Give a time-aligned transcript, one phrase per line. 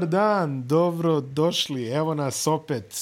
[0.00, 1.88] Dobar dan, dobro došli.
[1.88, 2.94] Evo nas opet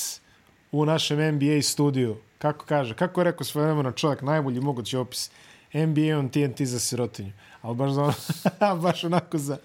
[0.73, 2.17] u našem NBA studiju.
[2.39, 5.31] Kako kaže, kako je rekao svoje vremena čovjek, najbolji mogući opis.
[5.75, 7.33] NBA on TNT za sirotinju.
[7.63, 8.13] Ali baš, za,
[8.83, 9.59] baš onako za,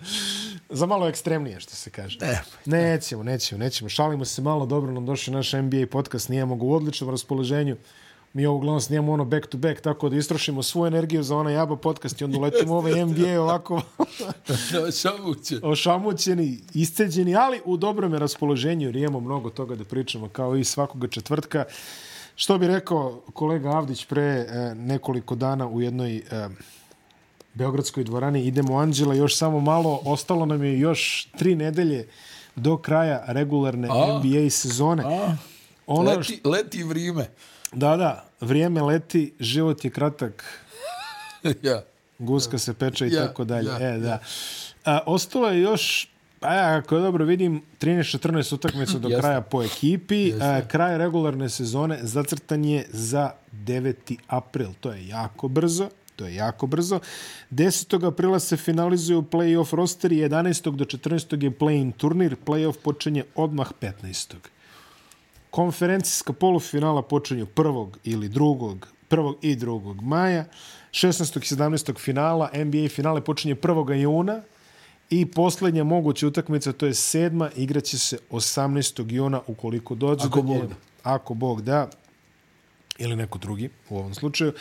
[0.69, 2.17] za malo ekstremnije, što se kaže.
[2.21, 2.43] Ne.
[2.65, 3.89] Nećemo, nećemo, nećemo.
[3.89, 7.77] Šalimo se malo, dobro nam došli naš NBA podcast, nijemo ga u odličnom raspoloženju.
[8.33, 11.53] Mi ovo uglavnom snijemo ono back to back, tako da istrošimo svu energiju za onaj
[11.53, 13.81] jaba podcast i onda uletimo ovaj NBA ovako
[15.01, 15.59] Šamuće.
[15.63, 20.63] ošamućeni, isceđeni, ali u dobrom je raspoloženju jer imamo mnogo toga da pričamo kao i
[20.63, 21.65] svakoga četvrtka.
[22.35, 26.21] Što bi rekao kolega Avdić pre e, nekoliko dana u jednoj e,
[27.53, 32.07] Beogradskoj dvorani, idemo Anđela, još samo malo, ostalo nam je još tri nedelje
[32.55, 34.19] do kraja regularne A?
[34.19, 35.03] NBA sezone.
[35.05, 35.35] A,
[35.87, 37.29] Ono leti, leti vrijeme.
[37.73, 40.43] Da, da, vrijeme leti, život je kratak,
[41.61, 41.81] ja.
[42.19, 43.69] guska se peče i Ja, tako dalje.
[43.69, 44.19] ja, e, da.
[44.85, 50.33] A, ostalo je još, pa ja, ako dobro vidim, 13-14 utakmica do kraja po ekipi.
[50.41, 54.17] A, kraj regularne sezone zacrtan je za 9.
[54.27, 54.69] april.
[54.79, 55.89] To je jako brzo.
[56.15, 56.99] To je jako brzo.
[57.51, 58.07] 10.
[58.07, 60.75] aprila se finalizuju play-off rosteri, 11.
[60.75, 61.43] do 14.
[61.43, 64.35] je play-in turnir, play-off počinje odmah 15
[65.53, 70.45] konferencijska polufinala počinju prvog ili drugog, prvog i drugog maja,
[70.91, 71.37] 16.
[71.37, 71.99] i 17.
[71.99, 73.93] finala, NBA finale počinje 1.
[73.93, 74.41] juna
[75.09, 79.11] i posljednja moguća utakmica, to je sedma, igraće se 18.
[79.11, 80.59] juna ukoliko dođe Ako do nje.
[80.59, 80.75] Bog da.
[81.03, 81.89] Ako Bog da,
[82.97, 84.53] ili neko drugi u ovom slučaju.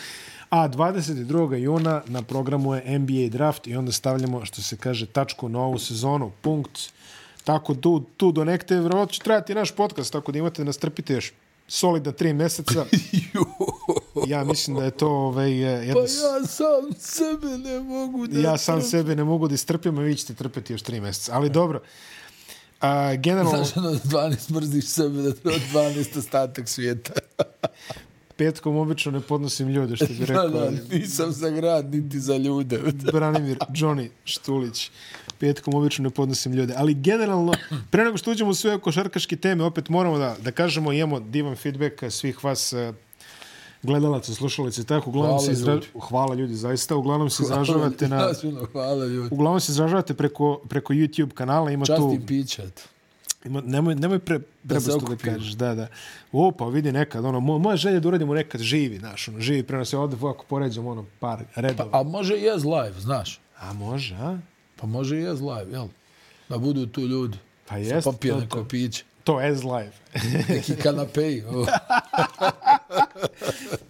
[0.50, 1.54] A 22.
[1.54, 5.78] juna na programu je NBA draft i onda stavljamo, što se kaže, tačku na ovu
[5.78, 6.92] sezonu, punkt.
[7.44, 10.78] Tako tu, tu do nekte, vjerovatno će trajati naš podcast, tako da imate da nas
[10.78, 11.32] trpite još
[11.68, 12.84] solidna tri meseca.
[14.26, 18.40] Ja mislim da je to ovaj, jedna, Pa ja sam sebe ne mogu da...
[18.40, 21.32] ja sam sebe ne mogu da istrpim, a vi ćete trpeti još tri meseca.
[21.34, 21.80] Ali dobro,
[22.80, 27.12] a, generalno, Znaš, ono, 12 mrziš sebe da treba 12 ostatak svijeta.
[28.44, 30.48] petkom obično ne podnosim ljude, što bi Da, rekao.
[30.48, 32.78] da, nisam za grad, niti za ljude.
[33.12, 34.90] Branimir, Johnny Štulić.
[35.38, 36.74] Petkom obično ne podnosim ljude.
[36.76, 37.52] Ali generalno,
[37.90, 41.56] pre nego što uđemo u sve košarkaške teme, opet moramo da, da kažemo, imamo divan
[41.56, 42.92] feedback svih vas eh,
[43.82, 45.10] gledalaca, slušalice i tako.
[45.10, 45.74] Uglavnom Hvala, se izra...
[45.74, 45.86] ljudi.
[46.08, 46.96] Hvala ljudi, zaista.
[46.96, 48.18] Uglavnom se izražavate na...
[48.42, 49.28] Hvala, hvala ljudi.
[49.34, 51.70] Uglavnom se izražavate preko, preko YouTube kanala.
[51.70, 51.92] Ima tu...
[51.92, 52.88] Častim pićat.
[53.44, 55.16] Nemoj, nemoj pre, da, okupimo.
[55.34, 55.86] kažeš, da, da.
[56.32, 59.40] O, pa vidi nekad, ono, mo- moja želja je da uradimo nekad živi, znaš, ono,
[59.40, 61.90] živi prenos, ja ovdje ovako poređam, ono, par redova.
[61.92, 63.40] A može i jez live, znaš.
[63.58, 64.38] A može, a?
[64.76, 65.86] Pa može i jez live, jel?
[66.48, 67.38] Da budu tu ljudi.
[67.68, 68.66] Pa Sa jest, popije to, neko to,
[69.24, 69.92] to as live.
[70.48, 71.44] Neki kanapeji.
[71.44, 71.66] o.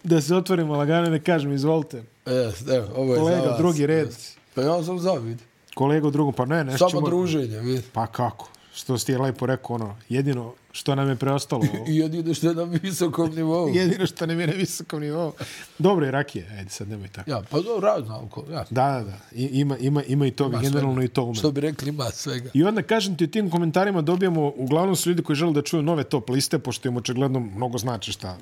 [0.04, 2.02] da se otvorimo lagano i da kažem, izvolite.
[2.26, 2.30] E,
[2.76, 3.58] evo, ovo je za Kolega, vas.
[3.58, 4.08] drugi red.
[4.54, 5.42] Pa ja sam za, vidi.
[5.74, 7.82] Kolega u drugom, pa ne, nešto Samo druženje, vidi.
[7.92, 8.48] Pa kako?
[8.74, 12.54] Što si ti lepo rekao, ono, jedino što nam je preostalo, I jedino što je
[12.54, 13.68] na visokom nivou.
[13.74, 15.32] jedino što nam je na visokom nivou.
[15.78, 17.30] Dobro je rakije, ajde sad nemoj tako.
[17.30, 18.64] Ja, pa dobro, razno alkohol, ja.
[18.70, 21.04] Da, da, da, I- ima, ima, ima i toga, Ima generalno svega.
[21.04, 21.34] i to ume.
[21.34, 22.50] Što bi rekli, ima svega.
[22.54, 25.82] I onda kažem ti u tim komentarima dobijamo, uglavnom su ljudi koji žele da čuju
[25.82, 28.38] nove top liste, pošto im očigledno mnogo znači šta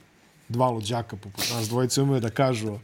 [0.51, 2.79] dva luđaka poput nas dvojice umeju da kažu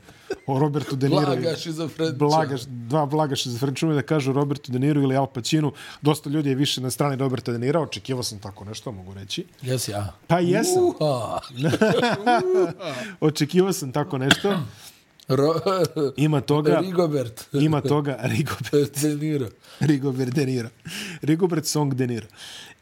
[0.46, 1.20] o Robertu De Niro.
[1.20, 2.16] Blaga šizofreniča.
[2.16, 5.72] Blaga, dva blaga šizofreniča umeju da kažu Robertu De Niro ili Al Pacinu.
[6.02, 7.82] Dosta ljudi je više na strani Roberta De Niro.
[7.82, 9.44] Očekivao sam tako nešto, mogu reći.
[9.62, 10.12] Jesi ja.
[10.26, 10.84] Pa jesam.
[10.84, 11.40] Uha.
[13.20, 14.58] Očekivao sam tako nešto.
[15.28, 15.54] Ro...
[16.16, 16.78] Ima toga.
[16.80, 17.48] Rigobert.
[17.52, 18.18] Ima toga.
[18.22, 18.98] Rigobert.
[19.02, 19.48] De Niro.
[19.80, 20.68] Rigobert De Niro.
[21.22, 22.26] Rigobert Song De Niro.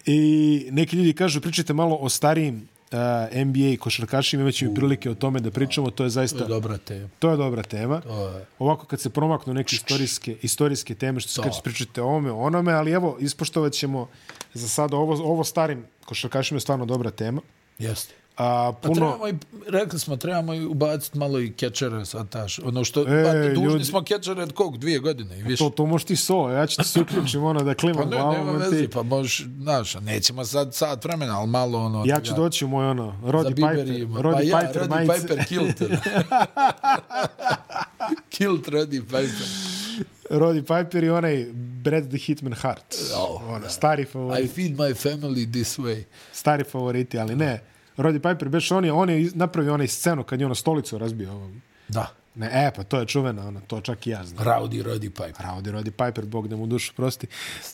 [0.06, 5.10] I neki ljudi kažu, pričajte malo o starijim uh, NBA košarkašima, imat ćemo i prilike
[5.10, 7.08] o tome da pričamo, to je To zaista, je dobra tema.
[7.18, 8.00] to je dobra tema.
[8.00, 8.46] To je...
[8.58, 11.60] Ovako kad se promaknu neke istorijske, istorijske teme, što se To.
[11.62, 14.08] pričate o ovome, onome, ali evo, ispoštovat ćemo
[14.54, 17.40] za sada ovo, ovo starim košarkašima je stvarno dobra tema.
[17.78, 18.14] Jeste.
[18.36, 19.34] A, Pa puno, trebamo i,
[19.68, 22.58] rekli smo, trebamo i ubaciti malo i catchere, sad taš.
[22.58, 24.78] Ono što, E, e, dužni ljudi- smo catchere od kog?
[24.78, 25.58] Dvije godine i više.
[25.58, 28.16] to, to možeš ti solo, ja ću ti se uključim ono da Pa klimam ne,
[28.16, 28.34] glavom.
[28.36, 32.02] nema veze, ti- pa možeš, znaš, nećemo sad sat vremena, ali malo ono...
[32.06, 33.86] Ja ću doći u moj ono, za Roddy Piper.
[34.16, 35.20] Roddy pa ja, Piper, Roddy majice.
[35.20, 35.98] Piper Kilter.
[38.30, 39.46] Kilt Roddy Piper.
[40.30, 42.94] Roddy Piper i onaj Brad the Hitman Hart.
[43.18, 46.02] Oh, ono, stari I favorit, feed my family this way.
[46.32, 47.60] stari favoriti, ali ne.
[47.96, 51.30] Roddy Piper, beš on je, on je napravio onaj scenu kad je ono stolicu razbio.
[51.36, 51.54] Ono.
[51.88, 52.10] Da.
[52.34, 54.44] Ne, e, pa to je čuveno, ono, to čak i ja znam.
[54.46, 55.46] Rowdy Roddy Piper.
[55.46, 57.26] Rowdy Roddy Piper, Bog da mu dušu prosti.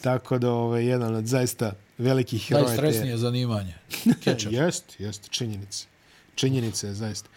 [0.03, 2.65] Tako da, ovaj, jedan od zaista velikih heroja.
[2.65, 3.75] te- Najstresnije zanimanje.
[4.25, 4.53] Catcher.
[4.53, 5.87] Jest, jest, činjenice.
[6.35, 7.29] Činjenice je zaista.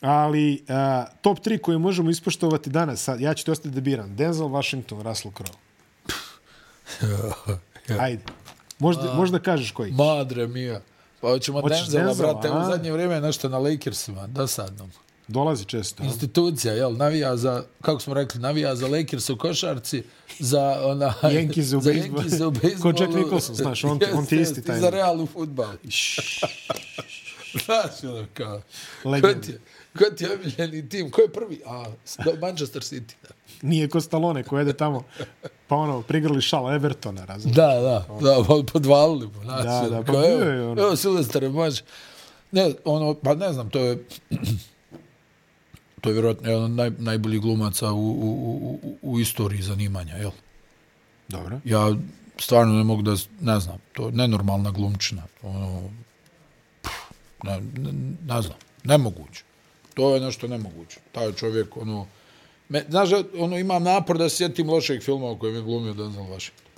[0.00, 4.16] Ali a, top 3 koje možemo ispoštovati danas, sad, ja ću ti ostati da biram.
[4.16, 5.56] Denzel Washington, Russell Crowe.
[8.00, 8.22] Ajde.
[8.78, 9.92] Možda, možda kažeš koji.
[9.92, 10.80] Madre mija.
[11.20, 12.58] Pa hoćemo Hoćeš Denzela, Denzela, brate, a?
[12.58, 14.88] u zadnje vrijeme nešto na Lakersima, dosadno.
[15.28, 16.02] Dolazi često.
[16.02, 16.06] a?
[16.06, 20.02] Institucija, jel, navija za, kako smo rekli, navija za Lakers u košarci,
[20.38, 21.14] za ona...
[21.22, 22.22] Yankees u za bejsbolu.
[22.22, 23.02] Yankees u Ko.
[23.02, 24.78] Jack Nicholson, znaš, on on ti isti taj.
[24.78, 25.72] I za Real u futbal.
[27.64, 28.62] Znaš, ono kao...
[29.04, 29.44] Legend.
[29.98, 31.10] Ko ti je omiljeni tim?
[31.10, 31.60] Ko je prvi?
[31.66, 31.84] A,
[32.40, 33.14] Manchester City.
[33.22, 33.28] Da,
[33.62, 35.04] Nije ko Stallone ko jede tamo.
[35.66, 37.56] Pa ono, prigrali šal Evertona, razumiješ?
[37.56, 39.42] da, da, da pa podvalili mu.
[39.42, 40.82] Znaš, Da, ono, da, pa bio je ono.
[40.82, 41.82] Evo, Silvestre, može.
[42.52, 44.04] Ne, ono, pa ne znam, to je...
[46.00, 50.30] to je vjerojatno jedan od naj, najboljih glumaca u, u, u, u, istoriji zanimanja, jel?
[51.28, 51.60] Dobro.
[51.64, 51.94] Ja
[52.38, 55.22] stvarno ne mogu da, ne znam, to je nenormalna glumčina.
[55.42, 55.90] Ono,
[56.82, 56.92] pff,
[57.42, 57.92] ne, ne,
[58.26, 59.44] ne znam, nemoguće.
[59.94, 61.00] To je nešto nemoguće.
[61.12, 62.06] Taj čovjek, ono,
[62.68, 63.08] me, znaš,
[63.38, 66.70] ono, imam napor da sjetim lošeg filma u kojem je glumio Denzel Washington.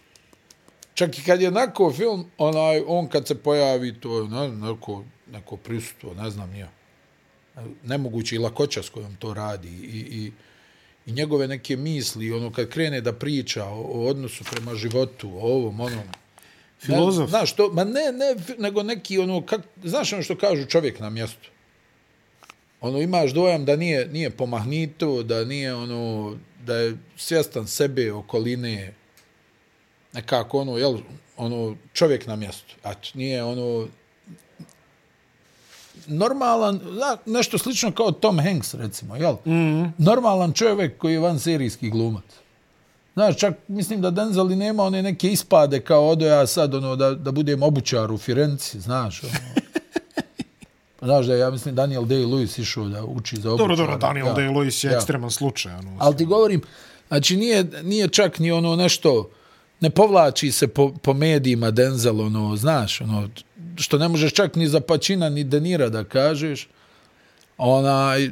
[0.95, 5.05] Čak i kad je onako film, onaj, on kad se pojavi, to je ne, neko,
[5.33, 6.71] neko prisustvo, ne znam nija.
[7.85, 10.33] Nemoguće i lakoća s kojom to radi i, i,
[11.07, 15.41] i njegove neke misli, ono kad krene da priča o, o odnosu prema životu, o
[15.41, 16.09] ovom, onom.
[16.79, 17.25] Filozof.
[17.25, 21.01] Ne, znaš, to, ma ne, ne, nego neki, ono, kak, znaš ono što kažu čovjek
[21.01, 21.52] na mjestu.
[22.83, 26.35] Ono, imaš dojam da nije, nije pomahnito, da nije, ono,
[26.67, 28.95] da je svjestan sebe, okoline,
[30.13, 30.99] nekako, ono, jel,
[31.37, 32.75] ono, čovjek na mjestu.
[32.85, 33.87] A nije, ono,
[36.07, 39.33] normalan, da, nešto slično kao Tom Hanks, recimo, jel?
[39.33, 39.91] Mm -hmm.
[39.99, 42.25] Normalan čovjek koji je van serijski glumac.
[43.15, 46.97] Znaš, čak mislim da Denzel i nema one neke ispade kao odo ja sad, ono,
[46.97, 49.33] da, da budem obućar u Firenci, znaš, ono.
[51.03, 53.59] Znaš da je, ja mislim, Daniel Day-Lewis išao da uči za obućara.
[53.59, 54.35] Dobro, dobro, Daniel Ja.
[54.35, 54.97] Day-Lewis je Ja.
[54.97, 55.75] ekstreman slučaj.
[55.75, 56.63] Ono, Ali ti govorim,
[57.09, 59.31] znači nije, nije čak ni ono nešto,
[59.81, 63.29] ne povlači se po, po medijima Denzel, ono, znaš, ono,
[63.77, 66.69] što ne možeš čak ni za Pačina, ni Denira da kažeš.
[67.59, 68.31] Onaj,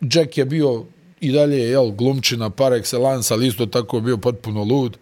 [0.00, 0.84] Jack je bio
[1.20, 4.96] i dalje, jel, glumčina par excellence, ali isto tako je bio potpuno lud.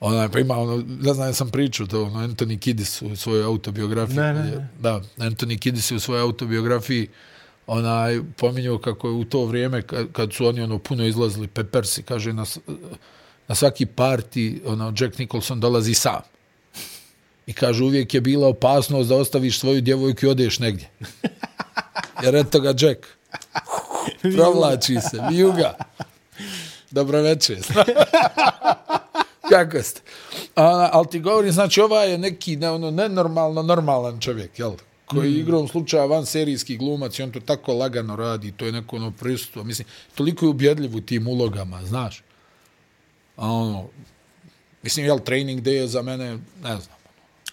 [0.00, 3.44] Onaj, pa ima, ono, ne znam, ja sam pričao to, ono, Anthony Kiddis u svojoj
[3.44, 4.16] autobiografiji.
[4.16, 4.68] Ne, ne, ne.
[4.80, 7.08] Da, Anthony Kiddis u svojoj autobiografiji
[7.66, 12.02] onaj pominjao kako je u to vrijeme kad, kad su oni ono puno izlazili Peppersi
[12.02, 12.44] kaže na,
[13.48, 16.20] na svaki parti ono Jack Nicholson dolazi sam.
[17.46, 20.88] I kaže uvijek je bila opasnost da ostaviš svoju djevojku i odeš negdje.
[22.22, 23.06] Jer eto ga Jack.
[24.36, 25.74] Provlači se vijuga.
[26.90, 27.58] Dobro večer
[29.50, 30.00] kako ste
[30.56, 34.72] A, ali ti govorim, znači ova je neki ne, ono, nenormalno normalan čovjek, jel?
[35.10, 35.40] koji mm.
[35.40, 39.10] igrom slučaja van serijski glumac i on to tako lagano radi, to je neko ono
[39.10, 39.64] prisustvo.
[39.64, 42.22] Mislim, toliko je ubjedljiv u tim ulogama, znaš.
[43.36, 43.88] A ono,
[44.82, 46.96] mislim, jel, training day je za mene, ne znam.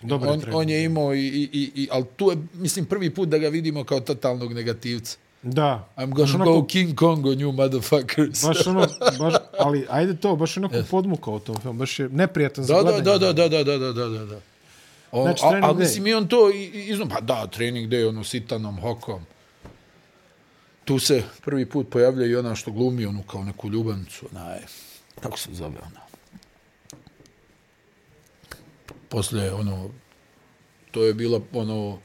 [0.02, 3.30] Dobar on, on je imao i, i, i, i, ali tu je, mislim, prvi put
[3.30, 5.18] da ga vidimo kao totalnog negativca.
[5.44, 5.88] Da.
[5.98, 8.48] I'm gonna onako- go King Kong on you motherfuckers.
[8.48, 8.80] Baš ono,
[9.20, 12.78] baš, ali ajde to, baš onako podmukao u tom filmu, baš je neprijatan za Da,
[12.78, 13.04] da, gledanje.
[13.20, 14.40] da, da, da, da, da, da, da, da.
[15.12, 15.78] O, Znači, a, trening a, day.
[15.78, 19.22] mislim, i on to i- i- izno, pa da, trening day, ono, sitanom, hokom.
[20.86, 24.60] Tu se prvi put pojavlja i ona što glumi, onu kao neku ljubavnicu, onaj,
[25.20, 26.02] kako se zove ona?
[29.10, 29.90] Poslije, ono,
[30.92, 32.00] to je bilo, ono,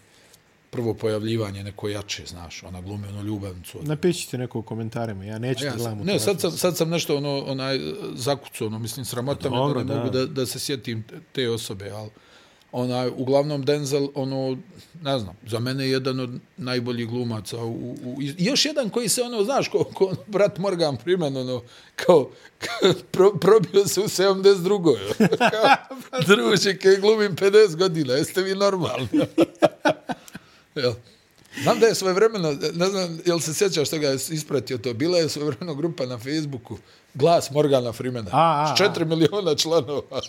[0.72, 3.78] prvo pojavljivanje neko jače, znaš, ona glumi onu ljubavnicu.
[3.82, 6.88] Napišite neko u komentarima, ja neću Ja da gledam sam, ne, sad sam, sad sam
[6.88, 7.80] nešto ono, onaj,
[8.14, 9.94] zakucao, ono, mislim, sramota me da ne da.
[9.94, 12.10] mogu da, da se sjetim te osobe, ali
[12.72, 14.58] onaj, uglavnom Denzel, ono,
[15.02, 17.58] ne znam, za mene je jedan od najboljih glumaca.
[17.58, 21.36] U, u, u, još jedan koji se, ono, znaš, ko, ko ono, brat Morgan Freeman,
[21.36, 21.62] ono,
[21.96, 24.96] kao, kao pro, probio se u 72.
[25.38, 25.98] kao,
[26.36, 29.08] druže, kaj glumim 50 godina, jeste vi normalni?
[30.74, 30.92] Jel?
[31.62, 34.94] Znam da je svoje vremeno, ne znam, jel se sjećaš što ga je ispratio to,
[34.94, 36.76] bila je svoje vremeno grupa na Facebooku,
[37.14, 40.02] glas Morgana Freemana, A, a, s četiri miliona članova.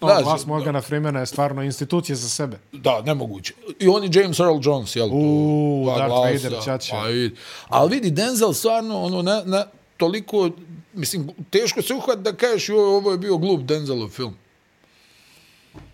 [0.00, 2.58] No, Znaš, glas Morgana Freemana je stvarno institucija za sebe.
[2.72, 3.54] Da, nemoguće.
[3.78, 5.08] I on i James Earl Jones, jel?
[5.12, 6.80] Uuu, Dva Darth glasa, Vader.
[6.90, 7.36] Pa vidi.
[7.68, 10.50] Ali vidi, Denzel stvarno, ono, na, na, toliko,
[10.92, 14.36] mislim, teško se uhvat da kažeš, joj, ovo je bio glup Denzelov film.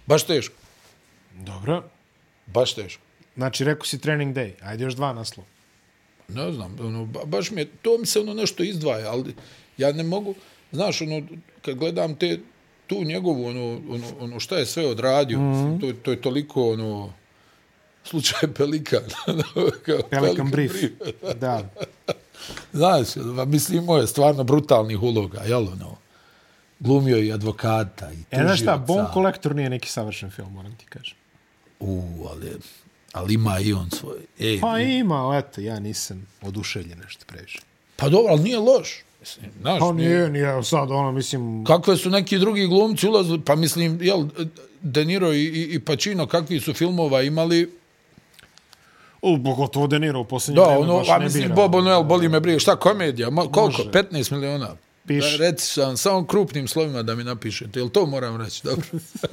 [0.06, 0.54] Baš teško.
[1.34, 1.82] Dobro.
[2.52, 3.02] Baš teško.
[3.36, 4.52] Znači, rekao si Training Day.
[4.62, 5.48] Ajde još dva naslova.
[6.28, 9.34] Ne znam, ono, ba, baš mi je, to mi se ono nešto izdvaja, ali
[9.76, 10.34] ja ne mogu,
[10.72, 11.22] znaš, ono,
[11.62, 12.38] kad gledam te,
[12.86, 15.80] tu njegovu, ono, ono, ono šta je sve odradio, mm -hmm.
[15.80, 17.12] to, to je toliko, ono,
[18.04, 19.02] slučaj Pelikan.
[19.86, 20.72] Kao Pelican Brief.
[21.40, 21.62] Da.
[22.72, 25.96] Znaš, pa mislim, imao je stvarno brutalnih uloga, jel, ono,
[26.80, 29.02] glumio i advokata i E, znaš šta, tužioca.
[29.02, 31.19] Bon Collector nije neki savršen film, moram ti kažem.
[31.80, 32.50] U, ali,
[33.12, 34.18] ali ima i on svoj.
[34.38, 37.58] E, Pa ima, eto, ja nisam oduševljen nešto previše.
[37.96, 38.98] pa dobro, ali nije loš.
[39.20, 43.40] Mislim, znaš, Pa nije, nije, nije, sad ono, mislim, kakve su neki drugi glumci ulazili,
[43.44, 44.24] pa mislim, jel,
[44.82, 47.70] De Niro i, i, i Pacino, kakvi su filmova imali,
[49.22, 51.54] u, pogotovo De Niro u posljednje da, vreme ono, baš a ne mislim, bira.
[51.54, 53.90] Bobo Noel, boli me brije, šta komedija, Ma, koliko, Može.
[53.90, 54.76] 15 miliona?
[55.18, 58.86] Da, reci sam, samo krupnim slovima da mi napišete, jel to moram reći, dobro?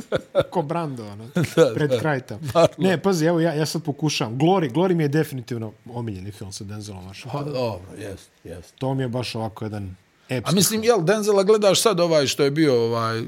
[0.51, 1.99] Ko Brando, ono, Da, pred da.
[1.99, 2.41] kraj tamo.
[2.77, 4.37] Ne, pazi, evo, ja, ja sad pokušavam.
[4.37, 7.53] Glory, Glory mi je definitivno omiljeni film sa Denzilom Pa Washingtonom.
[7.53, 8.73] dobro, jest, jest.
[8.75, 9.95] To mi je baš ovako jedan
[10.29, 10.51] epski.
[10.51, 13.23] A mislim, jel, Denzela gledaš sad ovaj što je bio ovaj,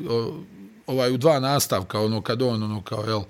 [0.87, 3.21] ovaj u dva nastavka, ono kad on, ono kao, jel,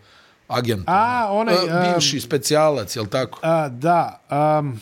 [0.47, 0.83] agent.
[0.87, 3.39] A, ono, onaj, e, bivši specijalac, jel tako?
[3.43, 4.21] A, da,
[4.59, 4.79] um,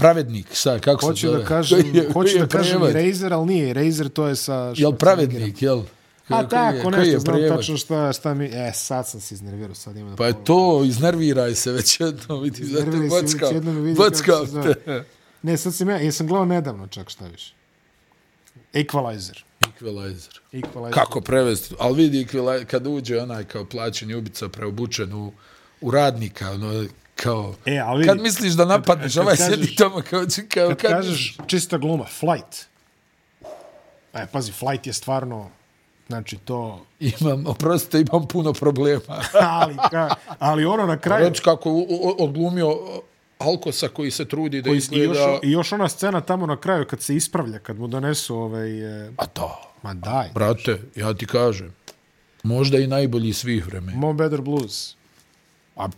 [0.00, 1.38] Pravednik, sad, kako hoću se zove?
[1.42, 2.82] da kažem, je- hoću koji je da kažem?
[2.82, 4.72] Eraser, ali nije Eraser, to je sa...
[4.76, 5.82] Jel pravednik, jel?
[6.28, 7.58] A je- tako, nešto, je znam prijevod?
[7.58, 8.44] tačno šta, šta mi...
[8.44, 12.40] E, sad sam se iznervirao, sad ima da Pa je to, iznerviraj se već jedno,
[12.40, 14.74] vidi, da bockam, bockam se zove.
[14.74, 15.04] te.
[15.42, 17.54] Ne, sad sam ja, jesam gledao nedavno čak šta više.
[18.72, 19.42] Equalizer.
[19.60, 20.40] Equalizer.
[20.52, 20.90] Equalizer.
[20.94, 21.74] Kako prevesti?
[21.78, 25.32] Ali vidi, Equalizer, kad uđe onaj kao plaćeni ubica preobučen u,
[25.80, 26.84] u radnika, ono,
[27.22, 27.54] kao...
[27.66, 30.20] E, ali kad misliš da napadneš, kad ovaj kažeš- sjedi tamo kao...
[30.48, 32.66] kao kad, kad kažeš čista gluma, Flight.
[34.14, 35.50] E, pazi, Flight je stvarno,
[36.08, 36.86] znači to...
[37.00, 39.22] Imam, oprostite, imam puno problema.
[39.60, 40.08] ali, ka,
[40.38, 41.28] ali ono na kraju...
[41.28, 42.78] Reći kako u- odglumio
[43.38, 45.04] Alkosa koji se trudi da koji- I izgleda...
[45.04, 48.70] još, I još ona scena tamo na kraju kad se ispravlja, kad mu donesu ovaj...
[49.04, 50.28] E, A da, ma daj.
[50.34, 51.74] brate, ja ti kažem,
[52.42, 53.98] možda i najbolji svih vremena.
[53.98, 54.94] Mo Better Blues.
[55.76, 55.88] A,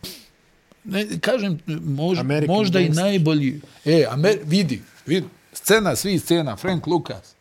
[0.85, 3.05] ne, kažem, mož, American možda i Gangster.
[3.05, 3.61] najbolji...
[3.85, 7.35] E, Amer, vidi, vidi, scena, svi scena, Frank Lucas,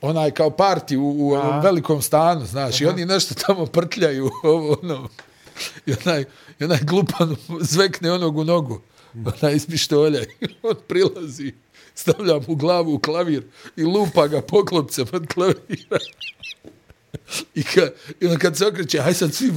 [0.00, 1.30] onaj kao parti u, u
[1.62, 5.08] velikom stanu, znaš, i oni nešto tamo prtljaju, ovo, ono,
[5.86, 6.24] i onaj,
[6.60, 8.80] i onaj glupan zvekne onog u nogu,
[9.14, 11.52] onaj iz pištolja, i on prilazi,
[11.94, 13.42] stavlja mu glavu u klavir
[13.76, 15.98] i lupa ga poklopcem od klavira.
[17.54, 17.88] I, ka,
[18.20, 19.52] I on kad se okreće, aj sad svi.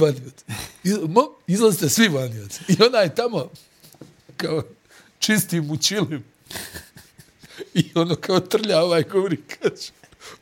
[0.84, 2.60] Iz, mo, izlazite svi vanioci.
[2.68, 3.50] I ona je tamo
[4.36, 4.62] kao
[5.18, 6.24] čisti mu čilim.
[7.74, 9.90] I ono kao trlja ovaj govori, kaže,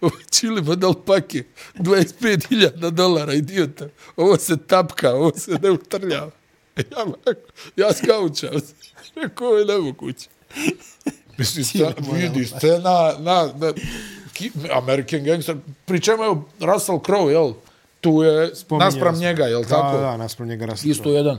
[0.01, 3.89] ovo čilim od alpake, 25.000 dolara, idiota.
[4.17, 6.31] Ovo se tapka, ovo se ne utrljava.
[6.77, 7.33] Ja, ovako,
[7.77, 8.51] ja skaučam.
[9.15, 10.29] Rekao, ovo je nemoguće.
[11.39, 13.81] Mislim, sta, vidi, scena, na, na, ki,
[14.73, 16.31] American Gangster, pri čemu je
[16.67, 17.53] Russell Crowe, jel?
[18.01, 19.99] Tu je Spominjao naspram njega, jel Da, tako?
[19.99, 21.15] Da, naspram njega Russell Isto Crowe.
[21.17, 21.39] jedan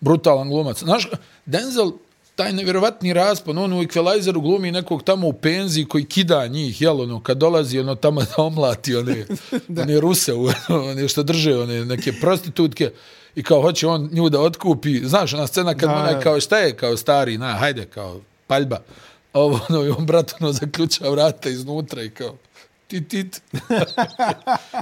[0.00, 0.78] brutalan glumac.
[0.78, 1.08] Znaš,
[1.46, 1.90] Denzel,
[2.34, 7.00] taj nevjerovatni raspon, on u Equalizeru glumi nekog tamo u penziji koji kida njih, jel,
[7.00, 9.26] ono, kad dolazi ono tamo da omlati one,
[9.82, 10.32] one Ruse,
[10.68, 12.90] one što drže, one neke prostitutke,
[13.34, 15.00] i kao hoće on nju da otkupi.
[15.04, 16.20] Znaš, ona scena kad Da, da, onaj da.
[16.20, 18.78] kao šta je, kao stari, na, hajde, kao paljba.
[19.36, 22.36] A Ovo, ono, i on brat, ono, zaključa vrata iznutra i kao,
[22.88, 23.42] tit, tit.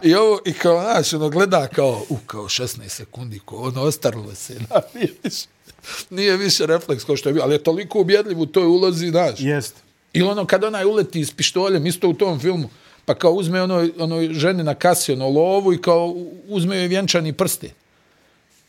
[0.02, 4.34] I ovo, i kao, znaš, ono, gleda kao, u, kao 16 sekundi, kao, ono, ostarilo
[4.34, 5.46] se, na, nije više,
[6.10, 9.34] nije više refleks kao što je bio, ali je toliko ubjedljiv u toj ulozi, znaš.
[9.38, 9.74] Jest.
[10.12, 12.68] Ili ono, kad onaj uleti s pištoljem, isto u tom filmu,
[13.04, 16.14] pa kao uzme ono, ono ženi na kasi, ono, lovu i kao
[16.48, 17.70] uzme joj vjenčani prste.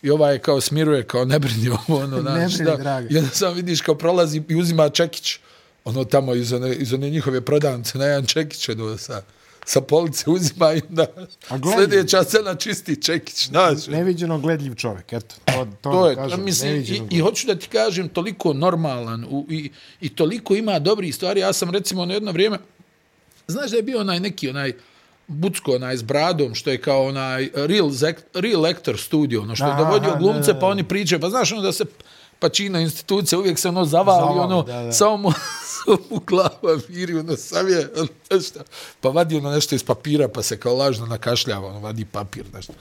[0.02, 2.78] I ovaj kao smiruje, kao ne brini ovo, ono, Ne znaš, brini, da.
[2.78, 3.08] draga.
[3.12, 5.40] I onda sam vidiš kao prolazi i uzima čekić,
[5.86, 9.22] ono tamo iz one, iz one njihove prodavnice, na jedan čekić, ono, sa,
[9.66, 11.06] sa police uzima i onda
[11.78, 13.88] sljedeća scena čisti čekić, znaš.
[13.88, 15.36] Neviđeno gledljiv čovjek, eto.
[15.46, 19.46] To, to, To je, kažem, mislim, i, i hoću da ti kažem, toliko normalan u,
[19.50, 21.40] i, i toliko ima dobrih stvari.
[21.40, 22.58] Ja sam recimo na jedno vrijeme,
[23.48, 24.74] znaš da je bio onaj neki, onaj
[25.28, 27.92] Bucko, onaj s bradom, što je kao onaj Real,
[28.34, 31.72] Real Actor Studio, ono što je dovodio glumce, pa oni pričaju, pa znaš ono da
[31.72, 31.86] se
[32.46, 34.92] pačina institucija, uvijek se ono zavali, Zavali, ono, da, da.
[34.92, 35.32] samo mu,
[35.74, 38.60] samo mu glava viri, ono, sam je, ono, nešto,
[39.02, 42.74] pa vadi ono nešto iz papira, pa se kao lažno nakašljava, ono, vadi papir, nešto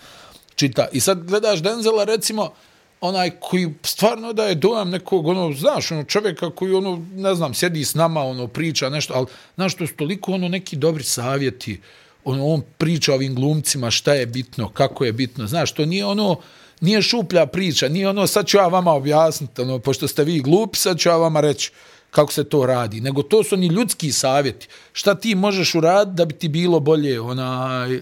[0.54, 0.86] čita.
[0.92, 2.52] I sad gledaš Denzela, recimo,
[3.00, 7.54] onaj koji stvarno da je dojam nekog, ono, znaš, ono, čovjeka koji, ono, ne znam,
[7.54, 11.80] sjedi s nama, ono, priča nešto, ali, znaš, to su toliko, ono, neki dobri savjeti,
[12.24, 16.36] ono, on priča ovim glumcima šta je bitno, kako je bitno, znaš, to nije ono,
[16.84, 20.78] nije šuplja priča, nije ono, sad ću ja vama objasniti, ono, pošto ste vi glupi,
[20.78, 21.70] sad ću ja vama reći
[22.10, 26.24] kako se to radi, nego to su oni ljudski savjeti, šta ti možeš uraditi da
[26.24, 28.00] bi ti bilo bolje, onaj,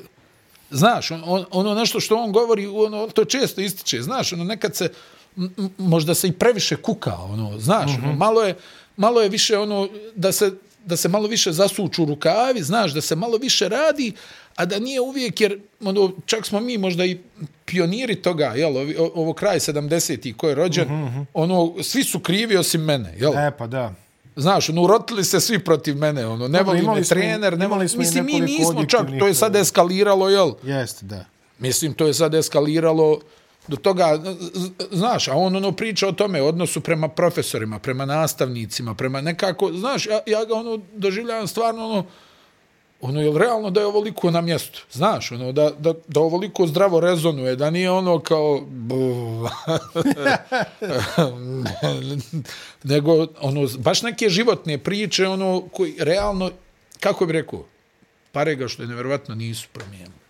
[0.73, 4.77] Znaš, on, on, ono nešto što on govori, ono, to često ističe, znaš, ono, nekad
[4.77, 4.93] se,
[5.37, 8.05] m, možda se i previše kuka, ono, znaš, mm -hmm.
[8.05, 8.57] ono, malo je,
[8.97, 10.53] malo je više ono, da se
[10.85, 14.13] da se malo više zasuču rukavi, znaš, da se malo više radi,
[14.57, 17.19] a da nije uvijek, jer ono, čak smo mi možda i
[17.65, 21.25] pioniri toga, jel, ovi- o- ovo kraj 70-ih ko je rođen, uh -huh.
[21.35, 23.39] ono, svi su krivi osim mene, jel?
[23.39, 23.95] E, pa da.
[24.37, 27.87] Znaš, ono, urotili se svi protiv mene, ono, ne voli me i- trener, ne voli,
[27.87, 30.53] i mislim, mi nismo čak, to je sad eskaliralo, jel?
[30.63, 31.25] Jeste, da.
[31.59, 33.21] Mislim, to je sad eskaliralo
[33.69, 34.21] do toga,
[34.91, 40.07] znaš, a on ono priča o tome, odnosu prema profesorima, prema nastavnicima, prema nekako, znaš,
[40.07, 42.05] ja, ja ga ono doživljavam stvarno ono,
[43.03, 44.83] ono, je realno da je ovoliko na mjestu?
[44.93, 48.63] Znaš, ono, da, da, da ovoliko zdravo rezonuje, da nije ono kao...
[52.93, 56.51] nego, ono, baš neke životne priče, ono, koji realno,
[57.01, 57.65] kako bi rekao,
[58.33, 60.23] pare ga što je nevjerovatno nisu promijenili.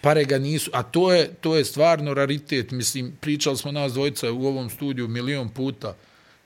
[0.00, 4.32] Pare ga nisu, a to je, to je stvarno raritet, mislim, pričali smo nas dvojica
[4.32, 5.96] u ovom studiju milion puta,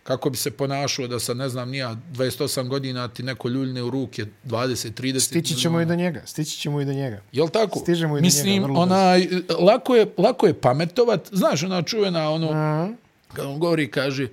[0.02, 3.90] kako bi se ponašao da sa, ne znam, nija 28 godina ti neko ljuljne u
[3.90, 7.22] ruke 20, 30 Stići ćemo i do njega, stići ćemo i do njega.
[7.32, 7.78] Jel tako?
[7.78, 9.28] Stižemo i do Mislim, njega, vrlo onaj,
[9.58, 12.88] lako je, lako je pametovat, znaš, ona čuvena, ono, Aha.
[13.32, 14.28] kad on govori, kaže,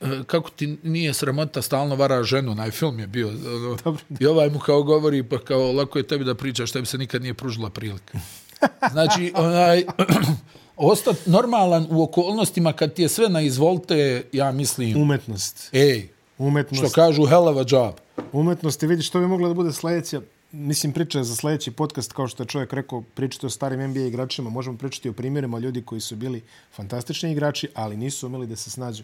[0.00, 3.28] e, kako ti nije sramota stalno vara ženu, onaj film je bio.
[3.28, 4.02] ono, Dobro.
[4.20, 7.22] I ovaj mu kao govori, pa kao, lako je tebi da pričaš, tebi se nikad
[7.22, 8.18] nije pružila prilika.
[8.92, 9.84] Znači, onaj,
[10.82, 15.68] ostat normalan u okolnostima kad ti je sve na izvolte, ja mislim, Umetnost.
[15.72, 16.08] ej,
[16.38, 16.84] Umetnost.
[16.84, 17.94] što kažu, hell of a job.
[18.32, 20.20] Umetnost i vidiš što bi mogla da bude sledeća
[20.52, 24.50] mislim priča za sledeći podcast kao što je čovjek rekao pričati o starim NBA igračima
[24.50, 28.70] možemo pričati o primjerima ljudi koji su bili fantastični igrači ali nisu umeli da se
[28.70, 29.02] snađu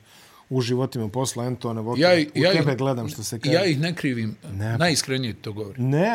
[0.50, 3.64] u životima posla Antona Walker Ja, u ja, tebe ih- gledam što se kaže Ja
[3.64, 4.78] ih ne krivim, Ne.
[4.78, 5.88] najiskrenije to govorim.
[5.88, 6.12] ne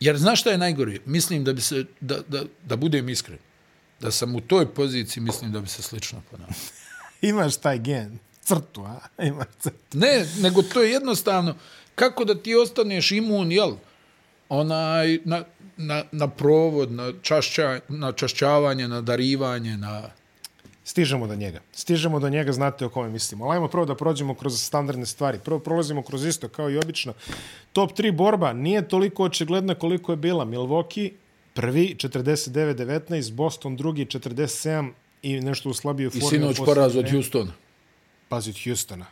[0.00, 0.98] Jer znaš šta je najgore?
[1.06, 3.38] Mislim da bi se, da, da, da budem iskren,
[4.00, 6.64] da sam u toj poziciji, mislim da bi se slično ponašao.
[7.22, 11.54] imaš taj gen crtu a imaš crtu Ne, nego to je jednostavno,
[11.94, 13.72] kako da ti ostaneš imun, jel?
[14.48, 15.44] Onaj, na,
[15.76, 20.02] na, na provod, na, čašća, na čašćavanje, na darivanje, na...
[20.84, 21.60] Stižemo do njega.
[21.72, 23.44] Stižemo do njega, znate o kome mislimo.
[23.44, 25.38] Ali ajmo prvo da prođemo kroz standardne stvari.
[25.44, 27.14] Prvo prolazimo kroz isto, kao i obično.
[27.72, 30.44] Top 3 borba nije toliko očigledna koliko je bila.
[30.44, 31.10] Milwaukee
[31.56, 34.90] prvi, 49-19, Boston drugi, 47
[35.22, 36.28] i nešto u slabijoj I formi.
[36.30, 37.10] sinoć poraz od.
[37.10, 37.52] Houstona.
[38.28, 39.06] Pazi od Houstona.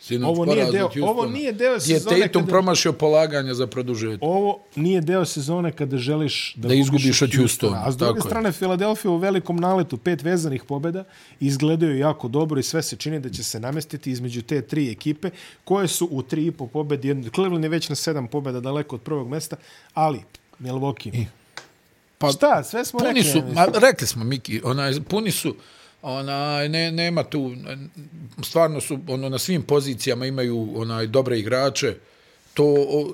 [0.00, 3.66] Sinoć Ovo nije deo- ovo nije deo Gdje je sezone Tatum kada- promašio polaganje za
[3.66, 4.18] produžetak.
[4.22, 8.18] Ovo nije deo sezone kada želiš da, Da izgubiš od Houstona, A s druge tako
[8.18, 8.22] je.
[8.22, 11.04] strane, Filadelfija u velikom naletu, pet vezanih pobjeda,
[11.40, 15.30] izgledaju jako dobro i sve se čini da će se namestiti između te tri ekipe,
[15.64, 17.08] koje su u tri i po pobjede.
[17.08, 19.56] Jedno- Cleveland je već na sedam pobjeda daleko od prvog mesta,
[19.94, 20.20] ali
[20.60, 21.24] Milwaukee.
[22.18, 23.30] Pa, Šta, sve smo puni rekli.
[23.32, 25.54] su, ma, rekli smo, Miki, onaj, puni su,
[26.02, 27.52] onaj, ne, nema tu,
[28.42, 31.94] stvarno su, ono, na svim pozicijama imaju onaj dobre igrače,
[32.54, 32.64] to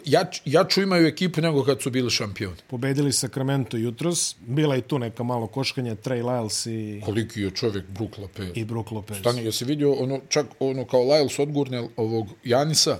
[0.05, 2.57] jač, jaču imaju ekipu nego kad su bili šampioni.
[2.67, 4.37] Pobedili Sacramento jutros.
[4.41, 8.49] Bila je tu neka malo koškanja, Trey Lyles i, Koliki je čovjek Brook Lopez.
[8.55, 9.19] i Brook Lopez.
[9.19, 12.99] Stani, jesi vidio ono, čak ono kao Lyles odgurne ovog Janisa,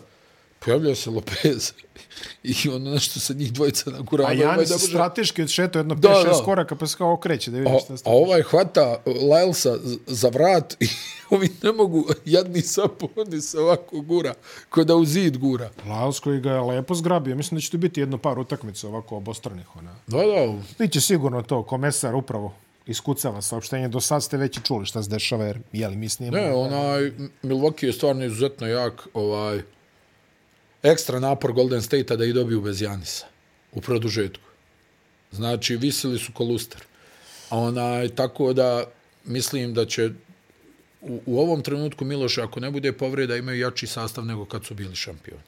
[0.65, 1.73] pojavljaju se Lopez
[2.45, 4.31] i ono nešto sa njih dvojica nagurava.
[4.31, 6.45] A ovaj Janis može- strateški odšetao jedno Da, 5-6 da.
[6.45, 10.29] koraka pa se kao okreće da A, vidim šta a ovaj hvata Lylesa z- za
[10.29, 10.87] vrat i
[11.31, 14.35] ovi ne mogu, jadni saponi se ovako gura,
[14.69, 15.71] ko da u zid gura.
[15.85, 17.37] Lyles koji ga je lepo zgrabio.
[17.37, 19.77] Mislim da će tu biti jedno par utakmica ovako obostranih.
[19.77, 19.95] Ona.
[20.07, 22.55] Da, da, Biće sigurno to, komesar upravo
[22.87, 23.89] iskucava saopštenje.
[23.89, 26.43] Do sad ste već čuli šta se dešava, jer jeli, mi snimamo.
[26.43, 29.63] ne, onaj, Milwaukee je stvarno izuzetno jak, ovaj,
[30.85, 33.27] ekstra napor Golden State-a da i dobiju bez Janisa
[33.73, 34.49] u produžetku.
[35.33, 36.81] Znači, visili su koluster.
[37.51, 38.85] A onaj, tako da,
[39.25, 40.11] mislim da će
[41.01, 44.75] u, u ovom trenutku Miloš, ako ne bude povreda, imaju jači sastav nego kad su
[44.75, 45.43] bili šampioni.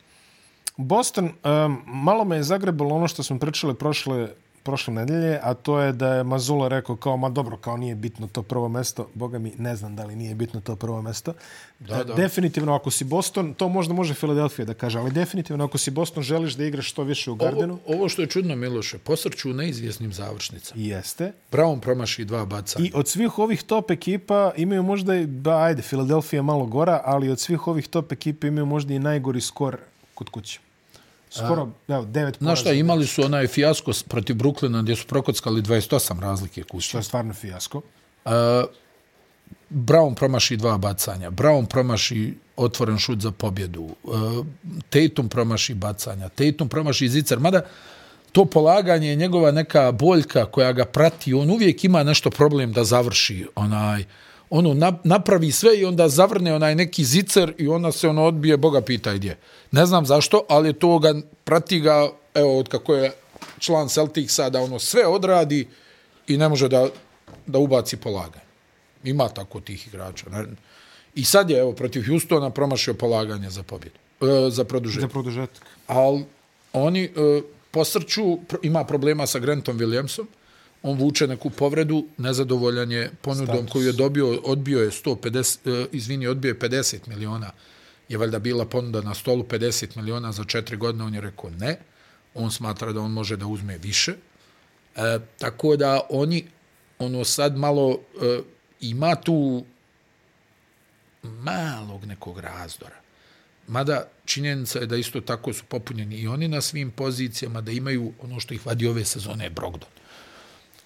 [0.76, 4.28] Boston, um, malo me je zagrebalo ono što smo pričali prošle,
[4.66, 8.26] prošle nedelje, a to je da je Mazula rekao kao, ma dobro, kao nije bitno
[8.26, 9.08] to prvo mesto.
[9.14, 11.34] Boga mi, ne znam da li nije bitno to prvo mesto.
[11.78, 12.14] Da, da.
[12.14, 16.22] Definitivno, ako si Boston, to možda može Filadelfija da kaže, ali definitivno, ako si Boston,
[16.22, 19.54] želiš da igraš što više u Gardenu, Ovo, ovo što je čudno, Miloše, posrću u
[19.54, 20.82] neizvjesnim završnicama.
[20.82, 21.32] jeste.
[21.52, 22.86] Brown promaši dva bacanja.
[22.86, 27.30] I od svih ovih top ekipa imaju možda i, ba, ajde, Filadelfija malo gora, ali
[27.30, 29.76] od svih ovih top ekipa imaju možda i najgori skor
[30.14, 30.65] kod kuće.
[31.30, 32.80] Skoro, evo, devet Znaš šta, poraza.
[32.80, 36.92] imali su onaj fijasko protiv Brooklyna gdje su prokockali 28 razlike kuće.
[36.92, 37.82] To je stvarno fijasko.
[38.24, 38.32] Uh,
[39.70, 41.30] Brown promaši dva bacanja.
[41.30, 43.88] Brown promaši otvoren šut za pobjedu.
[44.02, 44.46] Uh,
[44.90, 46.28] Tatum promaši bacanja.
[46.28, 47.38] Tatum promaši zicar.
[47.38, 47.60] Mada
[48.32, 51.34] to polaganje je njegova neka boljka koja ga prati.
[51.34, 54.04] On uvijek ima nešto problem da završi onaj
[54.50, 58.56] ono na, napravi sve i onda zavrne onaj neki zicer i ona se ono odbije,
[58.56, 59.38] Boga pita gdje.
[59.70, 63.12] Ne znam zašto, ali to ga prati ga, evo, od kako je
[63.58, 65.68] član Celticsa, da ono sve odradi
[66.26, 66.88] i ne može da,
[67.46, 68.46] da ubaci polaganje.
[69.04, 70.30] Ima tako tih igrača.
[70.30, 70.44] Ne?
[71.14, 73.96] I sad je, evo, protiv Houstona promašio polaganje za pobjedu.
[74.20, 75.10] E, za produžetak.
[75.10, 75.62] Za produžetak.
[75.86, 76.24] Ali
[76.72, 77.10] oni e,
[77.70, 80.26] posrću, ima problema sa Grantom Williamsom,
[80.82, 83.72] on vuče neku povredu, nezadovoljan je ponudom Status.
[83.72, 87.50] koju je dobio, odbio je 150, e, izvini, odbio je 50 miliona,
[88.08, 91.78] je valjda bila ponuda na stolu 50 miliona za četiri godine, on je rekao ne,
[92.34, 94.14] on smatra da on može da uzme više,
[94.96, 96.46] e, tako da oni,
[96.98, 98.40] ono sad malo, e,
[98.80, 99.64] ima tu
[101.22, 102.96] malog nekog razdora.
[103.68, 108.12] Mada činjenica je da isto tako su popunjeni i oni na svim pozicijama, da imaju
[108.22, 109.88] ono što ih vadi ove sezone, Brogdon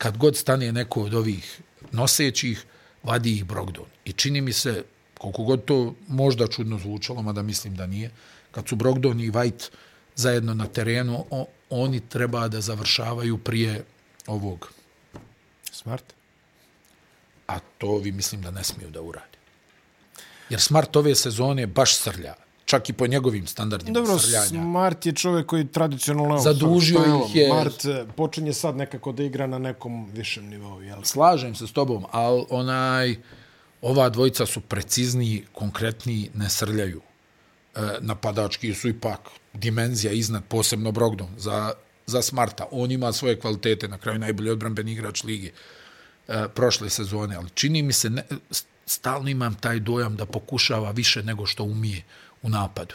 [0.00, 1.60] kad god stane neko od ovih
[1.92, 2.64] nosećih,
[3.02, 3.84] vadi ih Brogdon.
[4.04, 4.84] I čini mi se,
[5.18, 8.10] koliko god to možda čudno zvučalo, mada mislim da nije,
[8.50, 9.68] kad su Brogdon i White
[10.16, 13.84] zajedno na terenu, o, oni treba da završavaju prije
[14.26, 14.72] ovog.
[15.72, 16.04] Smart?
[17.46, 19.36] A to vi mislim da ne smiju da uradi.
[20.50, 22.34] Jer Smart ove sezone baš srlja
[22.70, 24.62] čak i po njegovim standardima Dobro, srljanja.
[24.62, 26.38] Smart je čovjek koji tradicionalno...
[26.38, 27.48] Zadužio ih je...
[27.48, 31.02] Smart eh, počinje sad nekako da igra na nekom višem nivou, jel?
[31.02, 33.16] Slažem se s tobom, ali onaj,
[33.82, 37.00] ova dvojica su precizni, konkretni, ne srljaju.
[37.74, 39.20] E, napadački su ipak
[39.52, 41.72] dimenzija iznad, posebno Brogdon, za,
[42.06, 42.66] za Smarta.
[42.70, 45.52] On ima svoje kvalitete, na kraju najbolji odbranben igrač ligi
[46.28, 48.22] e, prošle sezone, ali čini mi se, ne,
[48.86, 52.02] stalno imam taj dojam da pokušava više nego što umije
[52.42, 52.94] u napadu.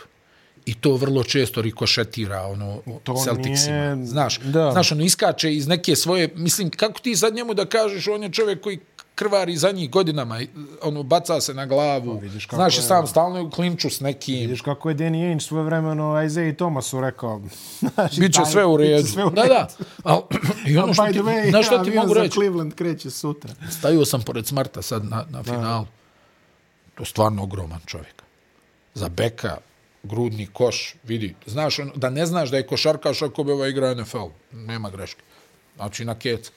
[0.65, 3.95] I to vrlo često rikošetira ono to Celticsima.
[3.95, 4.05] Nije...
[4.05, 4.71] Znaš, da.
[4.71, 8.31] znaš, ono iskače iz neke svoje, mislim, kako ti sad njemu da kažeš, on je
[8.31, 8.79] čovjek koji
[9.15, 10.39] krvari za njih godinama,
[10.81, 14.39] ono, baca se na glavu, pa, znaš, je, sam stalno u klinču s nekim.
[14.39, 17.41] Vidiš kako je Danny Ainge svoje vremeno Isaiah i Thomasu rekao.
[17.95, 19.08] Znači, Biće taj, sve u redu.
[19.08, 19.41] Sve u redu.
[19.41, 19.67] Da, da.
[20.03, 20.21] Al,
[20.69, 22.31] I ono što ti, way, znaš što ti mogu reći?
[22.31, 23.53] Cleveland kreće sutra.
[23.79, 25.86] Stavio sam pored Smarta sad na, na finalu.
[26.95, 28.14] To je stvarno ogroman čovjek
[28.95, 29.58] za beka,
[30.03, 33.93] grudni koš, vidi, znaš, on, da ne znaš da je košarkaš ako bi ova igra
[33.93, 35.21] NFL, nema greške.
[35.75, 36.51] Znači, na kec.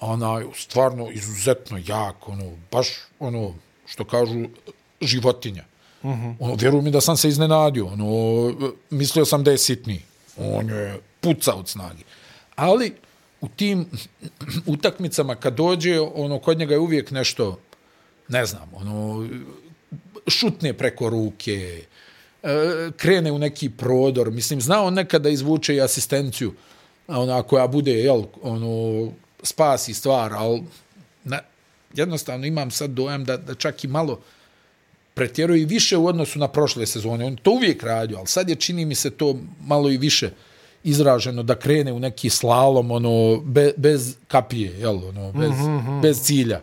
[0.00, 3.54] Ona je stvarno izuzetno jak, ono, baš, ono,
[3.86, 4.44] što kažu,
[5.00, 5.64] životinja.
[6.02, 6.26] Uh mhm.
[6.26, 6.36] -huh.
[6.40, 10.02] ono, vjeruj mi da sam se iznenadio, ono, mislio sam da je sitni.
[10.36, 12.04] On je puca od snagi.
[12.56, 12.94] Ali,
[13.40, 13.86] u tim
[14.74, 17.58] utakmicama, kad dođe, ono, kod njega je uvijek nešto,
[18.28, 19.28] ne znam, ono,
[20.28, 21.84] šutne preko ruke,
[22.42, 24.30] e, krene u neki prodor.
[24.30, 26.54] Mislim, zna on nekada izvuče i asistenciju,
[27.08, 30.62] ona koja bude, jel, ono, spasi stvar, ali
[31.24, 31.40] na,
[31.94, 34.20] jednostavno imam sad dojam da, da čak i malo
[35.14, 37.24] pretjeruje i više u odnosu na prošle sezone.
[37.24, 40.30] On to uvijek radio, ali sad je, čini mi se, to malo i više
[40.84, 46.02] izraženo da krene u neki slalom, ono, be, bez kapije, jel, ono, bez, mm -hmm.
[46.02, 46.60] bez cilja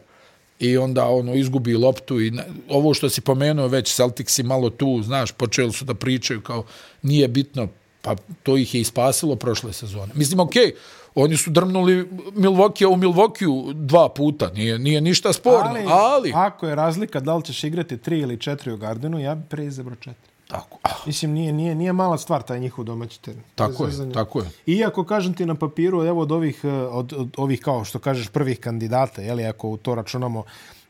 [0.62, 2.32] i onda ono izgubi loptu i
[2.70, 6.64] ovo što si pomenuo već Celticsi malo tu, znaš, počeli su da pričaju kao
[7.02, 7.68] nije bitno,
[8.02, 10.12] pa to ih je ispasilo prošle sezone.
[10.16, 10.74] Mislim, okej, okay,
[11.16, 16.32] oni su drmnuli Milwaukee u Milwaukee dva puta, nije, nije ništa sporno, ali, ali...
[16.36, 19.96] Ako je razlika da li ćeš igrati tri ili četiri u Gardenu, ja bi preizabro
[19.96, 20.31] četiri.
[20.52, 20.78] Tako.
[21.06, 23.42] Mislim, nije, nije, nije mala stvar taj njihov domaći teren.
[23.56, 24.50] Tako je, tako je.
[24.66, 28.30] Iako, kažem ti na papiru, evo od ovih, eh, od, od ovih kao što kažeš,
[28.30, 30.44] prvih kandidata, jeli, ako u to računamo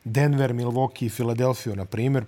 [0.04, 2.24] Denver, Milwaukee i Filadelfiju, na primjer.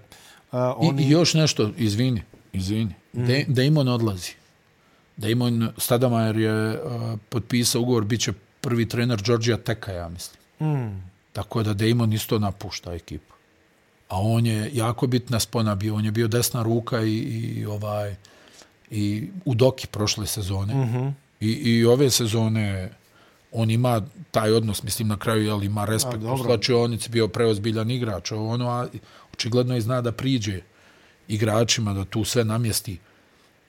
[0.52, 1.02] Uh, oni...
[1.02, 2.94] I, I još nešto, izvini, izvini.
[3.12, 3.26] Mm.
[3.26, 4.32] Da, da im on odlazi.
[5.16, 10.08] Da im on, Stadamajer je uh, potpisao ugovor, bit će prvi trener Georgija Teka, ja
[10.08, 10.40] mislim.
[10.60, 11.02] Mm.
[11.32, 13.33] Tako da Damon isto napušta ekipu
[14.14, 18.14] a on je jako bitna spona bio, on je bio desna ruka i, i ovaj
[18.90, 20.74] i u doki prošle sezone.
[20.74, 21.12] Mm -hmm.
[21.40, 22.90] I, I ove sezone
[23.52, 28.32] on ima taj odnos, mislim na kraju jel, ima respekt u slačionici, bio preozbiljan igrač,
[28.32, 28.86] ono, a
[29.32, 30.60] očigledno je zna da priđe
[31.28, 32.98] igračima, da tu sve namjesti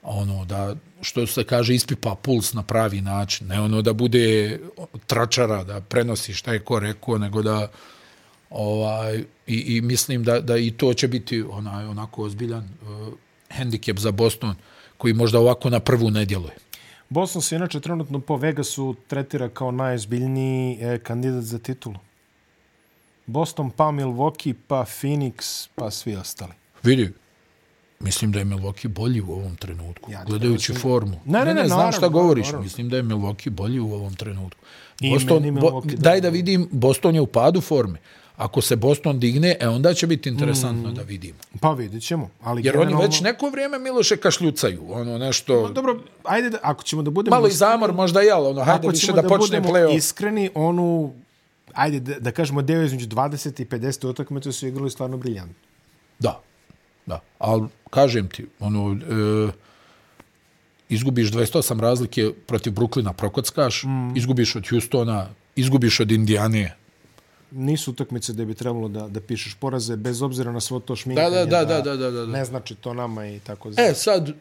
[0.04, 4.60] ono da što se kaže ispipa puls na pravi način ne ono da bude
[5.08, 7.68] tračara da prenosi šta je ko rekao nego da
[8.56, 13.14] ovaj i, i mislim da da i to će biti onaj onako ozbiljan uh,
[13.50, 14.56] hendikep za Boston
[14.98, 16.56] koji možda ovako na prvu ne djeluje.
[17.10, 21.96] Boston se inače trenutno po Vegasu tretira kao najozbiljniji eh, kandidat za titulu.
[23.26, 26.52] Boston, pa Milwaukee, pa Phoenix, pa svi ostali.
[26.84, 27.12] Vidi,
[28.00, 30.82] mislim da je Milwaukee bolji u ovom trenutku, ja, gledajući mislim...
[30.82, 31.20] formu.
[31.26, 32.64] Ne, ne, ne, ne, ne znam šta govoriš, naravno.
[32.64, 34.62] mislim da je Milwaukee bolji u ovom trenutku.
[35.12, 38.00] Boston, bo, daj da vidim, Boston je u padu forme,
[38.38, 40.94] ako se Boston digne, e onda će biti interesantno mm.
[40.94, 41.40] da vidimo.
[41.60, 42.30] Pa vidit ćemo.
[42.42, 45.70] Ali Jer oni generalno- već neko vrijeme Miloše kašljucaju, ono nešto...
[45.70, 47.36] Dobro, ajde, da, ako ćemo da budemo...
[47.36, 49.98] Malo i zamor možda jel, ono, hajde ako više ćemo da, počne play-off.
[49.98, 51.14] iskreni, onu,
[51.74, 55.56] ajde da, da kažemo, deo između 20 i 50 utakmice su igrali stvarno briljantno.
[56.20, 56.42] Da,
[57.06, 57.20] da.
[57.40, 59.52] Ali, kažem ti, ono, e,
[60.90, 64.18] izgubiš 28 razlike protiv Bruklina, prokockaš, mm.
[64.18, 66.76] izgubiš od Houstona, izgubiš od Indijane.
[67.56, 71.30] Nisu utakmice gde bi trebalo da, da pišeš poraze, bez obzira na svo to šminkanje.
[71.30, 72.26] Da, da, da, da, da, da, da.
[72.28, 74.32] Ne znači to nama i tako E, sad,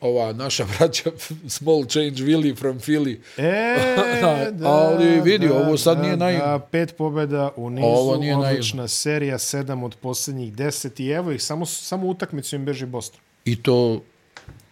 [0.00, 1.10] ova naša braća,
[1.48, 3.76] small change Willy from Philly, E,
[4.52, 8.88] da, Ali vidi, ovo sad nije naj- Da, pet pobjeda u nizu, Ovo nije odlična
[8.88, 13.20] serija, sedam od posljednjih deset i evo ih, samo, samo utakmicu im beži Boston.
[13.44, 14.02] i to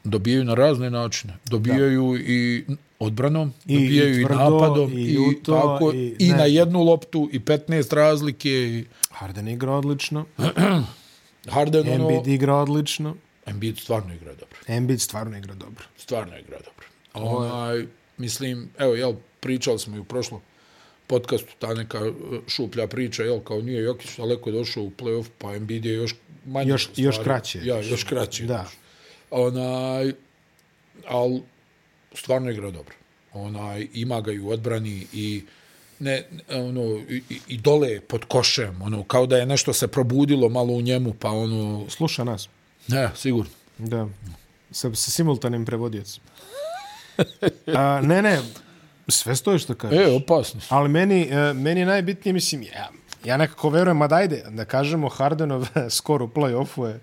[0.05, 1.35] dobijaju na razne načine.
[1.47, 2.19] Dobijaju da.
[2.23, 2.65] i
[3.03, 7.29] odbranom, I- dobijaju i i, tvrdo, napadom, i i, tako, i- i, na jednu loptu,
[7.33, 10.25] i 15 razlike, i Harden igra odlično,
[11.49, 14.59] Harden, ono, Embiid igra odlično, Embiid stvarno igra dobro.
[14.69, 15.85] Embiid stvarno igra dobro.
[15.97, 16.87] Stvarno igra dobro.
[17.15, 17.87] Onaj,
[18.19, 20.41] mislim, evo, jel, pričali smo i u prošlom
[21.07, 22.13] podcastu, ta neka e,
[22.47, 26.15] šuplja priča, jel, kao nije Jokić daleko došao u play-off, pa Embiid je još
[26.47, 26.71] manje.
[26.71, 27.07] Još- ostvario.
[27.07, 27.61] još kraće.
[27.63, 28.45] Ja, još kraće.
[28.45, 28.67] Da.
[29.31, 30.13] Onaj,
[31.07, 31.41] al
[32.15, 32.95] stvarno igra dobro.
[33.33, 35.45] Onaj, ima ga i u odbrani i
[35.99, 40.73] ne, ono, i, i- dole pod košem, ono, kao da je nešto se probudilo malo
[40.73, 42.49] u njemu, pa ono, Sluša nas.
[42.89, 43.51] ne, sigurno.
[43.79, 44.09] Da.
[44.71, 46.23] Sa, sa simultanim prevodijacom.
[47.69, 48.41] A, ne, ne,
[49.09, 49.99] sve stoji što kažeš.
[49.99, 50.67] E, opasni su.
[50.71, 52.89] Ali meni, e, meni je najbitnije, mislim, ja,
[53.25, 57.01] ja nekako verujem, ma dajde, da kažemo Hardenov skor u play-offu je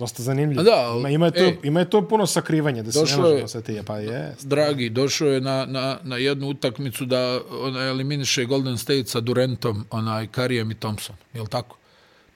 [0.00, 0.60] dosta zanimljiv.
[0.60, 2.98] A da, ali, ima, ima, je to, ej, ima je to puno sakrivanja, da se
[2.98, 4.34] ne možemo je- sa ti, pa je.
[4.42, 7.20] Dragi, došao je na, na, na jednu utakmicu da
[7.52, 11.16] ona eliminiše Golden State sa Durantom, onaj Karijem i Thompson.
[11.34, 11.76] Je li tako?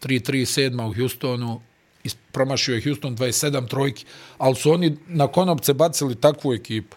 [0.03, 1.61] 3-3 sedma u Houstonu,
[2.33, 4.05] promašio je Houston 27 trojki,
[4.38, 6.96] ali su oni na konopce bacili takvu ekipu.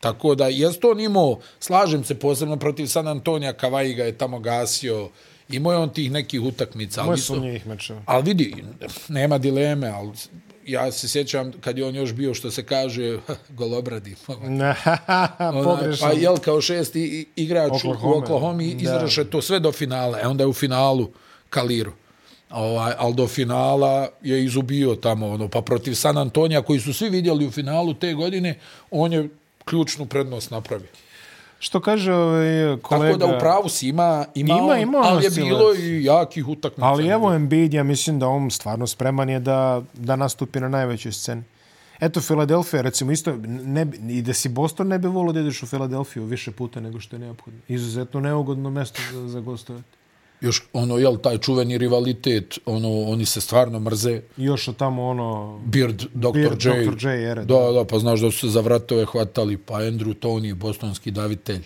[0.00, 4.18] Tako da, jes to on imao, slažem se posebno protiv San Antonija, Kavaji ga je
[4.18, 5.08] tamo gasio,
[5.52, 7.02] imao je on tih nekih utakmica.
[7.02, 8.02] Moje su njih mečeva.
[8.06, 8.64] Ali vidi,
[9.08, 10.10] nema dileme, ali
[10.66, 13.18] ja se sjećam kad je on još bio, što se kaže,
[13.58, 14.14] golobradi.
[15.64, 16.06] Pogrešno.
[16.06, 18.14] Pa jel kao šesti igrač Oklahoma.
[18.14, 20.18] u Oklahoma izraše to sve do finala.
[20.20, 21.10] E onda je u finalu
[21.50, 21.92] Kaliru.
[22.50, 27.10] Ovaj, ali do finala je izubio tamo, ono, pa protiv San Antonija, koji su svi
[27.10, 28.58] vidjeli u finalu te godine,
[28.90, 29.28] on je
[29.64, 30.88] ključnu prednost napravio.
[31.62, 33.18] Što kaže ovaj kolega...
[33.18, 36.48] Tako da u pravu si ima, ima, Ima, on, ima ali je bilo i jakih
[36.48, 36.86] utakmica.
[36.86, 41.12] Ali evo Embiid, ja mislim da on stvarno spreman je da, da nastupi na najvećoj
[41.12, 41.42] sceni.
[42.00, 45.66] Eto, Filadelfija, recimo, isto, ne, i da si Boston ne bi volio da ideš u
[45.66, 47.60] Filadelfiju više puta nego što je neophodno.
[47.68, 49.99] Izuzetno neugodno mesto za, za gostovati.
[50.40, 55.60] Još ono jel taj čuveni rivalitet ono oni se stvarno mrze još od tamo ono...
[55.64, 56.30] Beard Dr.
[56.32, 57.06] Beard, J Dr.
[57.06, 60.54] J ere, da da pa znaš da su se za vratove hvatali pa Andrew Tony
[60.54, 61.62] bostonski davitelj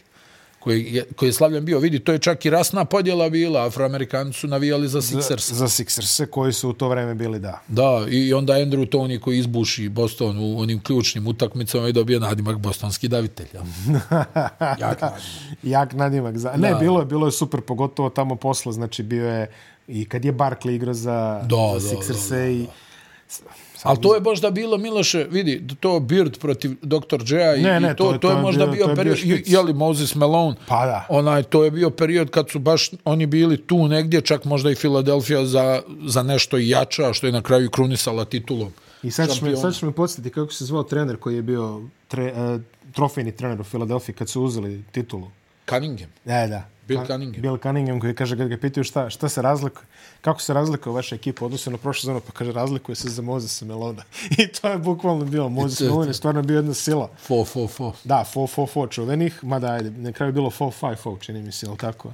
[0.64, 4.38] koji je, koji je slavljen bio vidi to je čak i rasna podjela bila afroamerikanci
[4.38, 7.60] su navijali za Sixers Za, za Sixerse koji su u to vreme bili, da.
[7.68, 12.58] da i onda Andrew Tony koji izbuši Boston u onim ključnim utakmicama i dobije nadimak
[12.58, 13.60] bostonski davitelj ja.
[14.78, 15.22] jak nadimak.
[15.62, 16.38] Jak nadimak.
[16.38, 16.52] Za...
[16.56, 16.78] Ne, Da.
[16.78, 19.50] bilo je, bilo je super, pogotovo tamo posle, znači bio je
[19.88, 21.46] i kad je Barkley igrao za,
[21.78, 23.63] za Sixerse da, da, da.
[23.84, 23.86] I...
[23.86, 26.96] Ali to je možda bilo, Miloše, vidi, to Beard protiv Dr.
[27.26, 29.18] J-a i, Ne, ne, i to, to, je, to je možda bio- bio, bio period,
[29.18, 30.56] i- je li Moses Malone?
[30.66, 31.06] Pa da.
[31.10, 34.74] Onaj, to je bio period kad su baš oni bili tu negdje, čak možda i
[34.74, 38.72] Filadelfija za, za nešto jača, što je na kraju krunisala titulom.
[39.02, 41.80] I sad ćeš, me, sad ćeš me podsjetiti kako se zvao trener koji je bio
[42.08, 42.60] tre, uh,
[42.92, 45.28] trofejni trener u Filadelfiji kad su uzeli titulu.
[45.68, 46.08] Cunningham.
[46.26, 46.64] E, da.
[46.88, 47.42] Bill Cunningham.
[47.42, 49.86] Bill Cunningham koji kaže, kad ga pitaju šta, šta se razlikuje,
[50.20, 53.22] kako se razlikuje vaša ekipa u odnosu na prošlu sezonu, pa kaže, razlikuje se za
[53.22, 54.02] Mozesa Melona.
[54.38, 55.48] I to je bukvalno bilo.
[55.48, 57.10] Moses to- Melon je stvarno bio jedna sila.
[57.18, 57.92] Fo, fo, fo.
[58.04, 62.12] Da, 4-4-4 čuvenih, mada ajde, na kraju je bilo 4-5-4, čini mi se, ili tako?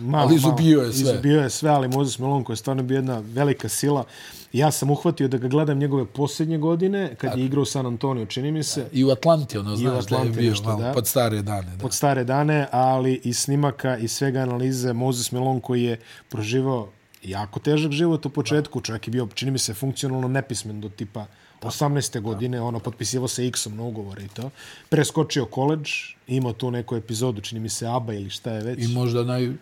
[0.00, 1.12] Malo, Ali izubio je sve.
[1.12, 4.04] Izubio je sve, ali Moses Malone koji je stvarno bio jedna velika sila.
[4.52, 8.26] Ja sam uhvatio da ga gledam njegove posljednje godine, kad je igrao u San Antonio,
[8.26, 10.92] čini mi se, I u Atlanti, ono, znaš da je bio nešto, malo, da.
[10.92, 11.76] pod stare dane.
[11.76, 11.82] Da.
[11.82, 16.88] pod stare dane, ali i snimaka i svega analize Moses Malone koji je proživao
[17.28, 21.26] jako težak život u početku, čovjek je bio, čini mi se, funkcionalno nepismen do tipa
[21.62, 22.20] 18.
[22.20, 24.50] godine, ono, potpisivo se X-om na ugovore i to.
[24.88, 25.90] Preskočio koleđ,
[26.26, 28.84] imao tu neku epizodu, čini mi se ABA ili šta je već.
[28.84, 29.52] I možda naj,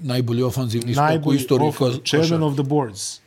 [0.00, 2.44] najbolji ofanzivni skok u Najbolji istoriji off- ko, Chairman košarke.
[2.44, 3.20] of the boards.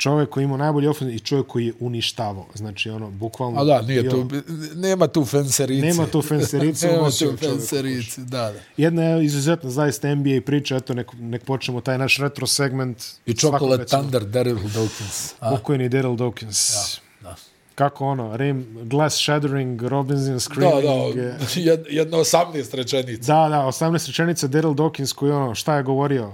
[0.00, 2.46] Čovjek koji ima najbolji ofenzivni i čovjek koji je uništavao.
[2.54, 3.60] Znači, ono, bukvalno...
[3.60, 4.28] A da, nije bio- tu,
[4.74, 5.86] nema tu fenserice.
[5.86, 8.54] Nema tu fenserice, nema tu fenserice, da, da.
[8.76, 13.04] Jedna je izuzetno zaista NBA priča, eto, nek, nek počnemo taj naš retro segment.
[13.26, 15.34] I Chocolate recimo, Thunder, Daryl Dawkins.
[15.50, 16.98] Pokojni Daryl Dawkins.
[17.20, 17.34] da.
[17.74, 21.14] Kako ono, rim, glass shattering, Robinson Da, screaming.
[21.14, 21.34] da, eh,
[21.68, 23.32] jed- jedno 18 rečenica.
[23.34, 26.32] Da, da, 18 rečenica Daryl Dawkins koji ono, šta je govorio?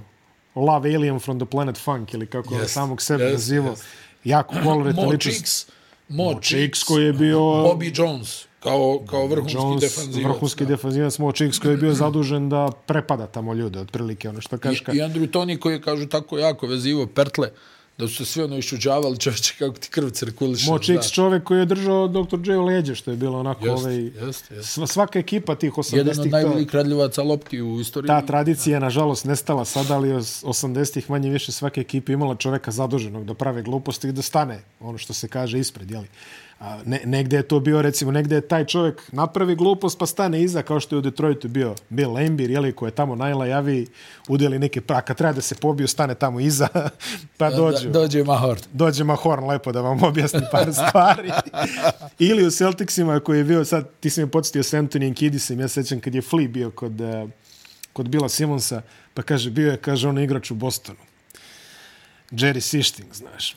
[0.56, 3.70] Love alien from the planet funk ili kako je Jest, samog sebe jest, nazivao.
[3.70, 3.84] jest.
[4.24, 5.72] Jako koloritan Mo ličnost.
[6.08, 7.38] Mo Cheeks koji je bio...
[7.38, 10.32] Bobby Jones, kao, kao vrhunski Jones, defanzivac.
[10.32, 10.68] vrhunski da.
[10.68, 14.80] defanzivac Mo Cheeks koji je bio zadužen da prepada tamo ljude, otprilike, ono što kažeš.
[14.80, 17.50] I, I Andrew Tony koji je, kažu, tako jako vezivo pertle,
[17.98, 20.70] da su se svi ono iščuđavali, čovječe, kako ti krv cirkuliše.
[20.70, 22.50] Mo Cheeks čovjek koji je držao Dr.
[22.50, 22.56] J.
[22.56, 23.96] u leđe, što je bilo onako Jest, ovaj...
[23.96, 24.68] jest, jest.
[24.68, 25.96] sva- Svaka ekipa tih 80-ih...
[25.96, 28.06] Jedan od najboljih kradljivaca lopti u istoriji.
[28.08, 32.70] Ta tradicija je, nažalost, nestala sada, ali os- 80-ih manje više svake ekipe imala čoveka
[32.70, 36.06] zaduženog da prave gluposti i da stane, ono što se kaže, ispred, jeli?
[36.60, 40.42] A ne, negde je to bio, recimo, negde je taj čovjek napravi glupost pa stane
[40.42, 43.86] iza, kao što je u Detroitu bio Bill Lambir, jeli, ko je tamo najlajaviji,
[44.28, 46.68] udjeli neke, pra, kad treba da se pobiju, stane tamo iza,
[47.38, 47.90] pa dođu.
[47.90, 48.58] Dođe Mahor.
[48.72, 51.30] dođe Mahorn lepo da vam objasni par stvari.
[52.18, 55.68] Ili u Celticsima koji je bio sad, ti si me podsjetio s Anthony Kidisom, ja
[55.68, 57.26] sećam kad je Flea bio kod, eh,
[57.92, 58.82] kod Bila Simonsa,
[59.14, 60.98] pa kaže, bio je, kaže, on igrač u Bostonu.
[62.30, 63.56] Jerry Sichting, znaš.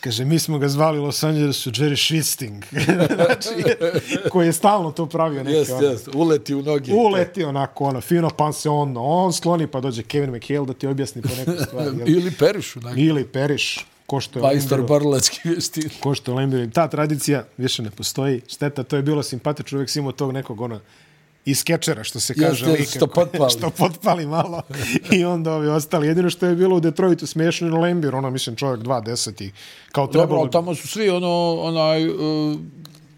[0.00, 2.64] Kaže, mi smo ga zvali Los Angelesu Jerry Shitsting.
[3.14, 3.48] znači,
[4.30, 6.92] koji je stalno to pravio neke Jest, ono, jest, uleti u noge.
[6.94, 10.86] uleti onako, ono, fino, pa se on, on skloni, pa dođe Kevin McHale da ti
[10.86, 11.98] objasni po neku stvari.
[11.98, 12.08] jel?
[12.16, 13.02] Ili perišu, dakle.
[13.02, 15.90] Ili Periš, ko što je Majstor Lemberu- barlački vještin.
[16.00, 16.70] ko što Lemberu.
[16.70, 18.40] Ta tradicija više ne postoji.
[18.48, 20.80] Šteta, to je bilo simpatično, uvijek si imao tog nekog ona
[21.50, 22.66] iz skečera, što se kaže.
[22.66, 23.50] Jeste, lika što potpali.
[23.58, 24.62] što potpali malo.
[25.12, 26.06] I onda ovi ostali.
[26.06, 29.52] Jedino što je bilo u Detroitu smiješno je Lembir, ono, mislim, čovjek 2.10 i
[29.92, 30.40] kao Dobro, trebalo...
[30.40, 32.56] ali tamo su svi ono, onaj, uh,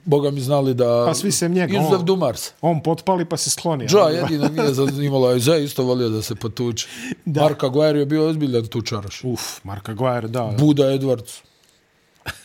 [0.05, 1.05] boga mi znali da...
[1.07, 2.51] Pa svi sem njega, Izuzev on- Dumars.
[2.61, 3.87] On potpali pa se skloni.
[3.95, 6.89] Ali- jedino nije zanimalo, a Za isto volio da se potuče.
[7.25, 7.43] Da.
[7.43, 9.25] Marka Guerre je bio ozbiljan tučaraš.
[9.25, 10.21] Uf, Marka da.
[10.29, 10.55] da.
[10.59, 11.41] Buda Edwards.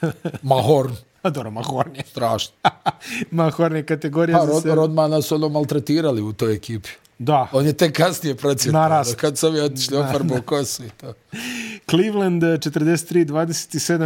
[0.41, 0.95] Mahorn.
[1.25, 2.03] A dobro, Mahorn je.
[2.03, 2.53] Strašno.
[3.31, 4.75] Mahorn je kategorija Pa, za Rod, sebe.
[4.75, 6.89] Rodmana su ono maltretirali u toj ekipi.
[7.19, 7.47] Da.
[7.51, 8.81] On je tek kasnije procjetao.
[8.81, 9.15] Narast.
[9.15, 11.13] Kad su ovi otišli, on farbao kosu i to.
[11.89, 13.33] Cleveland eh, 43-27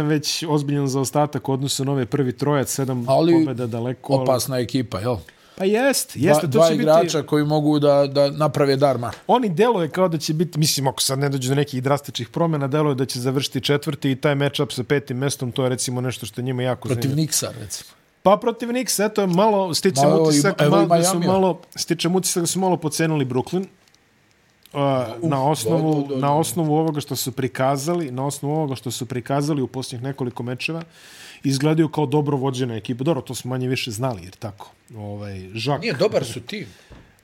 [0.02, 4.12] već ozbiljan zaostatak u odnosu na ove prvi trojac, sedam Ali pobjeda daleko.
[4.12, 5.16] ali- Opasna ekipa, jel?
[5.56, 7.28] Pa jest, Dva, jeste, to dva igrača biti...
[7.28, 9.12] koji mogu da, da naprave darma.
[9.26, 12.68] Oni deluje kao da će biti, mislim, ako sad ne dođe do nekih drastičnih promjena,
[12.68, 16.26] deluje da će završiti četvrti i taj matchup sa petim mestom, to je recimo nešto
[16.26, 17.22] što njima jako Protiv zanimljivo.
[17.22, 17.90] Niksa, recimo.
[18.22, 22.42] Pa protiv Knicks, eto, malo stičem Malo utisak, evo malo, da su malo, stičem utisak
[22.42, 23.66] da su malo pocenili Brooklyn.
[24.72, 26.20] Uh, na, osnovu, da, da.
[26.20, 30.42] na osnovu ovoga što su prikazali, na osnovu ovoga što su prikazali u posljednjih nekoliko
[30.42, 30.82] mečeva,
[31.44, 33.04] izgledaju kao dobro vođena ekipa.
[33.04, 34.70] Dobro, to smo manje više znali, jer tako.
[34.96, 36.66] Ovaj, Žak, Nije, dobar su tim.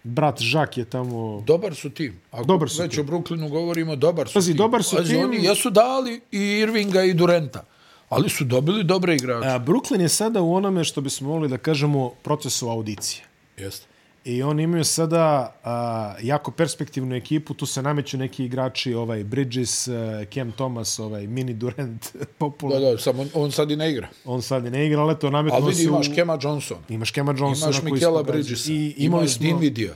[0.04, 1.42] brat Žak je tamo...
[1.46, 2.20] Dobar su tim.
[2.30, 3.00] Ako Dobar su već tim.
[3.00, 4.56] o Brooklynu govorimo, dobar su Pazi, tim.
[4.56, 5.24] dobar su Pazi, tim.
[5.24, 7.64] Oni jesu dali i Irvinga i Durenta,
[8.08, 9.48] ali su dobili dobre igrače.
[9.48, 13.24] A, Brooklyn je sada u onome što bismo mogli da kažemo procesu audicije.
[13.58, 13.86] Jeste.
[14.26, 15.22] I oni imaju sada
[15.64, 19.94] a, jako perspektivnu ekipu, tu se nameću neki igrači, ovaj Bridges, uh,
[20.34, 22.90] Cam Thomas, ovaj Mini Durant, Da, popularno.
[22.90, 24.08] da, samo on, on sad i ne igra.
[24.24, 25.88] On sad i ne igra, ali eto, nametno Ali vidi, u...
[25.88, 29.42] imaš Kema Johnson, Imaš Kema Johnsona imaš Mikela smo- Bridgesa, I imali imaš smo...
[29.42, 29.92] Dinvidija,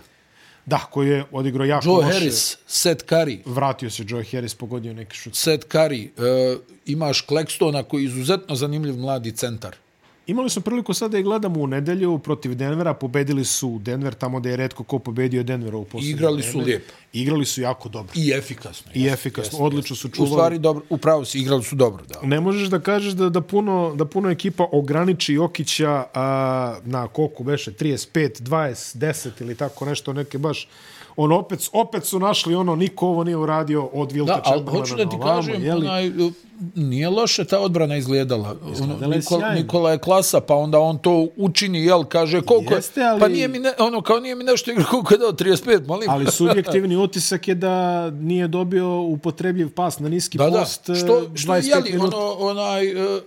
[0.67, 2.13] Da, koji je odigrao jako Joe loše.
[2.13, 5.35] Harris, Seth Curry, Vratio se Joe Harris, pogodio neki šut.
[5.35, 9.77] Seth Curry, uh, imaš Claxtona koji je izuzetno zanimljiv mladi centar.
[10.31, 14.49] Imali smo priliku sada i gledamo u nedelju protiv Denvera, pobedili su Denver tamo da
[14.49, 16.93] je redko ko pobedio Denvera u posljednje Igrali su lijepo.
[17.13, 18.13] Igrali su jako dobro.
[18.17, 18.93] I efikasno.
[18.95, 20.33] I efikasno, odlično su U čuvali.
[20.33, 22.27] stvari, dobro, upravo si, igrali su dobro, da.
[22.27, 27.43] Ne možeš da kažeš da, da, puno, da puno ekipa ograniči Jokića a, na koliko
[27.43, 30.69] beše, 35, 20, 10 ili tako nešto, neke baš
[31.17, 34.97] on opet, opet su našli ono, niko ovo nije uradio od Vilta Da, ali hoću
[34.97, 35.87] da ti ovamo, kažem, jeli?
[35.87, 36.11] onaj,
[36.75, 38.57] nije loše ta odbrana izgledala.
[38.73, 39.55] Izgledala Ono, je Nikola, sjajno.
[39.57, 43.29] Nikola je klasa, pa onda on to učini, jel, kaže, koliko Jeste, je, ali- pa
[43.29, 46.11] nije mi, ne, ono, kao nije mi nešto igra, koliko je dao, 35, molim.
[46.11, 47.71] Ali subjektivni utisak je da
[48.11, 50.97] nije dobio upotrebljiv pas na niski da, da, post što, e,
[51.35, 52.17] što 25 jeli, minuta.
[52.17, 53.23] ono, onaj, uh,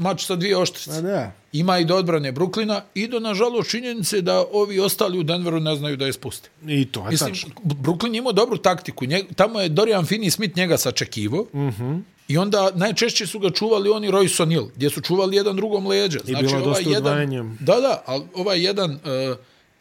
[0.00, 0.98] mač sa dvije oštrice.
[0.98, 1.32] A da.
[1.52, 5.76] Ima i do odbrane Bruklina i do, nažalost, činjenice da ovi ostali u Denveru ne
[5.76, 6.48] znaju da je spuste.
[6.66, 7.50] I to je Mislim, tačno.
[7.64, 9.04] Brooklyn je imao dobru taktiku.
[9.04, 11.46] Njeg, tamo je Dorian Finney-Smith njega sačekivo.
[11.52, 11.82] Mm Mhm.
[11.82, 12.02] -hmm.
[12.28, 16.18] I onda najčešće su ga čuvali oni Royce O'Neal, gdje su čuvali jedan drugom leđa.
[16.24, 17.44] Znači, bilo je dosta jedan, odvajanja.
[17.60, 19.00] Da, da, ali ovaj jedan uh,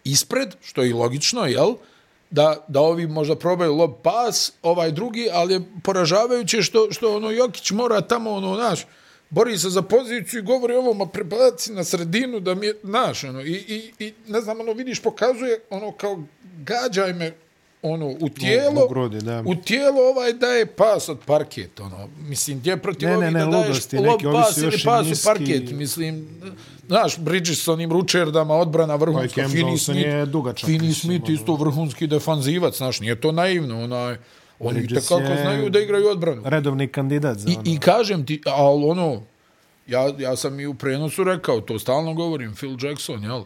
[0.03, 1.73] ispred, što je i logično, jel?
[2.31, 7.31] da, da ovi možda probaju lob pas, ovaj drugi, ali je poražavajuće što, što ono
[7.31, 8.85] Jokić mora tamo, ono, naš,
[9.29, 13.23] bori se za poziciju i govori ovo, ma prebaci na sredinu da mi je, naš,
[13.23, 16.23] ono, i, i, i ne znam, ono, vidiš, pokazuje, ono, kao,
[16.63, 17.33] gađaj me,
[17.81, 19.43] ono, u tijelo, u grudi, da.
[19.45, 23.39] u tijelo ovaj daje pas od parket, ono, mislim, gdje protiv Ne, ne, ovih ne,
[23.39, 25.25] da daješ lob neki, ovi pas ili pas u niski.
[25.25, 26.27] parket, mislim,
[26.87, 30.03] znaš, Bridges sa onim ručerdama, odbrana vrhunska, Johnson Smith, mislim,
[30.93, 34.17] Smith isto vrhunski defanzivac, znaš, nije to naivno, onaj,
[34.59, 36.41] oni Bridges tekako je znaju da igraju odbranu.
[36.45, 37.63] Redovni kandidat za I, ono.
[37.65, 39.23] I kažem ti, ali ono,
[39.87, 43.43] ja, ja sam i u prenosu rekao, to stalno govorim, Phil Jackson, jel?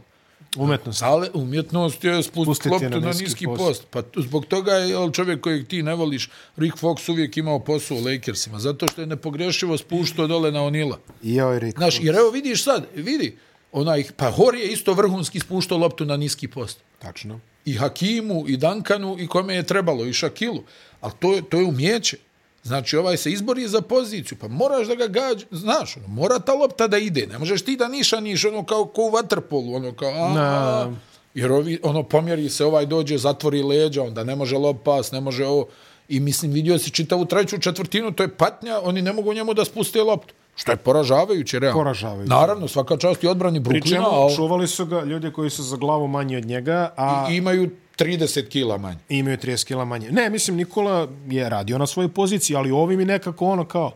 [0.58, 1.04] Umetnost.
[1.04, 3.58] Ali umjetnost je spustiti Pustiti loptu na niski, niski post.
[3.58, 3.88] post.
[3.90, 7.98] Pa zbog toga je jel, čovjek kojeg ti ne voliš, Rick Fox uvijek imao posao
[7.98, 11.00] u Lakersima, zato što je nepogrešivo spuštao dole na Onila.
[11.24, 11.78] I joj, Rick.
[11.78, 13.38] Znaš, jer evo vidiš sad, vidi,
[13.72, 16.80] onaj, pa Hor je isto vrhunski spuštao loptu na niski post.
[17.00, 17.40] Tačno.
[17.66, 20.64] I Hakimu, i Dankanu, i kome je trebalo, i Šakilu.
[21.02, 22.18] Ali to, to je umjeće.
[22.64, 26.54] Znači, ovaj se izbori za poziciju, pa moraš da ga gađ, znaš, ono, mora ta
[26.54, 27.28] lopta da ide.
[27.28, 30.92] Ne možeš ti da nišaniš, ono, kao, kao u vaterpolu, ono, kao, a, a,
[31.34, 35.22] jer ovi, ono, pomjeri se, ovaj dođe, zatvori leđa, onda ne može lob pas, ne
[35.22, 35.68] može ovo.
[36.10, 39.66] I mislim, vidio si čitavu treću četvrtinu, to je patnja, oni ne mogu njemu da
[39.66, 40.34] spuste loptu.
[40.56, 41.80] Što je poražavajuće, realno.
[41.80, 42.30] Poražavajuće.
[42.30, 45.78] Naravno, svaka čast i odbrani Bruklina, Pričemu, ali čuvali su ga ljudi koji su za
[45.78, 48.98] glavu manji od njega, a i imaju 30 kila manje.
[49.10, 50.12] imaju 30 kila manje.
[50.12, 53.92] Ne, mislim, Nikola je radio na svojoj poziciji, ali ovi mi nekako ono kao...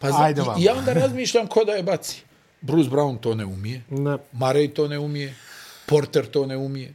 [0.00, 0.60] Pa za, Ajde i- vam.
[0.60, 2.22] I ja onda razmišljam ko da je baci.
[2.60, 3.82] Bruce Brown to ne umije.
[3.90, 4.16] Ne.
[4.32, 5.34] Murray to ne umije.
[5.86, 6.94] Porter to ne umije.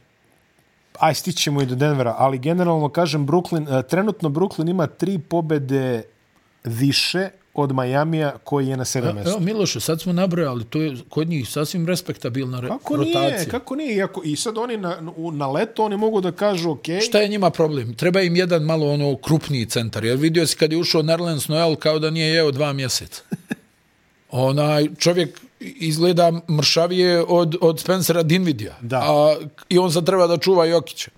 [0.98, 6.02] Aj, stićemo i do Denvera, ali generalno kažem, Brooklyn, uh, trenutno Brooklyn ima tri pobede
[6.64, 9.40] više od Majamija koji je na sedam Evo, mjestu.
[9.40, 13.30] Miloše, sad smo nabrojali, to je kod njih sasvim respektabilna re, Kako rotacija.
[13.30, 16.84] nije, kako nije, Iako, i sad oni na, na leto oni mogu da kažu, ok,
[17.06, 17.94] Šta je njima problem?
[17.94, 20.04] Treba im jedan malo ono krupniji centar.
[20.04, 23.22] Jer vidio si kad je ušao Nerlens Noel kao da nije jeo dva mjeseca.
[24.30, 28.78] Onaj čovjek izgleda mršavije od, od Spencera Dinvidija.
[28.80, 28.98] Da.
[28.98, 29.36] A,
[29.68, 31.10] I on sad treba da čuva Jokića.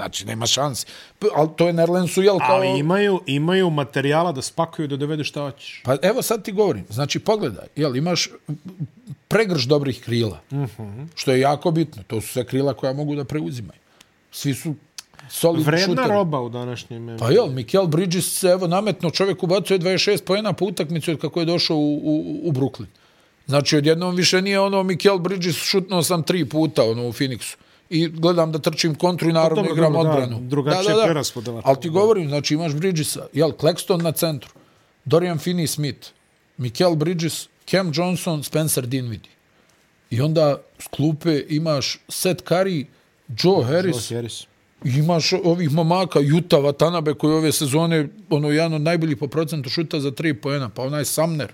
[0.00, 0.86] Znači, nema šansi.
[1.18, 2.56] P- Ali to je Nerlensu, jel, kao...
[2.56, 5.82] ali imaju, imaju materijala da spakuju da dovedu šta hoćeš.
[5.84, 6.84] Pa evo sad ti govorim.
[6.88, 8.28] Znači, pogledaj, jel, imaš
[9.28, 11.06] pregrš dobrih krila, uh -huh.
[11.14, 12.02] što je jako bitno.
[12.06, 13.80] To su sve krila koja mogu da preuzimaju.
[14.30, 14.74] Svi su
[15.28, 16.08] solidni Vredna šuteri.
[16.08, 17.16] roba u današnjem...
[17.18, 21.40] Pa jel, Mikel Bridges se evo nametno čovjek ubacuje 26 pojena po utakmicu od kako
[21.40, 22.86] je došao u, u, u Brooklyn.
[23.46, 27.56] Znači, odjednom više nije ono Mikel Bridges šutnuo sam tri puta ono, u Phoenixu.
[27.90, 30.40] I gledam da trčim kontru i naravno dobro, igram dobro, da, odbranu.
[30.48, 31.62] drugačija preraspodela.
[31.64, 34.50] Ali ti govorim, znači imaš Bridgesa, jel, Claxton na centru,
[35.04, 36.10] Dorian Finney-Smith,
[36.56, 39.34] Mikel Bridges, Cam Johnson, Spencer Dinwiddie.
[40.10, 42.84] I onda s klupe imaš Seth Curry,
[43.42, 44.46] Joe Harris, Ross Harris.
[44.84, 49.70] I imaš ovih momaka, Juta Watanabe, koji ove sezone, ono, jedan od najboljih po procentu
[49.70, 51.52] šuta za tri poena, pa onaj Sumner,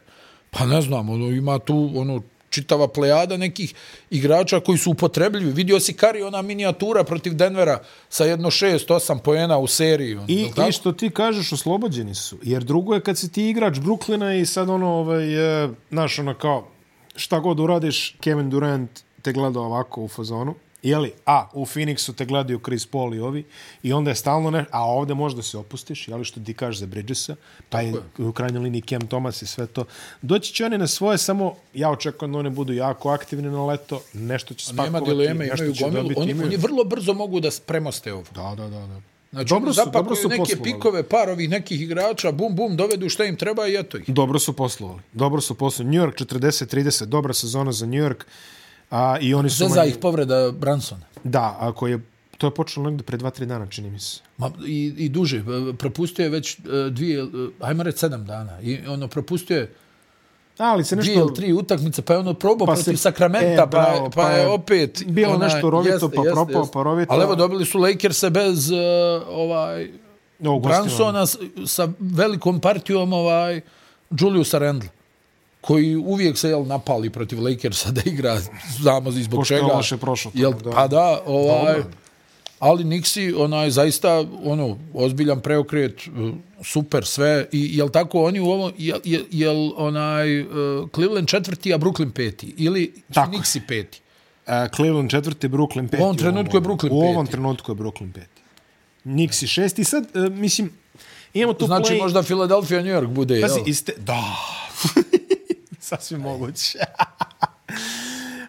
[0.50, 2.22] pa ne znam, ono, ima tu, ono,
[2.56, 3.74] čitava plejada nekih
[4.10, 5.52] igrača koji su upotrebljivi.
[5.52, 10.16] Vidio si Kari, ona minijatura protiv Denvera sa jedno šest, osam poena u seriji.
[10.16, 10.50] Ono, I?
[10.68, 12.38] I što ti kažeš, oslobođeni su.
[12.42, 16.34] Jer drugo je kad si ti igrač Brooklyna i sad ono, ovaj, e, znaš, ono
[16.34, 16.68] kao,
[17.16, 18.90] šta god uradiš, Kevin Durant
[19.22, 20.54] te gleda ovako u fazonu.
[20.82, 23.44] Jeli, a, u Phoenixu te gledaju Chris Paul i ovi,
[23.82, 26.86] i onda je stalno ne, a ovde možda se opustiš, jeli što ti kažeš za
[26.86, 27.36] Bridgesa,
[27.68, 29.84] pa je u krajnjoj liniji Cam Thomas i sve to.
[30.22, 34.02] Doći će oni na svoje, samo ja očekujem da oni budu jako aktivni na leto,
[34.12, 36.02] nešto će spakovati, Nema dileme, nešto imaju će gomilu.
[36.02, 36.20] dobiti.
[36.20, 38.24] Oni, imaju- oni vrlo brzo mogu da premoste ovo.
[38.32, 38.86] Da, da, da.
[38.86, 39.00] da.
[39.32, 40.72] Znači, Dobro su- dobro su neke poslovali.
[40.72, 44.04] pikove, par ovih nekih igrača, bum, bum, dovedu šta im treba i eto ih.
[44.08, 45.00] Dobro su poslovali.
[45.12, 45.96] Dobro su poslovali.
[45.96, 48.24] New York 40-30, dobra sezona za New York.
[48.90, 49.56] A, I oni su...
[49.56, 51.06] Zeza ih povreda Bransona.
[51.24, 52.00] Da, ako je...
[52.38, 54.20] To je počelo negde pre 2-3 dana, čini mi se.
[54.38, 55.42] Ma, i, I duže.
[55.78, 57.26] Propustio je već e, dvije, e,
[57.60, 58.60] ajmo reći sedam dana.
[58.60, 59.74] I ono, propustio je
[60.58, 61.20] Ali se dvije nešto...
[61.20, 64.10] ili tri utakmice, pa je ono probao Pa pa se- protiv Sakramenta, e, pa, bravo,
[64.10, 65.02] pa, pa je opet...
[65.06, 67.12] bilo nešto rovito, pa propao, pa rovito.
[67.12, 68.78] Ali evo, dobili su Lakerse bez uh,
[69.28, 69.90] ovaj,
[70.62, 71.26] Bransona
[71.66, 73.60] sa velikom partijom ovaj,
[74.10, 74.95] Juliusa Randle
[75.66, 78.40] koji uvijek se jel napali protiv Lakersa da igra,
[78.78, 79.72] znamo zbog Pošto je čega.
[79.72, 80.70] loše prošlo tamo, Jel, da.
[80.70, 81.82] Pa da, ovaj,
[82.58, 88.46] ali Nixi, onaj, zaista, ono, ozbiljan preokret, uh, super sve, i jel tako, oni u
[88.46, 90.46] ovom, jel, jel, jel onaj, uh,
[90.94, 93.38] Cleveland četvrti, a Brooklyn peti, ili Tako je.
[93.38, 94.00] Nixi peti.
[94.46, 96.02] Uh, Cleveland četvrti, Brooklyn peti.
[96.02, 97.32] U ovom trenutku je Brooklyn U ovom peti.
[97.32, 98.40] trenutku je Brooklyn peti.
[99.02, 99.84] Knicks i šesti.
[99.84, 100.70] Sad, uh, mislim,
[101.34, 101.98] imamo tu Znači, play...
[101.98, 103.68] možda Philadelphia, New York bude, Pazi, jel?
[103.68, 103.92] iste...
[103.98, 104.22] Da.
[105.88, 106.78] Sasvim moguće.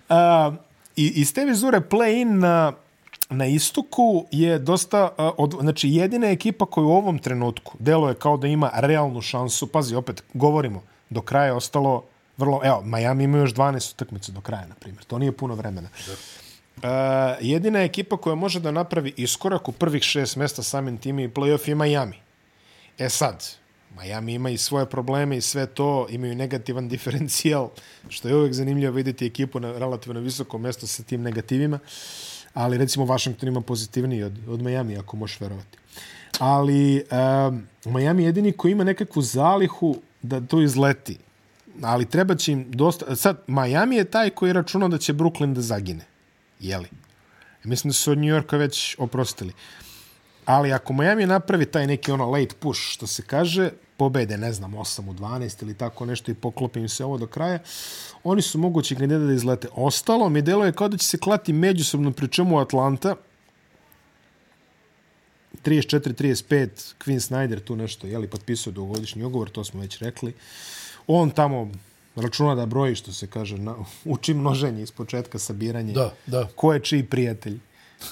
[0.10, 0.54] uh,
[0.96, 2.74] i, iz te vizure play-in na
[3.30, 8.38] na istoku je dosta, a, od, znači jedina ekipa koja u ovom trenutku deluje kao
[8.38, 12.04] da ima realnu šansu, pazi, opet govorimo, do kraja je ostalo
[12.38, 15.90] vrlo, evo, Miami ima još 12 utakmica do kraja, na primjer, to nije puno vremena.
[16.78, 16.84] Uh,
[17.42, 21.70] jedina ekipa koja može da napravi iskorak u prvih šest mesta samim tim i play-off
[21.70, 22.16] je Miami.
[22.98, 23.46] E sad,
[24.02, 27.70] Miami ima i svoje probleme i sve to, imaju negativan diferencijal,
[28.10, 31.80] što je uvek zanimljivo vidjeti ekipu na relativno visokom mjestu sa tim negativima,
[32.54, 35.78] ali recimo Washington ima pozitivniji od, od Miami, ako možeš verovati.
[36.40, 37.04] Ali
[37.48, 41.18] um, Miami je jedini koji ima nekakvu zalihu da to izleti.
[41.82, 43.16] Ali treba će im dosta...
[43.16, 46.06] Sad, Miami je taj koji je računao da će Brooklyn da zagine.
[46.60, 46.88] Jeli?
[47.64, 49.54] Mislim da su od New Yorka već oprostili.
[50.46, 54.74] Ali ako Miami napravi taj neki ono late push, što se kaže, pobede, ne znam,
[54.74, 57.60] 8 u 12 ili tako nešto i poklopi im se ovo do kraja,
[58.24, 59.68] oni su mogući kandidati da izlete.
[59.74, 63.16] Ostalo mi delo je kao da će se klati međusobno pri čemu Atlanta
[65.66, 66.68] 34-35,
[67.06, 70.34] Quinn Snyder tu nešto, jeli, potpisao dugogodišnji ugovor, to smo već rekli.
[71.08, 71.72] On tamo
[72.16, 73.76] računa da broji, što se kaže, na,
[74.06, 75.94] uči množenje iz početka sabiranje.
[75.94, 76.48] Da, da.
[76.56, 77.60] Ko je čiji prijatelj,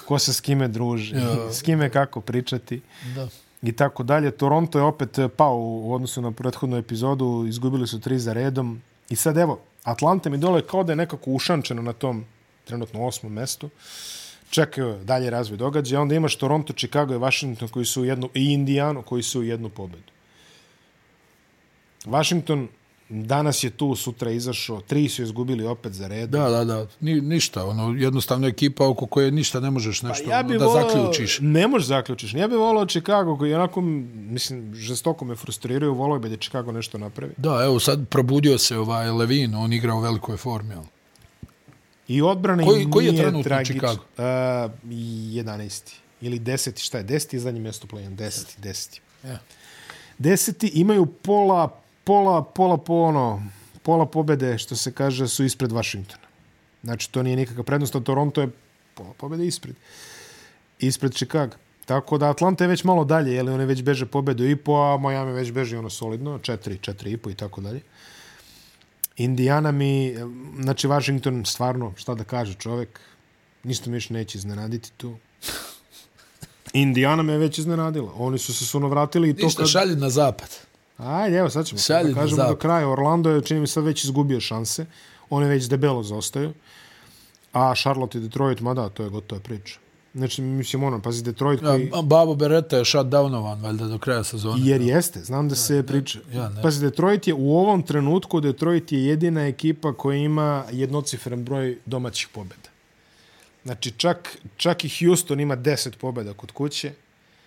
[0.06, 1.52] ko se s kime druži, Ja.
[1.54, 2.82] s kime kako pričati
[3.16, 3.28] Da
[3.68, 4.32] i tako dalje.
[4.32, 8.82] Toronto je opet eh, pao u odnosu na prethodnu epizodu, izgubili su tri za redom.
[9.10, 12.26] I sad evo, Atlanta mi dole kao da je nekako ušančeno na tom
[12.66, 13.70] trenutno osmom mestu.
[14.50, 16.02] Čekaju dalje razvoj događaja.
[16.02, 19.44] Onda imaš Toronto, Chicago i Washington koji su u jednu, i Indijanu koji su u
[19.44, 20.12] jednu pobedu.
[22.06, 22.68] Washington
[23.10, 26.42] danas je tu, sutra je izašao, tri su izgubili opet za redom.
[26.42, 26.88] Da, da, da.
[27.00, 27.66] Ni, ništa.
[27.66, 31.40] Ono, jednostavno ekipa oko koje ništa ne možeš nešto Pa ja da volao, zaključiš.
[31.42, 32.34] Ne možeš zaključiš.
[32.34, 36.98] Ja bih volao Chicago koji onako, mislim, žestoko me frustriraju, volao bi da Chicago nešto
[36.98, 37.34] napravi.
[37.38, 40.74] Da, evo sad probudio se ovaj Levin, on igra u velikoj formi.
[40.74, 40.86] ali.
[42.08, 44.02] I odbrana Koji- im koji je nije trenutno tragič- Chicago?
[44.18, 44.24] Uh,
[44.84, 45.94] 11.
[46.22, 46.78] Ili 10.
[46.78, 47.04] Šta je?
[47.04, 47.34] 10.
[47.34, 48.60] i zadnje mjesto play 10.
[48.60, 49.00] 10.
[49.24, 49.40] Ja.
[50.18, 53.44] Deseti imaju pola, pola, pola po ono,
[53.84, 56.26] pola pobede, što se kaže, su ispred Washingtona.
[56.84, 58.50] Znači, to nije nikakva prednost, a Toronto je
[58.94, 59.76] pola pobede ispred.
[60.80, 61.56] Ispred Chicago.
[61.86, 64.98] Tako da Atlanta je već malo dalje, jer one već beže pobedu i po, a
[64.98, 67.82] Miami već beže ono solidno, 4, 4 i po i tako dalje.
[69.18, 70.16] Indiana mi,
[70.62, 73.00] znači Washington, stvarno, šta da kaže čovek,
[73.64, 75.16] ništa mi još neće iznenaditi tu.
[76.74, 78.12] Indiana me već iznenadila.
[78.18, 79.72] Oni su se suno vratili i to Ništa, kad...
[79.72, 80.50] šalji na zapad.
[80.98, 82.58] Ajde, evo sad ćemo Šalji da kažemo do zapad.
[82.58, 82.90] kraja.
[82.90, 84.86] Orlando je, čini mi sad, već izgubio šanse.
[85.30, 86.54] Oni već debelo zaostaju.
[87.54, 89.80] A Charlotte i Detroit, ma da, to je gotova priča.
[90.16, 91.90] Znači, mislim, ono, pazi, Detroit koji...
[91.96, 94.62] Ja, Babo Beretta je shutdownovan, valjda, do kraja sezone.
[94.66, 96.20] Jer jeste, znam da se priča.
[96.34, 96.62] ja ne.
[96.62, 102.28] Pazi, Detroit je u ovom trenutku, Detroit je jedina ekipa koja ima jednocifren broj domaćih
[102.34, 102.70] pobjeda.
[103.64, 106.92] Znači, čak, čak i Houston ima 10 pobjeda kod kuće,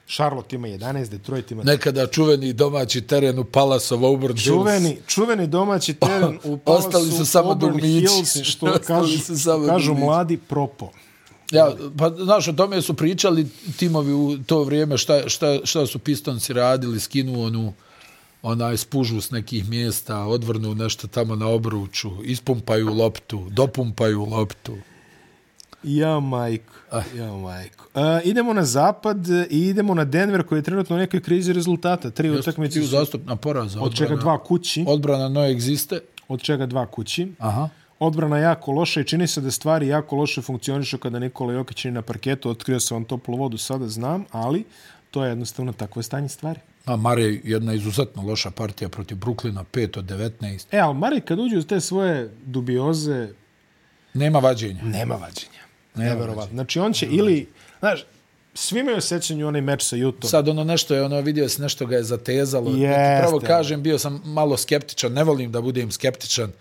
[0.08, 4.44] Charlotte ima 11, Detroit ima Nekada čuveni domaći teren u Palace of Auburn Hills.
[4.44, 7.98] Čuveni, čuveni domaći teren u Palasu Ostali su samo Auburn dugmići.
[7.98, 10.04] Hills, što kažu, samo kažu dugmići.
[10.04, 10.90] mladi propo.
[11.50, 13.46] Ja, pa znaš, o tome su pričali
[13.76, 17.72] timovi u to vrijeme šta, šta, šta su pistonci radili, skinu onu
[18.42, 24.76] onaj spužu s nekih mjesta, odvrnu nešto tamo na obruču, ispumpaju loptu, dopumpaju loptu.
[25.82, 26.74] Ja, majko.
[27.16, 27.84] Ja, majko.
[27.94, 32.10] Uh, idemo na zapad i idemo na Denver koji je trenutno u nekoj krizi rezultata.
[32.10, 33.80] Tri utakmice su, zastupna poraza.
[33.80, 34.84] od čega dva kući.
[34.88, 36.00] Odbrana no egziste.
[36.28, 37.32] Od čega dva kući.
[37.38, 37.68] Aha.
[37.98, 41.92] Odbrana jako loša i čini se da stvari jako loše funkcionišu kada Nikola Jokić nije
[41.92, 42.50] na parketu.
[42.50, 44.64] Otkrio sam vam toplu vodu, sada znam, ali
[45.10, 46.60] to je jednostavno takvo je stanje stvari.
[46.84, 50.66] A Mare jedna izuzetno loša partija protiv Bruklina, 5 od 19.
[50.72, 53.28] E, ali Mari, kad uđe u te svoje dubioze,
[54.14, 54.82] Nema vađenja.
[54.82, 55.58] nema vađenja.
[56.04, 56.54] Neverovatno.
[56.54, 58.04] Znači, on će ili, znaš,
[58.54, 60.30] svi imaju sećanju onaj meč sa Jutom.
[60.30, 62.70] Sad ono nešto je, ono vidio se nešto ga je zatezalo.
[62.70, 63.18] Jeste.
[63.20, 66.52] Pravo kažem, bio sam malo skeptičan, ne volim da budem skeptičan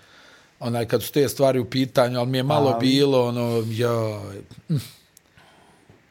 [0.60, 4.22] onaj kad su te stvari u pitanju, ali mi je malo Ali- bilo ono, ja,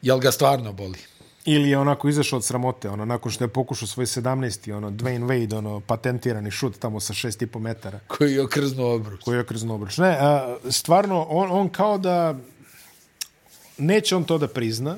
[0.01, 0.99] jel ga stvarno boli?
[1.45, 4.73] Ili je onako izašao od sramote, ono, nakon što je pokušao svoj 17.
[4.73, 7.99] ono, Dwayne Wade, ono, patentirani šut tamo sa 6,5 metara.
[8.07, 9.21] Koji je okrznuo obruč.
[9.23, 9.97] koji je okrzno obruč.
[9.97, 12.35] Ne, a, stvarno, on, on kao da
[13.77, 14.97] neće on to da prizna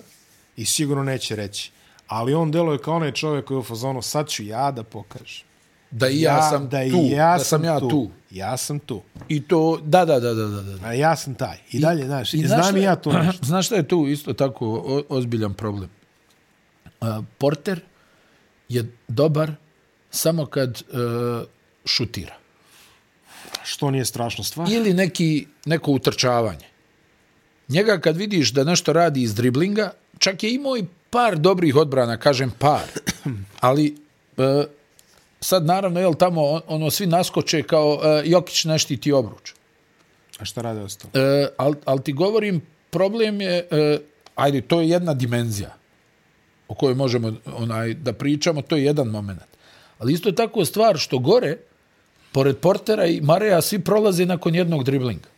[0.57, 1.71] i sigurno neće reći.
[2.07, 5.49] Ali on deluje kao onaj čovjek koji je u fazonu, sad ću ja da pokažem.
[5.91, 8.09] Da i ja, sam da i tu, ja da sam ja tu.
[8.31, 9.01] Ja sam tu.
[9.27, 10.87] I to, da, da, da, da, da.
[10.87, 11.57] A ja sam taj.
[11.71, 13.45] I, dalje, znaš, i znam i ja to nešto.
[13.51, 15.89] Znaš šta je tu isto tako o, ozbiljan problem?
[17.01, 17.81] A, Porter
[18.69, 19.51] je dobar
[20.11, 20.83] samo kad e,
[21.85, 22.35] šutira.
[23.63, 24.71] Što nije strašna stvar.
[24.71, 26.65] Ili neki, neko utrčavanje.
[27.69, 32.17] Njega kad vidiš da nešto radi iz driblinga, čak je imao i par dobrih odbrana,
[32.17, 32.87] kažem par,
[33.59, 33.95] ali
[34.37, 34.65] e,
[35.41, 39.53] sad naravno, jel tamo ono svi naskoče kao e, Jokić neštiti obruč.
[40.39, 41.11] A šta rade ostalo?
[41.13, 43.99] E, ali al ti govorim, problem je, e,
[44.35, 45.75] ajde, to je jedna dimenzija
[46.67, 49.41] o kojoj možemo onaj da pričamo, to je jedan moment.
[49.99, 51.57] Ali isto je tako stvar što gore,
[52.31, 55.29] pored Portera i Mareja, svi prolaze nakon jednog driblinga.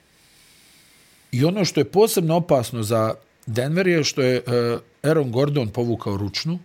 [1.31, 3.13] I ono što je posebno opasno za
[3.45, 6.59] Denver je što je uh, Aaron Gordon povukao ručnu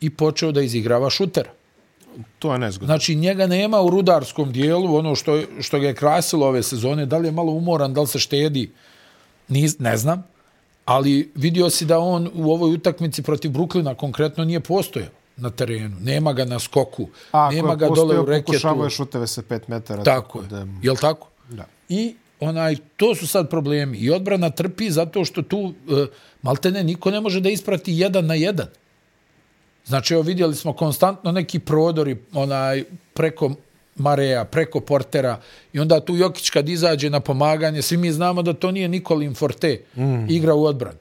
[0.00, 1.50] i počeo da izigrava šutera.
[2.38, 2.86] To je nezgodno.
[2.86, 7.18] Znači, njega nema u rudarskom dijelu, ono što, što ga je krasilo ove sezone, da
[7.18, 8.70] li je malo umoran, da li se štedi,
[9.48, 10.24] Niz, ne znam,
[10.84, 15.96] ali vidio si da on u ovoj utakmici protiv Bruklina konkretno nije postojao na terenu.
[16.00, 18.46] Nema ga na skoku, A, nema ga dole u reketu.
[18.46, 20.02] Pokušavao je šuteve sa 5 metara.
[20.02, 20.64] Tako, tako je.
[20.64, 20.66] Da...
[20.82, 21.28] Jel tako?
[21.48, 21.64] Da.
[21.88, 23.98] I onaj, to su sad problemi.
[23.98, 25.72] I odbrana trpi zato što tu uh,
[26.42, 28.66] maltene niko ne može da isprati jedan na jedan.
[29.86, 32.84] Znači, evo vidjeli smo konstantno neki prodori onaj,
[33.14, 33.54] preko
[33.96, 35.40] Mareja, preko Portera
[35.72, 39.34] i onda tu Jokić kad izađe na pomaganje, svi mi znamo da to nije Nikolin
[39.34, 40.30] Forte, mm.
[40.30, 40.98] igra u odbrani.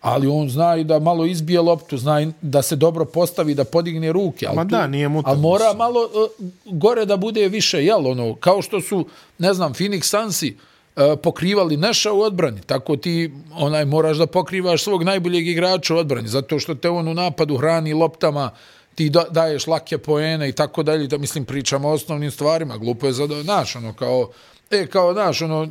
[0.00, 4.12] Ali on zna i da malo izbije loptu, zna da se dobro postavi, da podigne
[4.12, 4.46] ruke.
[4.46, 8.34] Ali Ma da, nije mu Ali mora malo uh, gore da bude više, jel, ono,
[8.34, 9.06] kao što su,
[9.38, 10.56] ne znam, Phoenix Sunsi
[10.96, 15.98] uh, pokrivali Neša u odbrani, tako ti onaj moraš da pokrivaš svog najboljeg igrača u
[15.98, 18.50] odbrani, zato što te on u napadu hrani loptama,
[18.94, 23.06] ti da, daješ lake poene i tako dalje, da mislim pričamo o osnovnim stvarima, glupo
[23.06, 24.30] je za naš, ono, kao,
[24.70, 25.68] e, kao, naš, ono,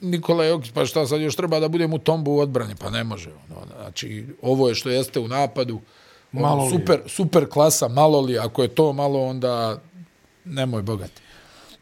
[0.00, 3.04] Nikola Jokić, pa šta sad još treba da budem u tombu u odbrani, pa ne
[3.04, 5.80] može, ono, znači, ovo je što jeste u napadu,
[6.32, 9.80] ono, malo super, super klasa, malo li, ako je to malo, onda
[10.44, 11.24] nemoj bogati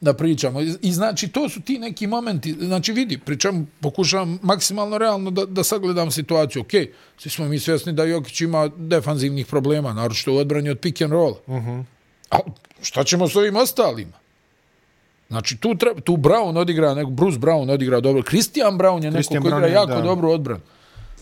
[0.02, 0.60] da pričamo.
[0.60, 5.44] I, I znači, to su ti neki momenti, znači vidi, pričam, pokušavam maksimalno realno da,
[5.46, 6.62] da sagledam situaciju.
[6.62, 6.72] Ok,
[7.18, 11.12] svi smo mi svjesni da Jokić ima defanzivnih problema, naročito u odbranju od pick and
[11.12, 11.34] roll.
[11.46, 11.84] Uh -huh.
[12.30, 12.38] A
[12.82, 14.21] šta ćemo s ovim ostalima?
[15.32, 18.22] Znači, tu, treba, tu Brown odigra, nego Bruce Brown odigra dobro.
[18.22, 20.00] Christian Brown je neko koji igra jako da.
[20.00, 20.60] dobro odbran.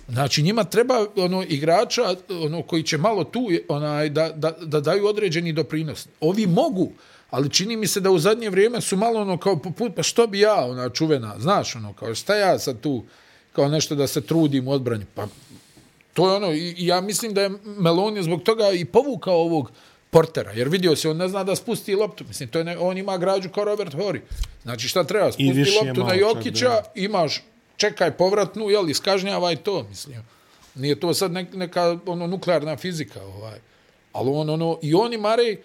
[0.08, 2.02] Znači, njima treba ono igrača
[2.44, 6.08] ono koji će malo tu onaj, da, da, da daju određeni doprinos.
[6.20, 6.90] Ovi mogu,
[7.30, 10.26] ali čini mi se da u zadnje vrijeme su malo ono kao poput, pa što
[10.26, 13.04] bi ja, ona čuvena, znaš, ono, kao šta ja sad tu,
[13.52, 15.26] kao nešto da se trudim u odbranju, pa
[16.14, 19.70] to je ono, i, ja mislim da je Meloni zbog toga i povukao ovog
[20.10, 22.98] portera, jer vidio se, on ne zna da spusti loptu, mislim, to je ne, on
[22.98, 24.22] ima građu kao Robert Hori,
[24.62, 27.42] znači šta treba, spusti loptu na Jokića, imaš,
[27.76, 30.16] čekaj povratnu, jel, iskažnjavaj to, mislim,
[30.74, 33.58] nije to sad neka ono, nuklearna fizika, ovaj,
[34.12, 35.56] ali on, ono, i oni, Marej,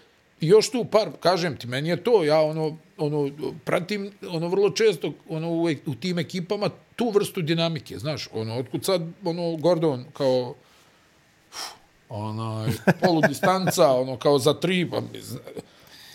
[0.42, 3.32] I još tu par, kažem ti, meni je to, ja ono, ono,
[3.64, 8.86] pratim ono vrlo često ono, u, u tim ekipama tu vrstu dinamike, znaš, ono, otkud
[8.86, 10.56] sad, ono, Gordon, kao,
[12.10, 15.02] onaj, polu distanca, ono, kao za tri, pa,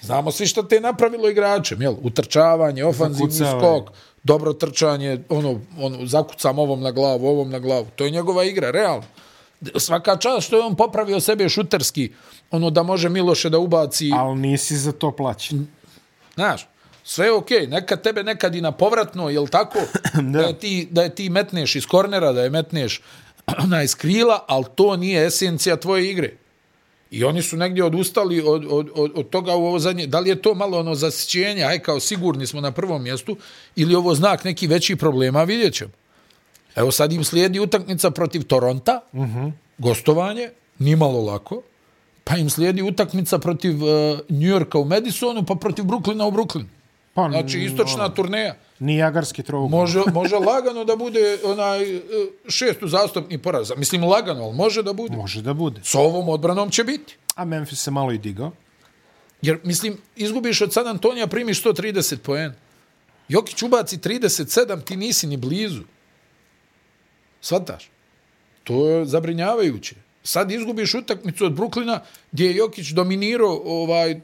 [0.03, 3.91] znamo svi što te je napravilo igračem, jel, utrčavanje, ofanzivni skok,
[4.22, 8.70] dobro trčanje, ono, ono, zakucam ovom na glavu, ovom na glavu, to je njegova igra,
[8.70, 9.05] realno
[9.76, 12.12] svaka čast što je on popravio sebe šuterski,
[12.51, 14.11] ono da može Miloše da ubaci.
[14.14, 15.66] Ali nisi za to plaćen.
[16.34, 16.68] Znaš,
[17.05, 17.68] sve je okej, okay.
[17.68, 19.78] nekad tebe nekad i na povratno, jel tako?
[20.14, 20.22] da.
[20.22, 23.03] da, je ti, da je ti metneš iz kornera, da je metneš
[23.66, 26.32] na iz krila, ali to nije esencija tvoje igre.
[27.11, 30.07] I oni su negdje odustali od, od, od, od toga u ovo zadnje.
[30.07, 33.36] Da li je to malo ono zasićenje, aj kao sigurni smo na prvom mjestu,
[33.76, 35.90] ili ovo znak neki veći problema, vidjet ćemo.
[36.76, 39.38] Evo sad im slijedi utakmica protiv Toronta, uh mhm.
[39.38, 39.53] -huh.
[39.78, 41.62] gostovanje, nimalo lako,
[42.24, 46.64] pa im slijedi utakmica protiv uh, New Yorka u Madisonu, pa protiv Brooklyna u Brooklyn.
[47.24, 48.54] Pa, znači, istočna ono, turneja.
[48.78, 49.68] Nijagarski trogul.
[49.68, 52.00] Može, može lagano da bude onaj
[52.48, 53.72] šestu zastupni poraz.
[53.76, 55.16] Mislim, lagano, ali može da bude.
[55.16, 55.80] Može da bude.
[55.84, 57.16] S ovom odbranom će biti.
[57.34, 58.52] A Memphis se malo i digao.
[59.42, 62.52] Jer, mislim, izgubiš od San Antonija, primiš 130 poen.
[63.28, 65.82] Jokić ubaci 37, ti nisi ni blizu.
[67.40, 67.90] Svataš?
[68.64, 69.94] To je zabrinjavajuće.
[70.22, 72.00] Sad izgubiš utakmicu od Bruklina
[72.32, 74.20] gdje je Jokić dominirao ovaj,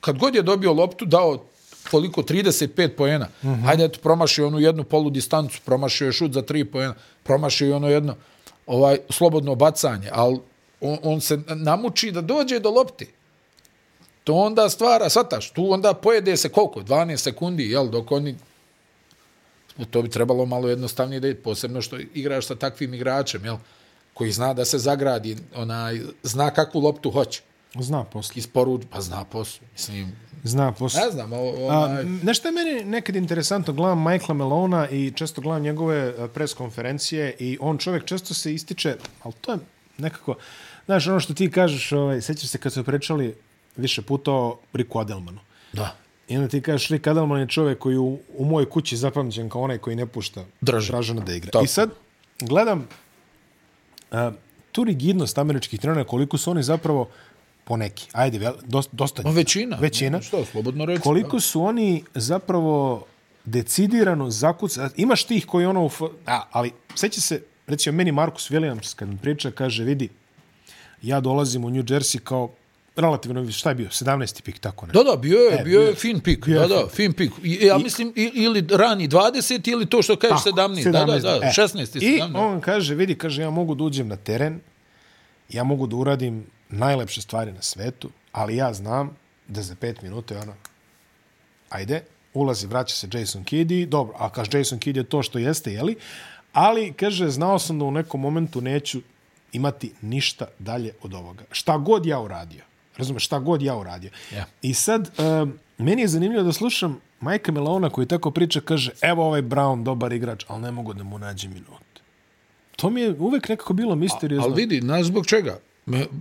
[0.00, 1.44] kad god je dobio loptu, dao
[1.90, 3.28] koliko, 35 poena.
[3.42, 3.64] Mm -hmm.
[3.64, 7.74] Hajde, eto, promašio onu jednu polu distancu, promašio je šut za 3 poena, promašio je
[7.74, 8.16] ono jedno
[8.66, 10.38] ovaj, slobodno bacanje, ali
[10.80, 13.08] on, on se namuči da dođe do lopti.
[14.24, 18.36] To onda stvara, svataš, tu onda pojede se koliko, 12 sekundi, jel, dok oni
[19.90, 23.56] to bi trebalo malo jednostavnije da je, posebno što igraš sa takvim igračem, jel?
[24.14, 27.42] koji zna da se zagradi, onaj, zna kakvu loptu hoće.
[27.80, 28.32] Zna posle.
[28.36, 29.66] Isporuč, pa zna posao.
[29.72, 30.12] Mislim,
[30.44, 31.00] Zna posle.
[31.00, 31.36] ne znam, o,
[31.70, 36.28] A, onaj, nešto je meni nekad interesantno, gledam Michaela Melona i često gledam njegove a,
[36.28, 39.58] pres konferencije i on čovjek često se ističe, ali to je
[39.98, 40.34] nekako,
[40.86, 43.34] znaš, ono što ti kažeš, ovaj, sećaš se kad su pričali
[43.76, 45.40] više puta o Riku Adelmanu.
[45.72, 45.96] da.
[46.28, 49.62] I onda ti kažeš, Rick Adelman je čovjek koji u, u mojoj kući zapamćen kao
[49.62, 50.92] onaj koji ne pušta Draže.
[50.92, 51.50] Dražana da igra.
[51.50, 51.64] Tako.
[51.64, 51.90] I sad
[52.40, 52.88] gledam
[54.10, 54.32] a,
[54.72, 57.08] tu rigidnost američkih trenera, koliko su oni zapravo
[57.64, 59.76] poneki, ajde, vel, dosta, dosta Ma većina.
[59.80, 61.00] većina, Što, slobodno reći.
[61.02, 63.04] koliko su oni zapravo
[63.44, 64.90] decidirano zakuca.
[64.96, 65.90] Imaš tih koji ono...
[66.26, 70.08] A, ali seća se, recimo meni Marcus Williams kad mi priča, kaže, vidi,
[71.02, 72.50] ja dolazim u New Jersey kao
[72.96, 74.42] relativno, šta je bio, 17.
[74.42, 74.92] pik, tako ne.
[74.92, 76.46] Da, da, bio je, E, bio bio je fin pik.
[76.46, 77.32] Bio Da, da, fin pik.
[77.42, 80.90] I, ja mislim, ili rani 20, ili to što kažeš 17.
[80.90, 82.36] Da, da, da, E, 16 i I 17.
[82.36, 84.60] on kaže, vidi, kaže, ja mogu da uđem na teren,
[85.48, 89.16] ja mogu da uradim najlepše stvari na svetu, ali ja znam
[89.48, 90.54] da za pet minuta je ono,
[91.70, 92.04] ajde,
[92.34, 95.72] ulazi, vraća se Jason Kidd i dobro, a kaže Jason Kidd je to što jeste,
[95.72, 95.96] jeli?
[96.52, 99.00] Ali, kaže, znao sam da u nekom momentu neću
[99.52, 101.44] imati ništa dalje od ovoga.
[101.50, 102.62] Šta god ja uradio.
[102.96, 104.10] Razumeš, šta god ja uradio.
[104.34, 104.44] Ja.
[104.62, 109.26] I sad, um, meni je zanimljivo da slušam Majka Melona koji tako priča, kaže, evo
[109.26, 111.82] ovaj Brown, dobar igrač, ali ne mogu da mu nađe minut.
[112.76, 114.50] To mi je uvek nekako bilo misteriozno.
[114.50, 115.58] Ali vidi, znaš zbog čega?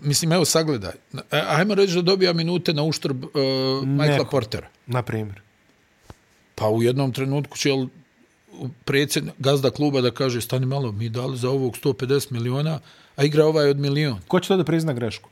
[0.03, 0.93] Mislim, evo, sagledaj.
[1.13, 3.31] E, Ajmo reći da dobija minute na uštrb uh,
[3.87, 4.25] Michaela.
[4.25, 4.67] Portera.
[4.87, 5.41] Na primjer.
[6.55, 7.87] Pa u jednom trenutku će jel,
[8.85, 12.79] predsjednik, gazda kluba da kaže stani malo, mi dali za ovog 150 miliona,
[13.15, 14.19] a igra ovaj od milion.
[14.27, 15.29] Ko će to da prizna grešku?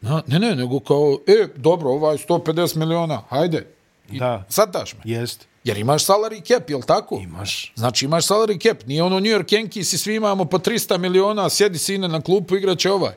[0.00, 3.66] Na, ne, ne, nego kao, e, dobro, ovaj 150 miliona, hajde.
[4.10, 4.44] I Da.
[4.48, 5.00] Sad daš me.
[5.04, 5.46] Jest.
[5.64, 7.20] Jer imaš salary cap, jel tako?
[7.22, 7.72] Imaš.
[7.76, 11.48] Znači imaš salary cap, nije ono New York Yankees i svi imamo po 300 miliona,
[11.48, 13.12] sjedi sine na klupu, igraće ovaj.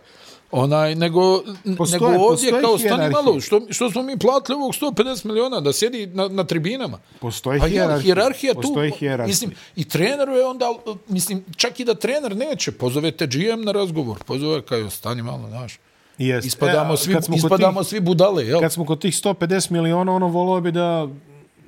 [0.54, 1.44] Onaj, nego,
[1.78, 5.74] Postoje- nego ovdje kao stani malo, što, što smo mi platili ovog 150 miliona da
[5.74, 7.00] sjedi na, na tribinama.
[7.20, 8.02] Postoji Pa je, hijerarhija.
[8.04, 8.62] hijerarhija tu.
[8.62, 9.28] Postoji hijerarhija.
[9.28, 10.66] Mislim, i treneru je onda,
[11.08, 15.80] mislim, čak i da trener neće, pozovete GM na razgovor, pozove kao, stani malo, znaš.
[16.18, 16.48] Jest.
[16.48, 18.60] Ispadamo, E, svi, ispadamo tih- svi budale, jel?
[18.60, 21.08] Kad smo kod tih 150 miliona, ono volao bi da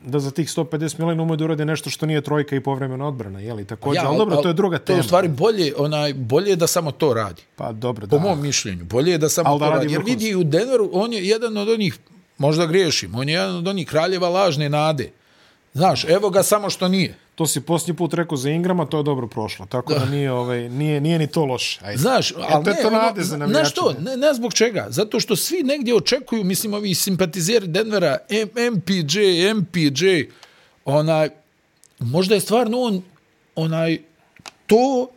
[0.03, 3.39] da za tih 150 miliona umeju da urade nešto što nije trojka i povremena odbrana,
[3.39, 3.97] je li takođe?
[3.97, 4.97] Ja, ali dobro, to je druga To tema.
[4.97, 7.41] je u stvari bolje, onaj, bolje je da samo to radi.
[7.55, 8.23] Pa dobro, Po da.
[8.23, 8.85] mom mišljenju.
[8.85, 9.79] Bolje je da samo Al to da radi.
[9.79, 11.97] radi Jer vidi u Denveru, on je jedan od onih,
[12.37, 15.11] možda griješim, on je jedan od onih kraljeva lažne nade.
[15.73, 17.15] Znaš, evo ga samo što nije.
[17.35, 19.65] To si posljednji put rekao za Ingrama, to je dobro prošlo.
[19.65, 21.79] Tako da, nije, ovaj, nije, nije ni to loše.
[21.85, 21.97] Ajde.
[21.97, 23.37] Znaš, ali to ne, to ono, nade za.
[23.47, 24.85] Znaš što, ne, ne zbog čega.
[24.89, 29.19] Zato što svi negdje očekuju, mislim, ovi simpatizeri Denvera, M, MPJ,
[29.53, 30.05] MPJ,
[30.85, 31.29] onaj,
[31.99, 33.01] možda je stvarno on,
[33.55, 33.97] onaj,
[34.67, 35.07] to,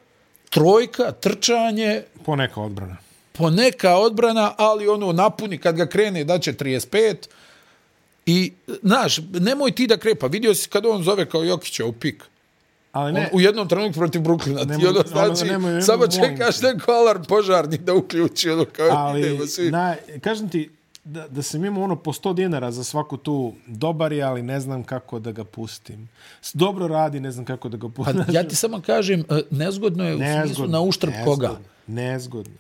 [0.50, 2.96] trojka, trčanje, Poneka odbrana.
[3.32, 7.14] poneka odbrana, ali ono napuni kad ga krene da će 35
[8.26, 8.52] i
[8.82, 10.26] znaš, nemoj ti da krepa.
[10.26, 12.24] Vidio si kad on zove kao Jokića u pik.
[12.92, 13.20] Ali Ne.
[13.20, 14.64] ne, U jednom trenutku protiv Brooklyna.
[14.64, 18.50] Nemoj- ono ono, znači, nemoj- nemoj- samo čekaš neko alarm požarni da uključi.
[18.50, 19.70] Ono kao, ali svi.
[19.70, 20.70] na, kažem ti
[21.04, 24.60] da, da sam imao ono po 100 dinara za svaku tu dobar je, ali ne
[24.60, 26.08] znam kako da ga pustim.
[26.54, 28.24] Dobro radi, ne znam kako da ga Pa pustim.
[28.30, 31.50] ja ti samo kažem, e, nezgodno je u smislu na uštrb koga.
[31.86, 32.54] Nezgodno.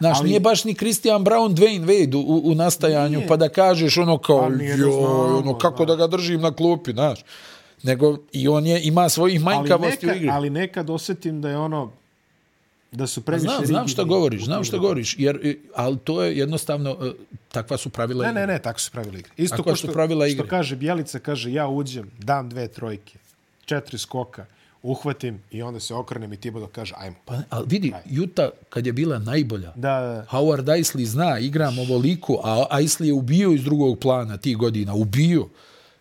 [0.00, 3.28] Znaš, Ali- nije baš ni Christian Brown, Dwayne Wade u, u nastajanju, Nije.
[3.28, 4.92] pa da kažeš ono kao, Pa da joj,
[5.34, 7.20] ono, kako da ga držim na klupi, znaš.
[7.82, 10.28] Nego i on je, ima svojih manjkavosti u igri.
[10.30, 11.90] ali nekad osjetim da je ono
[12.92, 14.82] da su previše Znam, znam rigidni šta u govoriš, znam šta igrama.
[14.82, 15.38] govoriš, jer,
[15.74, 17.10] ali to je jednostavno, e,
[17.48, 18.40] takva su pravila Ne, igre.
[18.40, 19.30] ne, ne, tako su pravila igre.
[19.36, 20.48] Isto Takva kao su što, pravila što igre.
[20.48, 23.18] kaže Bjelica, kaže ja uđem, dam dve trojke,
[23.64, 24.46] četiri skoka,
[24.82, 27.16] uhvatim i onda se okrenem i Tibodo kaže ajmo.
[27.24, 30.26] Pa, ali vidi, Juta kad je bila najbolja, Da, da.
[30.30, 35.48] Howard Isley zna, igram ovoliku, a Isley je ubio iz drugog plana tih godina, ubio.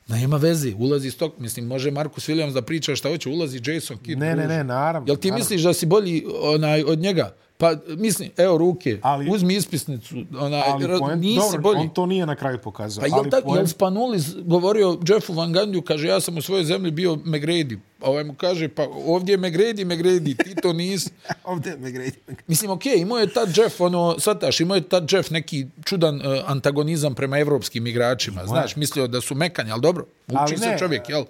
[0.07, 4.19] Nema veze, ulazi stok, mislim, može Marcus Williams da priča šta hoće, ulazi Jason Kidd.
[4.19, 5.07] Ne, ne, ne, naravno.
[5.07, 5.43] Jel ti naravno.
[5.43, 7.35] misliš da si bolji onaj, od njega?
[7.57, 11.79] Pa, mislim, evo ruke, ali, uzmi ispisnicu, onaj, Ali ra- poen, nisi dobro, bolji.
[11.79, 13.01] on to nije na kraju pokazao.
[13.01, 16.41] Pa jel, ali tak, poen- jel Spanulis govorio Jeffu Van Gandiju, kaže, ja sam u
[16.41, 17.77] svojoj zemlji bio McGrady.
[18.01, 21.09] A ovaj mu kaže, pa ovdje je McGrady, McGrady, ti to nisi.
[21.43, 22.17] Ovdje me gredi.
[22.47, 26.15] Mislim, okej, okay, imao je tad Jeff, ono, sataš, imao je tad Jeff neki čudan
[26.15, 28.45] uh, antagonizam prema evropskim igračima.
[28.45, 30.77] Znaš, mislio da su mekanje, ali dobro, uči Ali se ne.
[30.79, 31.25] čovjek, jel?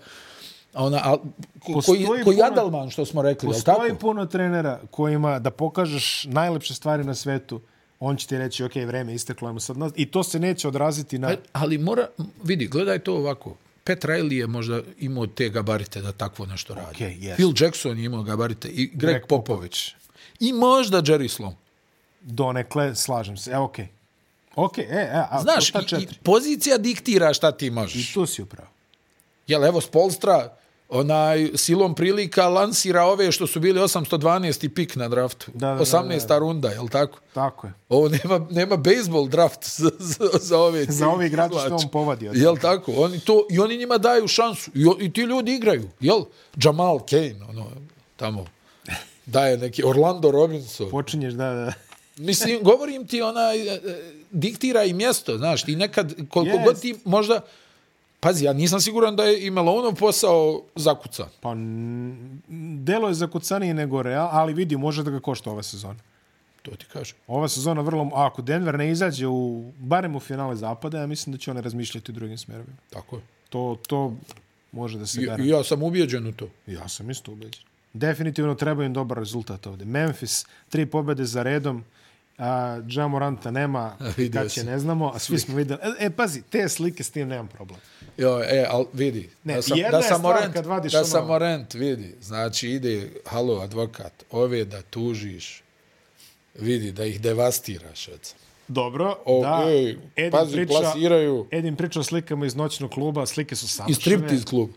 [0.78, 1.18] Ona, a,
[1.60, 4.00] ko, Postoji koji, koji puno- Adalman, što smo rekli, Postoji tako?
[4.00, 7.62] puno trenera kojima da pokažeš najlepše stvari na svetu,
[8.00, 9.78] on će ti reći, ok, vreme isteklo, ajmo sad.
[9.96, 11.32] I to se neće odraziti na...
[11.32, 12.08] E, Ali mora,
[12.44, 13.56] vidi, gledaj to ovako.
[13.84, 16.88] Pat Riley je možda imao te gabarite da takvo nešto radi.
[16.92, 17.36] Okej, jest.
[17.36, 19.96] Phil Jackson je imao gabarite i Greg, Greg Popović.
[20.40, 21.56] I možda Jerry Sloan.
[22.22, 23.52] Donekle, slažem se.
[23.52, 23.78] Evo, ok.
[24.56, 28.14] Ok, e, e, a, Znaš, i, i pozicija diktira šta ti I možeš.
[28.14, 28.70] tu si upravo.
[29.48, 30.58] Jel, evo, Spolstra,
[30.90, 34.70] onaj, silom prilika lansira ove što su bili 812.
[34.70, 35.52] pik na draftu.
[35.54, 36.28] Da, da, da, 18.
[36.28, 36.38] da.
[36.38, 37.20] runda, jel tako?
[37.34, 37.74] Tako je.
[37.90, 42.32] Ovo nema, nema baseball draft za, za, za ove Za ove igrače što on povadio.
[42.36, 42.94] Jel tako?
[42.98, 44.72] Oni to, I oni njima daju šansu.
[44.76, 45.90] I, I ti ljudi igraju.
[46.00, 46.22] Jel?
[46.64, 47.68] Jamal Kane, ono,
[48.16, 48.46] tamo,
[49.26, 50.90] daje neki Orlando Robinson.
[50.90, 51.54] Počinješ da...
[51.54, 51.74] da.
[52.18, 53.80] Mislim, govorim ti, onaj, e, e,
[54.32, 56.66] diktira i mjesto, znaš, ti nekad, koliko Jest.
[56.66, 57.42] god ti možda,
[58.20, 61.30] pazi, ja nisam siguran da je i Melonov posao zakucan.
[61.42, 61.54] Pa,
[62.80, 66.00] delo je zakucanije nego Real, ali vidi, može da ga košta ova sezona.
[66.62, 67.18] To ti kažem.
[67.28, 68.12] Ova sezona vrlo...
[68.14, 71.62] a Ako Denver ne izađe u, barem u finale zapada, ja mislim da će one
[71.62, 72.78] razmišljati u drugim smerovima.
[72.90, 73.22] Tako je.
[73.50, 74.14] To, to
[74.72, 75.48] može da se garantuje.
[75.48, 76.50] I ja sam ubijeđen u to.
[76.68, 77.64] Ja sam isto ubeđen.
[77.94, 79.86] Definitivno treba im dobar rezultat ovde.
[79.86, 81.84] Memphis, tri pobede za redom,
[82.38, 85.80] a Ja Moranta nema, vidio kad će ne znamo, a svi smo videli.
[85.84, 87.80] E, e, pazi, te slike s tim nemam problem.
[88.18, 90.92] Jo, e, al vidi, Ne, da sam, jedna da je sam stvar Morent, kad vadiš
[90.92, 95.64] da ono- sam Morent, vidi, znači ide, halo, advokat, ove da tužiš,
[96.56, 98.40] vidi, da ih devastiraš, recimo.
[98.68, 99.64] Dobro, O, da.
[99.68, 99.98] ej,
[100.32, 101.48] pazi, plasiraju.
[101.52, 103.96] Edin priča o slikama iz noćnog kluba, slike su I savršene.
[103.96, 104.70] striptiz klub.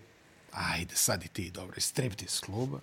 [0.52, 2.78] Ajde, sad i ti, dobro, iz striptiz kluba.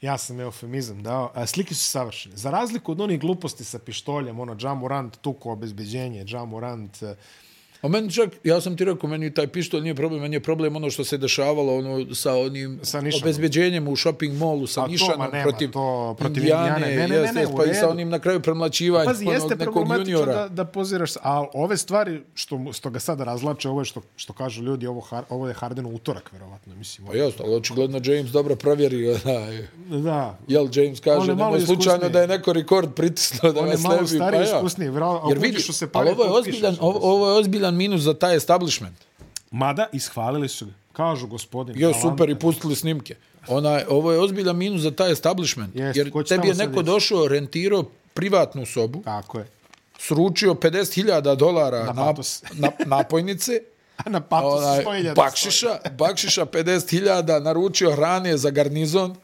[0.00, 1.32] Ja sam eufemizam dao.
[1.34, 2.36] A, slike su savršene.
[2.36, 7.14] Za razliku od onih gluposti sa pištoljem, ono, Ja Morant, tuko obezbeđenje, Ja Morant, eh,
[7.82, 10.76] A meni čak, ja sam ti rekao, meni taj pištolj nije problem, meni je problem
[10.76, 13.22] ono što se dešavalo ono, sa onim Sa nišanom.
[13.24, 16.86] obezbeđenjem u shopping mallu, sa A to, nišanom ma nema, protiv, to protiv Indijane, Indijane.
[16.88, 19.44] Ne, ne, ne, jeste, ne, u pa i sa onim na kraju premlačivanjem Pazi, jeste
[19.46, 20.34] onog nekog juniora.
[20.34, 24.32] da, da poziraš, ali ove stvari što, što ga sada razlače, ovo je što, što
[24.32, 27.06] kažu ljudi, ovo, Har- ovo je Harden u utorak, verovatno, mislim.
[27.06, 29.66] Pa jeste, ali očigledno James dobro provjeri, onaj,
[30.02, 33.60] Da, jel James On kaže, je malo nemoj slučajno da je neko rekord pritisnuo da
[33.60, 34.56] On je nas malo ne bi, stariji, pa ja.
[34.56, 38.00] iskusniji, a Jer budiš vidi, što se ali ovo je, ozbiljan, ovo je ozbiljan minus
[38.00, 38.96] za taj establishment.
[39.50, 40.72] Mada, ishvalili su ga.
[40.92, 41.74] Kažu gospodin.
[41.78, 43.14] Jo, super, i pustili snimke.
[43.48, 45.76] Onaj, ovo je ozbiljan minus za taj establishment.
[45.76, 49.46] Jeste, jer tebi je neko došao, rentirao privatnu sobu, Tako je.
[49.98, 52.42] sručio 50.000 dolara na, Na na, patos.
[52.52, 53.60] na, napojnice,
[53.96, 55.14] A na patu onaj, su 100.000.
[55.14, 59.14] bakšiša, bakšiša 50.000, naručio hrane za garnizon,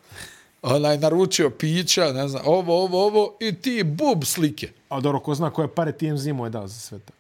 [0.63, 4.69] onaj, naručio pića, ne znam, ovo, ovo, ovo, i ti bub slike.
[4.89, 7.13] A dobro, ko zna koje pare TMZ mu je dao za sve to.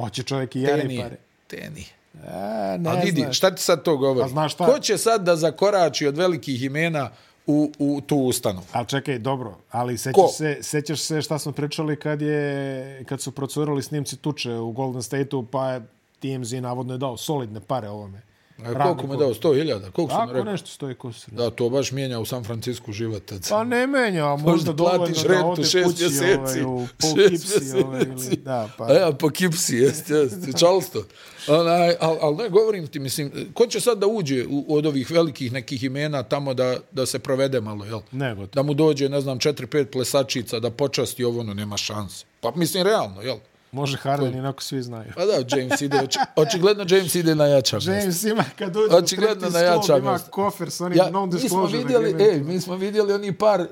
[0.00, 1.16] Hoće čovjek i jari Teni, pare.
[1.46, 1.84] teni.
[2.24, 3.36] E, ne A vidi, znaš.
[3.36, 4.24] šta ti sad to govori?
[4.24, 4.66] A znaš šta?
[4.66, 7.10] Ko će sad da zakorači od velikih imena
[7.46, 8.66] u, u tu ustanovu?
[8.72, 9.98] Ali čekaj, dobro, ali Ko?
[9.98, 14.72] sećaš se, sećaš se šta smo pričali kad, je, kad su procurali snimci tuče u
[14.72, 15.82] Golden State-u, pa je
[16.20, 18.22] TMZ navodno je dao solidne pare ovome.
[18.64, 19.28] A koliko mu je dao?
[19.28, 19.90] 100.000?
[19.90, 20.52] Koliko sam Tako rekao?
[20.52, 21.30] nešto stoji ko se.
[21.30, 23.24] Da, to baš mijenja u San Francisku život.
[23.24, 23.48] Tad.
[23.48, 26.60] Pa ne menja, a možda dovoljno da ode kući mjeseci.
[26.62, 27.84] ovaj, u Šest Poughkeepsie.
[27.84, 28.84] Ovaj, ili, da, pa.
[28.86, 31.02] A ja, po kipsi, jest, jest, Charleston.
[31.48, 35.10] Onaj, al, al ne, govorim ti, mislim, ko će sad da uđe u, od ovih
[35.10, 38.00] velikih nekih imena tamo da, da se provede malo, jel?
[38.12, 38.50] Nego to.
[38.54, 42.24] Da mu dođe, ne znam, četiri, pet plesačica, da počasti ovo, no nema šanse.
[42.40, 43.36] Pa mislim, realno, jel?
[43.72, 45.12] Može Harden, inako svi znaju.
[45.16, 47.92] Pa da, James ide, oči, očigledno James ide na jača mjesta.
[47.92, 50.30] James ima, kad uđe u Očigledno na jača klub, ima mjesta.
[50.30, 53.66] kofer s onim Ja, non mi smo vidjeli, ej, mi smo vidjeli oni par e,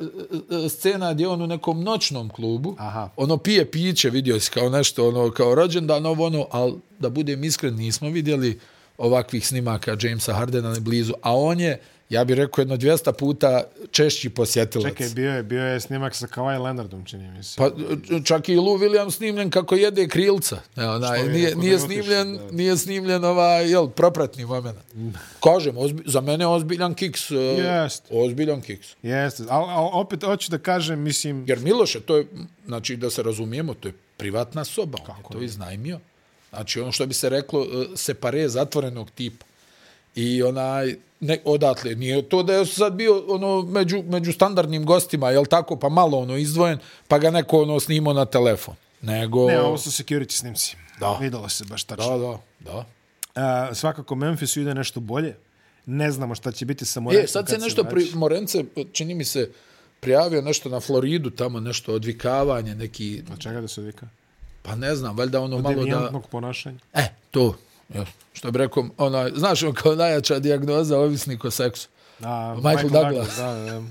[0.68, 3.10] scena gdje on u nekom noćnom klubu, Aha.
[3.16, 7.44] ono pije piće, vidio si kao nešto, ono kao rođendan, ovo ono, ali da budem
[7.44, 8.58] iskren, nismo vidjeli
[8.98, 13.64] ovakvih snimaka Jamesa Hardena ne blizu, a on je, ja bih rekao, jedno 200 puta
[13.90, 14.88] češći posjetilac.
[14.88, 17.54] Čekaj, bio je, bio je snimak sa Kawhi Leonardom, čini mi se.
[17.56, 17.70] Pa
[18.24, 20.58] čak i Lou Williams snimljen kako jede krilca.
[20.76, 22.50] Ne, onaj, Što je nije, nije, snimljen, da.
[22.50, 24.78] nije snimljen ovaj, jel, propratni moment.
[25.42, 27.30] Kažem, ozbi, za mene ozbiljan kiks.
[27.30, 28.02] uh, Jest.
[28.10, 28.88] Ozbiljan kiks.
[29.02, 32.26] Jeste, ali al, opet hoću da kažem, mislim, Jer Miloše, to je,
[32.66, 34.98] znači da se razumijemo, to je privatna soba.
[35.08, 35.98] on je to iznajmio.
[36.50, 39.46] Znači ono što bi se reklo, uh, separe zatvorenog tipa.
[40.16, 45.30] I onaj, ne, odatle, nije to da je sad bio ono među, među standardnim gostima,
[45.30, 48.74] jel tako, pa malo ono izdvojen, pa ga neko ono snimao na telefon.
[49.02, 49.46] Nego...
[49.46, 50.76] ne, ovo su security snimci.
[51.00, 51.18] Da.
[51.20, 52.18] Videlo se baš tačno.
[52.18, 52.38] Da, da,
[52.72, 52.84] da.
[53.34, 55.36] A, svakako Memphisu ide nešto bolje.
[55.86, 57.24] Ne znamo šta će biti sa Morentom.
[57.24, 59.50] E, sad se nešto, pri, Morence, čini mi se,
[60.00, 64.06] prijavio nešto na Floridu, tamo nešto odvikavanje, neki, Od čega da se vika?
[64.66, 65.80] pa ne znam, valjda ono malo da...
[65.80, 66.78] Devijantnog ponašanja.
[66.94, 67.56] E, to,
[67.88, 71.88] ja, što bi rekao, onaj, znaš, on kao najjača dijagnoza ovisnik o seksu.
[72.20, 73.36] A, Michael Douglas.
[73.36, 73.82] Da, da.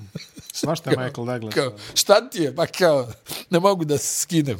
[0.53, 1.53] Svašta je Michael Douglas.
[1.55, 2.55] Kao, šta ti je?
[2.55, 3.07] Pa kao,
[3.49, 4.57] ne mogu da se skinem.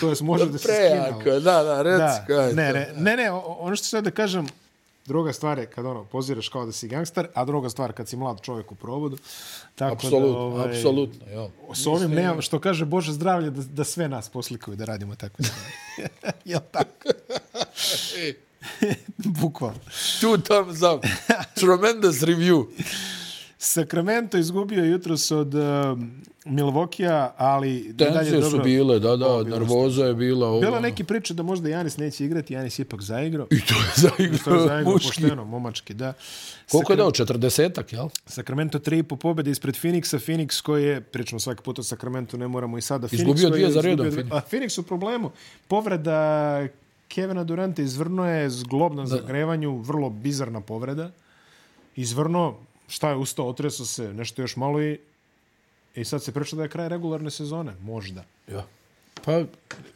[0.00, 0.78] To jest može da se skine.
[1.04, 1.98] ali- Prejako, da, da, reci.
[2.28, 4.46] Da, je ne, ne, ne, ono što sad da kažem,
[5.06, 8.16] Druga stvar je kad ono, poziraš kao da si gangster, a druga stvar kad si
[8.16, 9.18] mlad čovjek u provodu.
[9.74, 11.48] Tako Apsolutno, da, ovaj, apsolutno, jel.
[11.74, 15.42] S ovim nemam, što kaže Bože zdravlje, da, da sve nas poslikuju da radimo tako.
[16.44, 17.08] Jel tako?
[19.40, 19.80] Bukvalno.
[20.20, 21.04] Two thumbs up.
[21.54, 22.66] Tremendous review.
[23.66, 25.62] Sacramento izgubio jutros od uh,
[26.44, 28.50] Milvokija, ali i dalje dobro.
[28.50, 30.48] su bile, da, da, nervoza je bila.
[30.48, 30.60] Ovo.
[30.60, 33.46] Bila neki priče da možda Janis neće igrati, Janis ipak zaigrao.
[33.50, 35.08] I to je zaigrao To je zaigrao muški.
[35.08, 36.12] pošteno, momački, da.
[36.70, 37.10] Koliko je dao?
[37.10, 38.08] 40-ak, jel?
[38.26, 40.18] Sacramento 3,5 pobjede ispred Phoenixa.
[40.18, 43.08] Phoenix koji je, pričamo svaki put o Sacramento, ne moramo i sada.
[43.12, 44.38] Izgubio Phoenix koji dvije je za redom, izgubio Phoenix.
[44.38, 45.30] A Phoenix u problemu.
[45.68, 46.68] Povreda
[47.08, 51.10] Kevina Duranta izvrnuo je zglob na zagrevanju, vrlo bizarna povreda.
[51.96, 54.98] Izvrnuo, šta je ustao, otresao se, nešto još malo i
[55.96, 57.72] i sad se priča da je kraj regularne sezone.
[57.82, 58.24] Možda.
[58.48, 58.66] Ja.
[59.24, 59.42] Pa,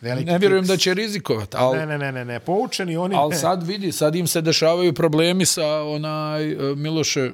[0.01, 1.78] Veliki ne vjerujem da će rizikovati, ali...
[1.78, 2.41] Ne, ne, ne, ne, ne.
[2.41, 3.14] Poučeni oni...
[3.18, 7.30] Ali sad vidi, sad im se dešavaju problemi sa onaj e, Miloše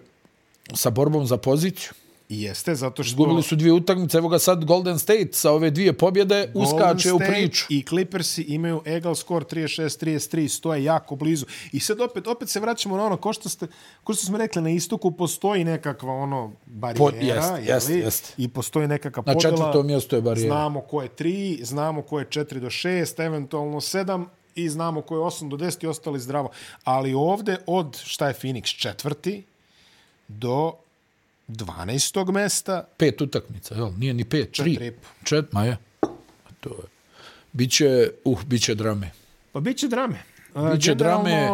[0.74, 1.90] sa borbom za poziciju.
[2.28, 3.10] Jeste, zato što...
[3.10, 7.18] Izgubili su dvije utakmice, evo ga sad Golden State sa ove dvije pobjede uskače u
[7.18, 7.66] Golden State priču.
[7.68, 11.46] I Clippersi imaju egal skor 36-33, stoje jako blizu.
[11.72, 13.66] I sad opet, opet se vraćamo na ono, ko što, ste,
[14.04, 17.66] ko što smo rekli, na istoku postoji nekakva ono barijera, Pod- jest, jeli?
[17.66, 18.32] jest, jest.
[18.38, 19.56] i postoji nekakva Na podela.
[19.56, 20.54] četvrtom mjestu je barijera.
[20.54, 24.24] Znamo ko je 3, znamo ko je 4 do 6, eventualno 7
[24.54, 26.50] i znamo ko je 8 do 10 i ostali zdravo.
[26.84, 29.44] Ali ovde od, šta je Phoenix, četvrti
[30.28, 30.72] do
[31.48, 32.32] 12.
[32.32, 33.90] mesta, Pet utakmica, jel?
[33.98, 34.90] Nije ni pet, Četiri tri.
[34.90, 35.08] po.
[35.24, 35.76] Čet, ma je.
[36.60, 36.88] To je.
[37.52, 39.10] Biće, uh, biće drame.
[39.52, 40.22] Pa bit će drame.
[40.72, 41.48] Biće drame.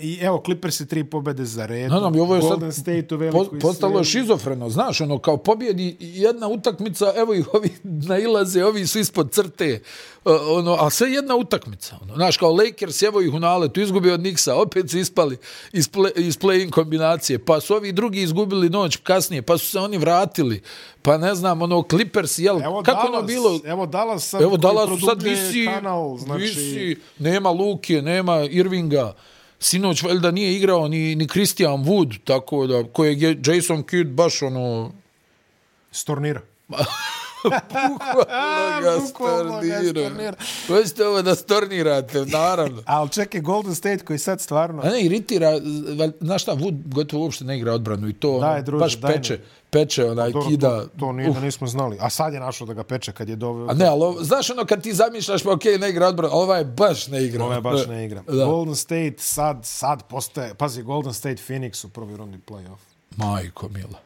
[0.00, 1.90] I evo, Clippers je tri pobede za red.
[1.90, 5.18] Ne znam, i ovo je Golden sad State u po, postalo je šizofreno, znaš, ono,
[5.18, 7.70] kao pobjedi jedna utakmica, evo ih ovi
[8.08, 9.80] nailaze, ovi su ispod crte,
[10.24, 14.14] uh, ono, a sve jedna utakmica, ono, znaš, kao Lakers, evo ih u naletu, izgubio
[14.14, 15.36] od Nixa, opet su ispali
[15.72, 19.78] iz, play, iz play-in kombinacije, pa su ovi drugi izgubili noć kasnije, pa su se
[19.78, 20.62] oni vratili,
[21.02, 24.56] pa ne znam, ono, Clippers, jel, Evo kako Dallas, ono bilo, Evo Dallas sad Evo
[24.56, 26.42] Dallas sad visi, kanal, znači...
[26.42, 29.14] visi, nema Luke, nema Irvinga,
[29.58, 34.42] sinoć valjda nije igrao ni, ni Christian Wood, tako da, kojeg je Jason Kidd baš
[34.42, 34.92] ono,
[35.92, 36.40] S turnira.
[37.44, 39.90] bukvalno ga bukvalno ga stornira.
[39.92, 40.36] stornira.
[40.68, 42.82] Hoćete ovo da stornirate, naravno.
[42.86, 44.82] Ali čekaj, Golden State koji sad stvarno...
[44.82, 45.52] A ne, iritira,
[46.20, 49.12] znaš šta, Wood gotovo uopšte ne igra odbranu i to ono, Daj, druže, baš daj
[49.12, 49.40] peče, mi.
[49.70, 50.80] peče onaj Dobro, kida.
[50.80, 51.96] To, to nije da nismo znali.
[52.00, 53.68] A sad je našao da ga peče kad je doveo...
[53.70, 56.42] A ne, ali ovo- znaš ono kad ti zamišljaš, pa okej, ne igra odbranu, ali
[56.42, 57.44] ovaj baš ne igra.
[57.44, 58.22] Ove baš ne igra.
[58.22, 58.44] Da.
[58.44, 60.54] Golden State sad, sad postaje...
[60.54, 62.78] Pazi, Golden State Phoenix u prvoj rundi play-off.
[63.16, 63.98] Majko mila.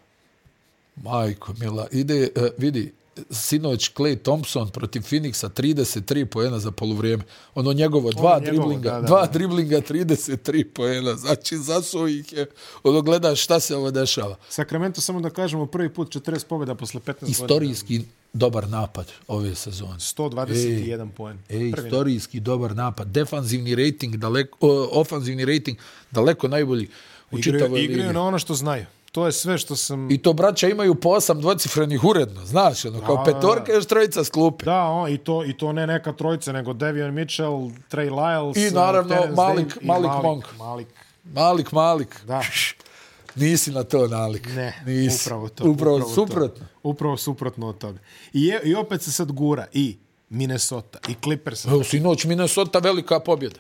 [0.97, 1.87] Majko mila.
[1.91, 2.93] Ide, uh, vidi,
[3.31, 7.25] sinoć Clay Thompson protiv Phoenixa 33 poena za poluvrijeme.
[7.55, 9.33] Ono njegovo, dva njegovo, driblinga, da, da, dva da.
[9.33, 11.15] driblinga 33 poena.
[11.17, 12.47] Znači, zasuo ih je.
[12.83, 14.37] Ono, gledaš šta se ovo dešava.
[14.49, 17.31] Sacramento, samo da kažemo, prvi put 40 pobjeda posle 15 godina.
[17.31, 18.03] Istorijski
[18.33, 19.99] dobar napad ove sezone.
[19.99, 21.39] 121 poen.
[21.49, 23.09] Ej, istorijski dobar napad.
[23.09, 25.79] Defanzivni rating, daleko, o, ofanzivni rating,
[26.11, 26.89] daleko najbolji
[27.31, 27.93] u Igraju, čitavoj ligi.
[27.93, 28.87] igraju na ono što znaju.
[29.13, 30.11] To je sve što sam...
[30.11, 34.25] I to braća imaju po osam dvocifrenih uredno, znaš, ono, kao Da, petorka još trojica
[34.25, 34.65] sklupe.
[34.65, 37.53] Da, on, i, to, i to ne neka trojica, nego Devion Mitchell,
[37.91, 40.45] Trey Lyles, I naravno Terence Malik- Davis i Malik Malik Monk.
[40.59, 40.89] Malik.
[41.25, 42.25] Malik, Malik.
[42.27, 42.43] Da.
[43.35, 44.47] Nisi na to nalik.
[44.47, 45.19] Ne, Nisi.
[45.27, 45.71] upravo to.
[45.71, 46.67] Upravo, upravo suprotno.
[46.67, 46.89] To.
[46.89, 47.99] Upravo suprotno od toga.
[48.33, 49.97] I, je, I opet se sad gura i
[50.29, 51.65] Minnesota, i Clippers.
[51.65, 53.59] Evo, sinoć Minnesota velika pobjeda.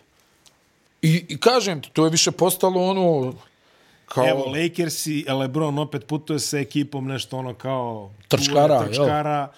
[1.02, 3.32] I, I kažem ti, to je više postalo ono...
[4.14, 8.10] Kao, Evo, Lakers i LeBron opet putuje sa ekipom nešto ono kao...
[8.28, 9.48] Trčkara, ture, trčkara.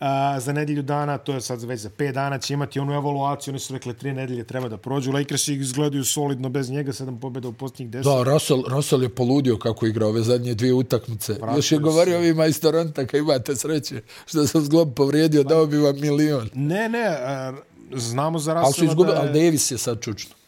[0.00, 3.52] A, za nedjelju dana, to je sad već za pet dana, će imati onu evaluaciju,
[3.52, 5.12] oni su rekli tri nedelje treba da prođu.
[5.12, 8.04] Lakers ih izgledaju solidno bez njega, sedam pobjeda u posljednjih deset.
[8.04, 11.32] Da, Russell, Russell je poludio kako igra ove zadnje dvije utakmice.
[11.32, 11.82] Vratio Još je se.
[11.82, 16.50] govorio ovima iz Toronta, kad imate sreće, što sam zglob povrijedio, dao bi vam milion.
[16.54, 17.52] Ne, ne, a,
[17.94, 19.44] znamo za Ali su izgubili, da ali je...
[19.44, 20.39] Davis je sad čučno.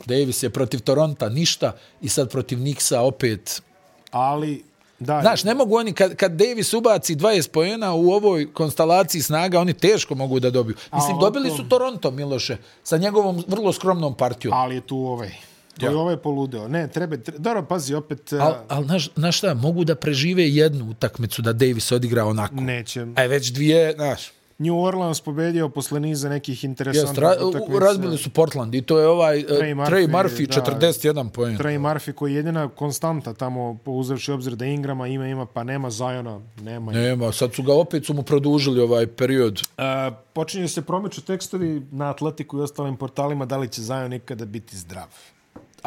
[0.00, 3.62] Davis je protiv Toronta ništa i sad protiv Nixa opet.
[4.10, 4.62] Ali,
[4.98, 9.60] da, Znaš, ne mogu oni, kad, kad Davis ubaci 20 pojena u ovoj konstalaciji snaga,
[9.60, 10.76] oni teško mogu da dobiju.
[10.92, 14.54] Mislim, A, dobili su Toronto, Miloše, sa njegovom vrlo skromnom partijom.
[14.54, 15.30] ali je tu ovaj.
[15.78, 15.90] To Ja.
[15.90, 16.68] je ovaj poludeo.
[16.68, 20.44] Ne, treba, treba dobro, pazi, opet Al, al, al, znaš, znaš šta, mogu da prežive
[20.44, 22.54] jednu utakmicu da Davis odigra onako.
[22.54, 23.06] neće.
[23.16, 27.80] A već dvije, znaš, New Orleans pobedio posle niza nekih interesantnih ra, utakmica.
[27.80, 30.76] razbili su Portland i to je ovaj uh, Trey Murphy, Trey Murphy, da.
[30.76, 31.58] 41 poen.
[31.58, 35.90] Trey Murphy koji je jedina konstanta tamo, uzevši obzir da Ingrama ima, ima, pa nema
[35.90, 36.92] Zajona, nema.
[36.92, 37.00] Ne.
[37.00, 39.60] Nema, sad su ga opet su mu produžili ovaj period.
[39.78, 39.84] Uh,
[40.32, 44.76] počinju se promiču tekstovi na Atletiku i ostalim portalima da li će Zajon ikada biti
[44.76, 45.35] zdrav.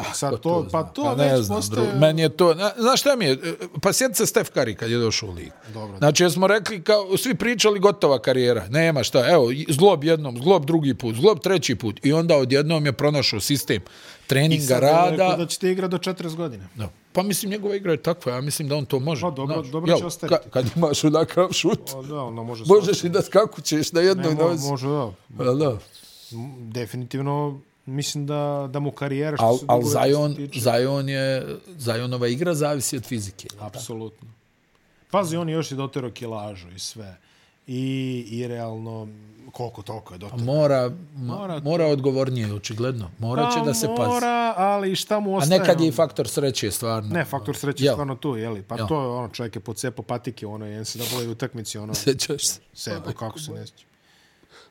[0.04, 1.86] Sad Ko to, pa to ne već znam, postaje...
[1.88, 1.98] bro.
[1.98, 3.38] Meni je to, na, znaš šta mi je,
[3.82, 5.50] pa sjeti se Steph Curry kad je došao u ligu.
[5.68, 5.98] Dobro.
[5.98, 10.64] Znači, jer smo rekli, kao, svi pričali gotova karijera, nema šta, evo, zglob jednom, zglob
[10.64, 14.88] drugi put, zglob treći put i onda odjednom je pronašao sistem I treninga, sad je
[14.88, 15.36] rekao rada.
[15.36, 16.64] da ćete igrati do 40 godina.
[16.74, 16.88] Da.
[17.12, 19.20] Pa mislim, njegova igra je takva, ja mislim da on to može.
[19.22, 19.66] Pa, dobro- znaš.
[19.68, 20.34] dobro će ostaviti.
[20.36, 22.64] ka- Kad imaš onakav šut, O, da, ono može...
[22.66, 24.68] možeš i da skakućeš na Ne, jednoj nozi.
[24.68, 25.10] može, da.
[25.38, 25.70] Pa da.
[26.32, 31.46] M, Definitivno, mislim da, da mu karijera što Al, se al Zion, tiče- Zion je,
[31.68, 33.48] Zionova igra zavisi od fizike.
[33.60, 34.28] Apsolutno.
[35.10, 37.16] Pazi, on je još i dotero kilažu i sve.
[37.66, 37.80] I,
[38.28, 39.08] i realno,
[39.52, 40.38] koliko toliko je dotero.
[40.38, 43.10] Mora, mora, Mora- mora odgovornije, očigledno.
[43.18, 43.96] Mora će da se pazi.
[43.98, 45.60] Pa Mora, ali šta mu A ostaje?
[45.60, 45.96] nekad je i ono?
[45.96, 47.08] faktor sreće, stvarno.
[47.10, 47.94] Ne, faktor sreće je Jel?
[47.94, 48.62] stvarno tu, jeli?
[48.62, 48.88] Pa Jel?
[48.88, 52.60] to je ono, čovjek je pocepo patike u onoj NCAA utakmici, ono, Sećaš se?
[52.74, 53.64] sebo, kako se ne.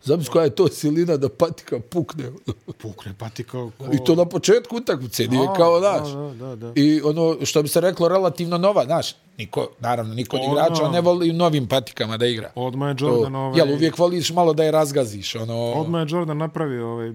[0.04, 2.32] Znam koja je to silina da patika pukne.
[2.78, 3.86] Pukne patika ko...
[3.94, 6.10] I to na početku utakmice, nije kao, znaš.
[6.10, 6.72] Da, da, da.
[6.76, 11.02] I ono, što bi se reklo, relativno nova, znaš, niko, naravno, niko od igrača ne
[11.02, 12.52] voli u novim patikama da igra.
[12.56, 15.72] Odmah je To, Jordan, ovaj, jel, uvijek voliš malo da je razgaziš, ono...
[15.72, 17.14] odmah je Jordan napravio ovaj,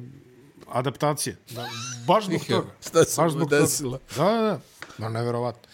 [0.73, 1.37] adaptacije.
[1.51, 1.67] Da,
[2.07, 2.67] baš zbog toga.
[2.89, 3.59] Šta se baš mu toga.
[3.59, 3.99] desilo?
[4.17, 4.61] Da, da, da.
[4.99, 5.69] No, neverovatno.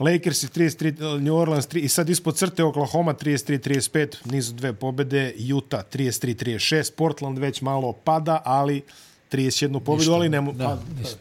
[0.00, 5.34] Lakers i 33, New Orleans 3, i sad ispod crte Oklahoma 33-35, nizu dve pobede,
[5.38, 8.82] Utah 33-36, Portland već malo pada, ali
[9.28, 11.16] 31 pobedu, ali ne mo- Da, pa, ništa.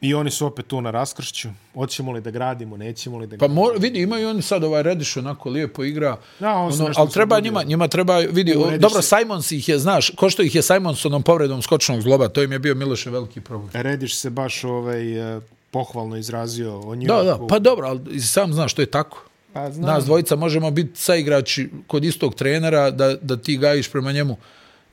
[0.00, 1.48] I oni su opet tu na raskršću.
[1.74, 5.16] Hoćemo li da gradimo, nećemo li da Pa mora, vidi, imaju oni sad ovaj Rediš
[5.16, 6.16] onako lijepo igra.
[6.40, 9.78] Da, on ono, ali treba njima, njima treba, vidi, o, dobro, se- Simons ih je,
[9.78, 13.10] znaš, ko što ih je Simons onom povredom skočnog zgloba, to im je bio Miloše
[13.10, 13.70] veliki problem.
[13.74, 15.40] Rediš se baš ovaj, eh,
[15.72, 19.24] pohvalno izrazio o New Da, da, pa dobro, ali i sam znaš, to je tako.
[19.52, 19.94] Pa znam.
[19.94, 24.36] Nas dvojica možemo biti saigrači kod istog trenera, da, da ti gajiš prema njemu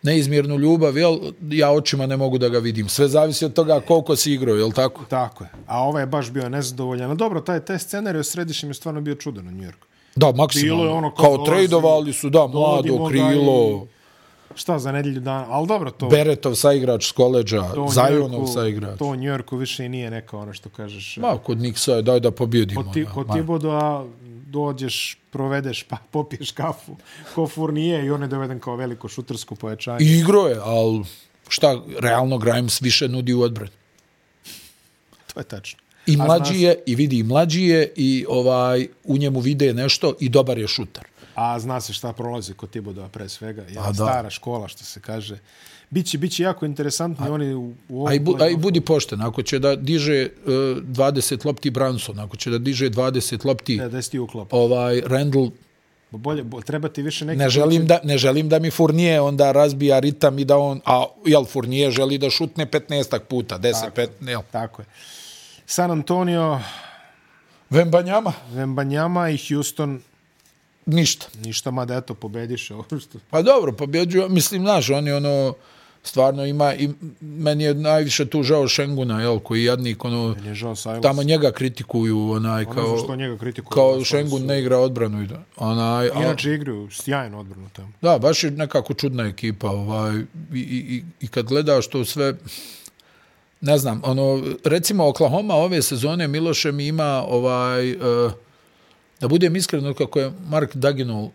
[0.04, 1.18] neizmjernu ljubav, jel?
[1.50, 2.90] Ja očima ne mogu da ga vidim.
[2.90, 5.06] Sve zavisi od toga koliko si igrao, jel tako?
[5.10, 5.50] Tako je.
[5.68, 7.18] A ovaj je baš bio nezadovoljan.
[7.18, 9.88] Dobro, taj, taj scenarij o središnjem je stvarno bio čudan u New Yorku.
[10.16, 10.84] Da, maksimalno.
[10.84, 13.88] Bilo je ono kao kao dolazi, su, da, mlado, dovodimo ga krilo,
[14.60, 15.45] Šta za nedjelju dana?
[15.49, 16.07] Ali dobro, to...
[16.10, 18.99] Beretov saigrač s koleđa, Zajonov saigrač.
[18.99, 21.18] To u New Yorku više i nije neka ono što kažeš.
[21.18, 22.84] Ma, kod Niksa je daj da pobjedimo.
[22.84, 23.34] Kod, ti, kod.
[23.34, 24.03] Tiboda
[24.51, 26.95] dođeš, provedeš, pa popiješ kafu
[27.36, 30.05] ko Fournier i on je doveden kao veliko šutersko pojačanje.
[30.05, 31.03] I igro je, ali
[31.47, 33.72] šta, realno Grimes više nudi u odbrani.
[35.34, 35.80] To je tačno.
[36.05, 40.30] I mlađi je, i vidi, i mlađi je, i ovaj, u njemu vide nešto i
[40.30, 41.03] dobar je šuter.
[41.40, 43.62] A zna se šta prolazi kod Tiboda pre svega.
[43.62, 43.94] Je A da.
[43.94, 45.38] stara škola, što se kaže.
[45.90, 48.82] Biće, biće jako interesantni a, oni u, u ovom A i, bu, a i budi
[48.82, 53.78] pošten, ako će da diže uh, 20 lopti Branson, ako će da diže 20 lopti
[53.78, 54.54] Ne, da si ti uklop.
[54.54, 55.52] ovaj Randall,
[56.12, 57.38] Bolje, bo, treba ti više neki...
[57.38, 61.06] ne želim, da, ne želim da mi Fournier onda razbija ritam i da on, a
[61.26, 64.42] jel Fournier želi da šutne 15 puta, 10, 15, jel.
[64.52, 64.86] Tako je.
[65.66, 66.60] San Antonio,
[67.70, 68.34] Vembanjama?
[68.52, 70.02] Vembanjama i Houston,
[70.90, 71.26] Ništa.
[71.38, 73.20] ništa, mada eto, pobediše ovo što...
[73.30, 75.54] Pa dobro, pobjeđuje, mislim, znaš, oni ono,
[76.04, 76.90] stvarno ima, i
[77.22, 81.02] meni je najviše tu žao Šenguna, jel, koji jadnik, ono, je žao Silas.
[81.02, 83.70] tamo njega kritikuju, onaj, Ono kao, zašto njega kritikuju.
[83.70, 85.28] kao Ono Šengun su- ne igra odbranu,
[85.58, 87.92] onaj, a, Inače igraju sjajno odbranu tamo.
[88.02, 90.24] da, baš je nekako čudna ekipa, ovaj, i,
[90.54, 90.60] i,
[90.90, 92.34] i- i kad gledaš to sve,
[93.62, 98.32] ne znam, ono, recimo Oklahoma ove sezone Miloše mi ima, ovaj, uh,
[99.20, 101.32] da budem iskren, kako je Mark Daginol uh,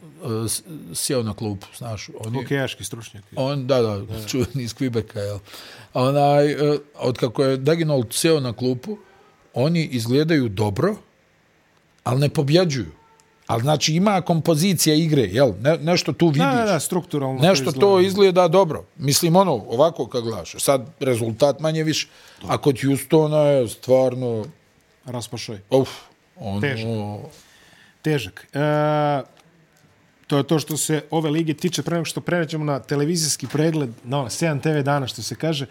[0.48, 0.62] s-
[0.94, 3.24] sjeo na klupu, znaš, on je, Hokejaški stručnjak.
[3.36, 5.38] On, da, da, čuveni iz Quebeca, jel.
[5.94, 8.96] Onaj, e, od kako je Daginol seo na klupu,
[9.54, 10.96] oni izgledaju dobro,
[12.04, 12.90] ali ne pobjeđuju.
[13.46, 15.52] Ali znači ima kompozicija igre, jel?
[15.60, 16.42] Ne, nešto tu vidiš.
[16.42, 17.40] Da, da, strukturalno.
[17.40, 17.80] Nešto izgleda.
[17.80, 18.84] to izgleda dobro.
[18.96, 20.54] Mislim, ono, ovako kad gledaš.
[20.58, 22.08] Sad, rezultat manje više.
[22.42, 24.44] A kod Houstona je stvarno...
[25.04, 25.58] Raspašoj.
[25.70, 25.88] Uf,
[26.36, 26.60] ono...
[26.60, 26.86] Težak.
[28.04, 28.46] Težak.
[28.52, 28.58] E,
[30.26, 33.90] to je to što se ove lige tiče pre nego što prenećemo na televizijski pregled
[34.04, 35.66] na ono, 7 TV dana što se kaže.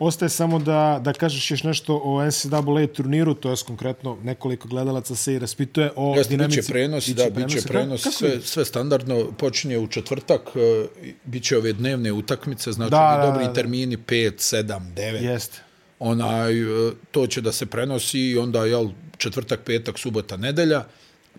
[0.00, 5.14] Ostaje samo da, da kažeš još nešto o NCAA turniru, to je konkretno nekoliko gledalaca
[5.14, 6.56] se i raspituje o Jeste, dinamici.
[6.56, 7.68] biće prenos, Biće da, biće prenosi.
[7.68, 10.86] prenos, Kako- sve, sve standardno počinje u četvrtak, e,
[11.24, 13.54] biće ove dnevne utakmice, znači Da, da, dobri da, da.
[13.54, 15.22] termini 5, 7, 9.
[15.22, 15.58] Jeste.
[16.00, 16.66] Onaj, e,
[17.10, 20.84] to će da se prenosi i onda, jel, četvrtak, petak, subota, nedelja,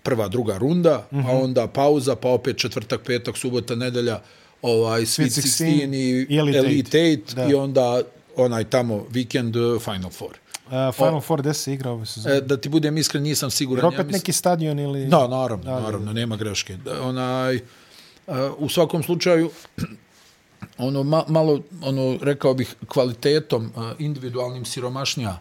[0.03, 1.29] prva, druga runda, mm -hmm.
[1.29, 4.21] a onda pauza, pa opet četvrtak, petak, subota, nedelja,
[4.61, 5.95] ovaj, Sweet 16
[6.29, 7.29] i, Elite Elite Eight.
[7.29, 7.45] 8 Da.
[7.45, 8.01] i onda
[8.35, 10.31] onaj tamo vikend uh, Final Four.
[10.65, 12.35] Uh, Final Four, gde se igra ove sezone?
[12.35, 13.85] E, da ti budem iskren, nisam siguran.
[13.85, 15.05] Jer opet mislim- neki stadion ili...
[15.05, 16.77] Da, naravno, da, naravno, nema greške.
[16.77, 19.51] Da, onaj, uh, u svakom slučaju,
[20.77, 25.39] ono ma, malo ono rekao bih kvalitetom uh, individualnim siromašnija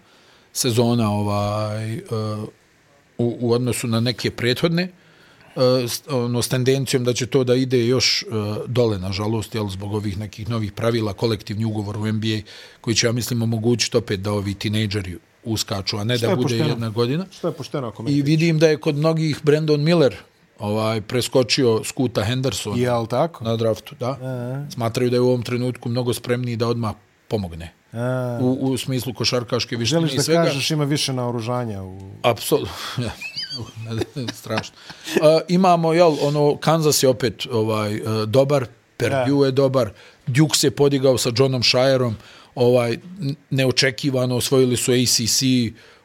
[0.52, 2.02] sezona ovaj uh,
[3.18, 4.88] u, u odnosu na neke prethodne
[5.56, 5.62] uh,
[6.08, 10.18] ono s tendencijom da će to da ide još uh, dole nažalost jel zbog ovih
[10.18, 12.40] nekih novih pravila kolektivni ugovor u NBA
[12.80, 16.68] koji će ja mislim omogućiti opet da ovi tinejdžeri uskaču a ne da bude pošteno?
[16.68, 17.26] jedna godina.
[17.30, 20.16] Što je pošteno ako i vidim da je kod mnogih Brandon Miller
[20.58, 23.44] ovaj preskočio Skuta Henderson je tako?
[23.44, 24.10] na draftu da.
[24.10, 24.72] E.
[24.72, 26.94] smatraju da je u ovom trenutku mnogo spremniji da odmah
[27.28, 28.38] pomogne A.
[28.40, 30.44] u, u smislu košarkaške vištine Želiš da svega.
[30.44, 33.10] kažeš ima više naoružanja u apsolutno
[34.40, 34.76] strašno
[35.16, 38.66] uh, imamo jel ono Kansas je opet ovaj uh, dobar
[38.96, 39.90] Purdue je dobar
[40.26, 42.16] Duke se podigao sa Johnom Shireom
[42.54, 42.98] ovaj
[43.50, 45.42] neočekivano osvojili su ACC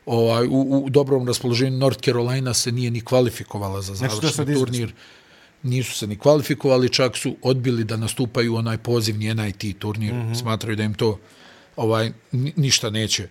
[0.05, 4.93] ovaj, u, u dobrom raspoloženju North Carolina se nije ni kvalifikovala za završni turnir.
[5.63, 10.13] Nisu se ni kvalifikovali, čak su odbili da nastupaju onaj pozivni NIT turnir.
[10.13, 10.39] Mm -hmm.
[10.41, 11.19] Smatraju da im to
[11.75, 13.27] ovaj ništa neće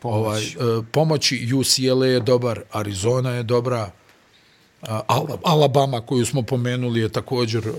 [0.00, 0.56] Pomoć.
[0.56, 3.90] ovaj uh, pomoći UCLA je dobar, Arizona je dobra,
[4.82, 4.88] uh,
[5.44, 7.74] Alabama koju smo pomenuli je također uh,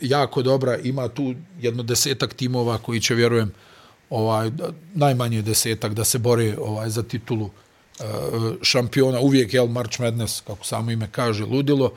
[0.00, 0.78] jako dobra.
[0.78, 3.52] Ima tu jedno desetak timova koji će, vjerujem,
[4.10, 4.50] ovaj
[4.94, 7.50] najmanje desetak da se bore ovaj za titulu
[8.62, 11.92] šampiona uvijek je March Madness kako samo ime kaže ludilo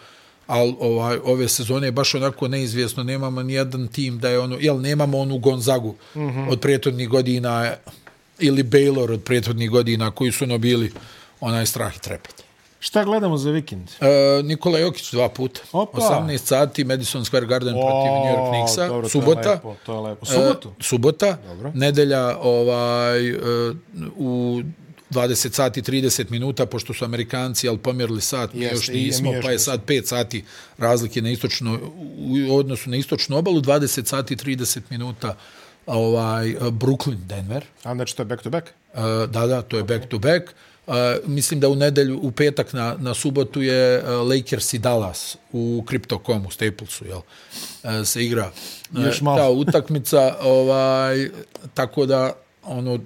[0.47, 4.57] al ovaj ove sezone je baš onako neizvjesno nemamo ni jedan tim da je ono
[4.59, 6.51] jel nemamo onu Gonzagu mm -hmm.
[6.51, 7.73] od prethodnih godina
[8.39, 10.91] ili Baylor od prethodnih godina koji su no bili
[11.39, 12.47] onaj strah i trepet
[12.79, 13.89] Šta gledamo za vikend?
[14.01, 15.61] E, Nikola Jokić dva puta.
[15.71, 15.97] Opa.
[15.97, 18.87] 18 sati, Madison Square Garden o, protiv New York Knicksa.
[18.87, 19.41] Dobro, subota.
[19.41, 19.75] To je lepo.
[19.85, 20.25] To je lepo.
[20.25, 20.69] Subotu?
[20.79, 21.37] E, subota.
[21.47, 21.71] Dobro.
[21.75, 23.35] Nedelja ovaj, e,
[24.17, 24.61] u
[25.09, 29.59] 20 sati 30 minuta, pošto su Amerikanci, ali pomjerili sat, mi još nismo, pa je
[29.59, 30.43] sad 5 sati
[30.77, 31.79] razlike na istočno,
[32.47, 35.37] u odnosu na istočnu obalu, 20 sati 30 minuta
[35.85, 37.65] ovaj Brooklyn, Denver.
[37.83, 38.67] A znači to je back to back?
[38.93, 39.87] Uh, da, da, to je okay.
[39.87, 40.43] back to back.
[40.87, 40.93] Uh,
[41.25, 45.83] mislim da u nedelju, u petak na, na subotu je uh, Lakers i Dallas u
[45.87, 47.17] Crypto.com, u Staplesu, jel?
[47.17, 48.51] Uh, se igra
[48.91, 51.29] uh, ta utakmica, ovaj,
[51.73, 52.99] tako da, ono,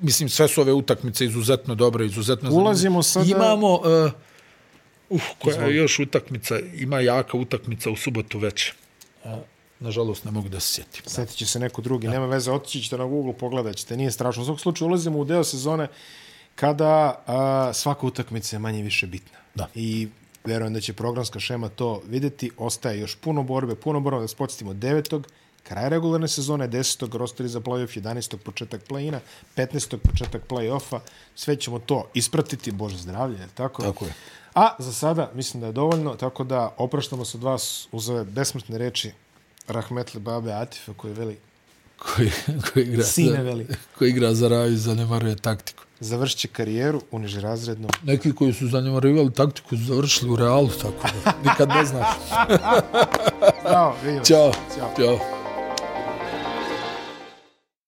[0.00, 3.26] mislim, sve su ove utakmice izuzetno dobre, izuzetno Ulazimo sada...
[3.26, 4.12] Imamo, uh,
[5.08, 8.38] uh, koja je još utakmica, ima jaka utakmica u subotu.
[8.38, 8.44] Uh,
[9.80, 11.02] nažalost, ne mogu da se sjetim.
[11.06, 12.12] Sjetit će se neko drugi, da.
[12.12, 14.42] nema veze, otići ćete na Google, pogledat ćete, nije strašno.
[14.42, 15.88] U svog slučaju ulazimo u deo sezone
[16.54, 19.38] kada a, svaka utakmica je manje više bitna.
[19.54, 19.68] Da.
[19.74, 20.08] I
[20.44, 22.50] verujem da će programska šema to videti.
[22.58, 25.28] Ostaje još puno borbe, puno borbe da spočetimo devetog,
[25.68, 28.36] kraj regularne sezone, desetog rosteri za play-off, 11.
[28.36, 29.18] početak play-ina,
[29.56, 29.96] 15.
[29.96, 30.98] početak play-offa.
[31.34, 33.82] Sve ćemo to ispratiti, Bože zdravlje, je tako?
[33.82, 34.12] Tako je.
[34.54, 38.24] A za sada mislim da je dovoljno, tako da opraštamo se od vas uz ove
[38.24, 39.12] besmrtne reči
[39.68, 41.38] Rahmetli Babe Atifa koji veli
[41.98, 42.30] koji,
[42.72, 43.66] koji igra Sine veli.
[43.98, 47.90] koji igra za raju zanemaruje taktiku završit će karijeru u nižerazrednom.
[48.02, 52.06] Neki koji su zanemarivali taktiku su završili u realu, tako da nikad ne znaš.
[53.72, 54.24] Ćao, vidimo.
[54.24, 54.52] Ćao.
[54.52, 54.90] Ćao.
[54.96, 55.35] Ćao.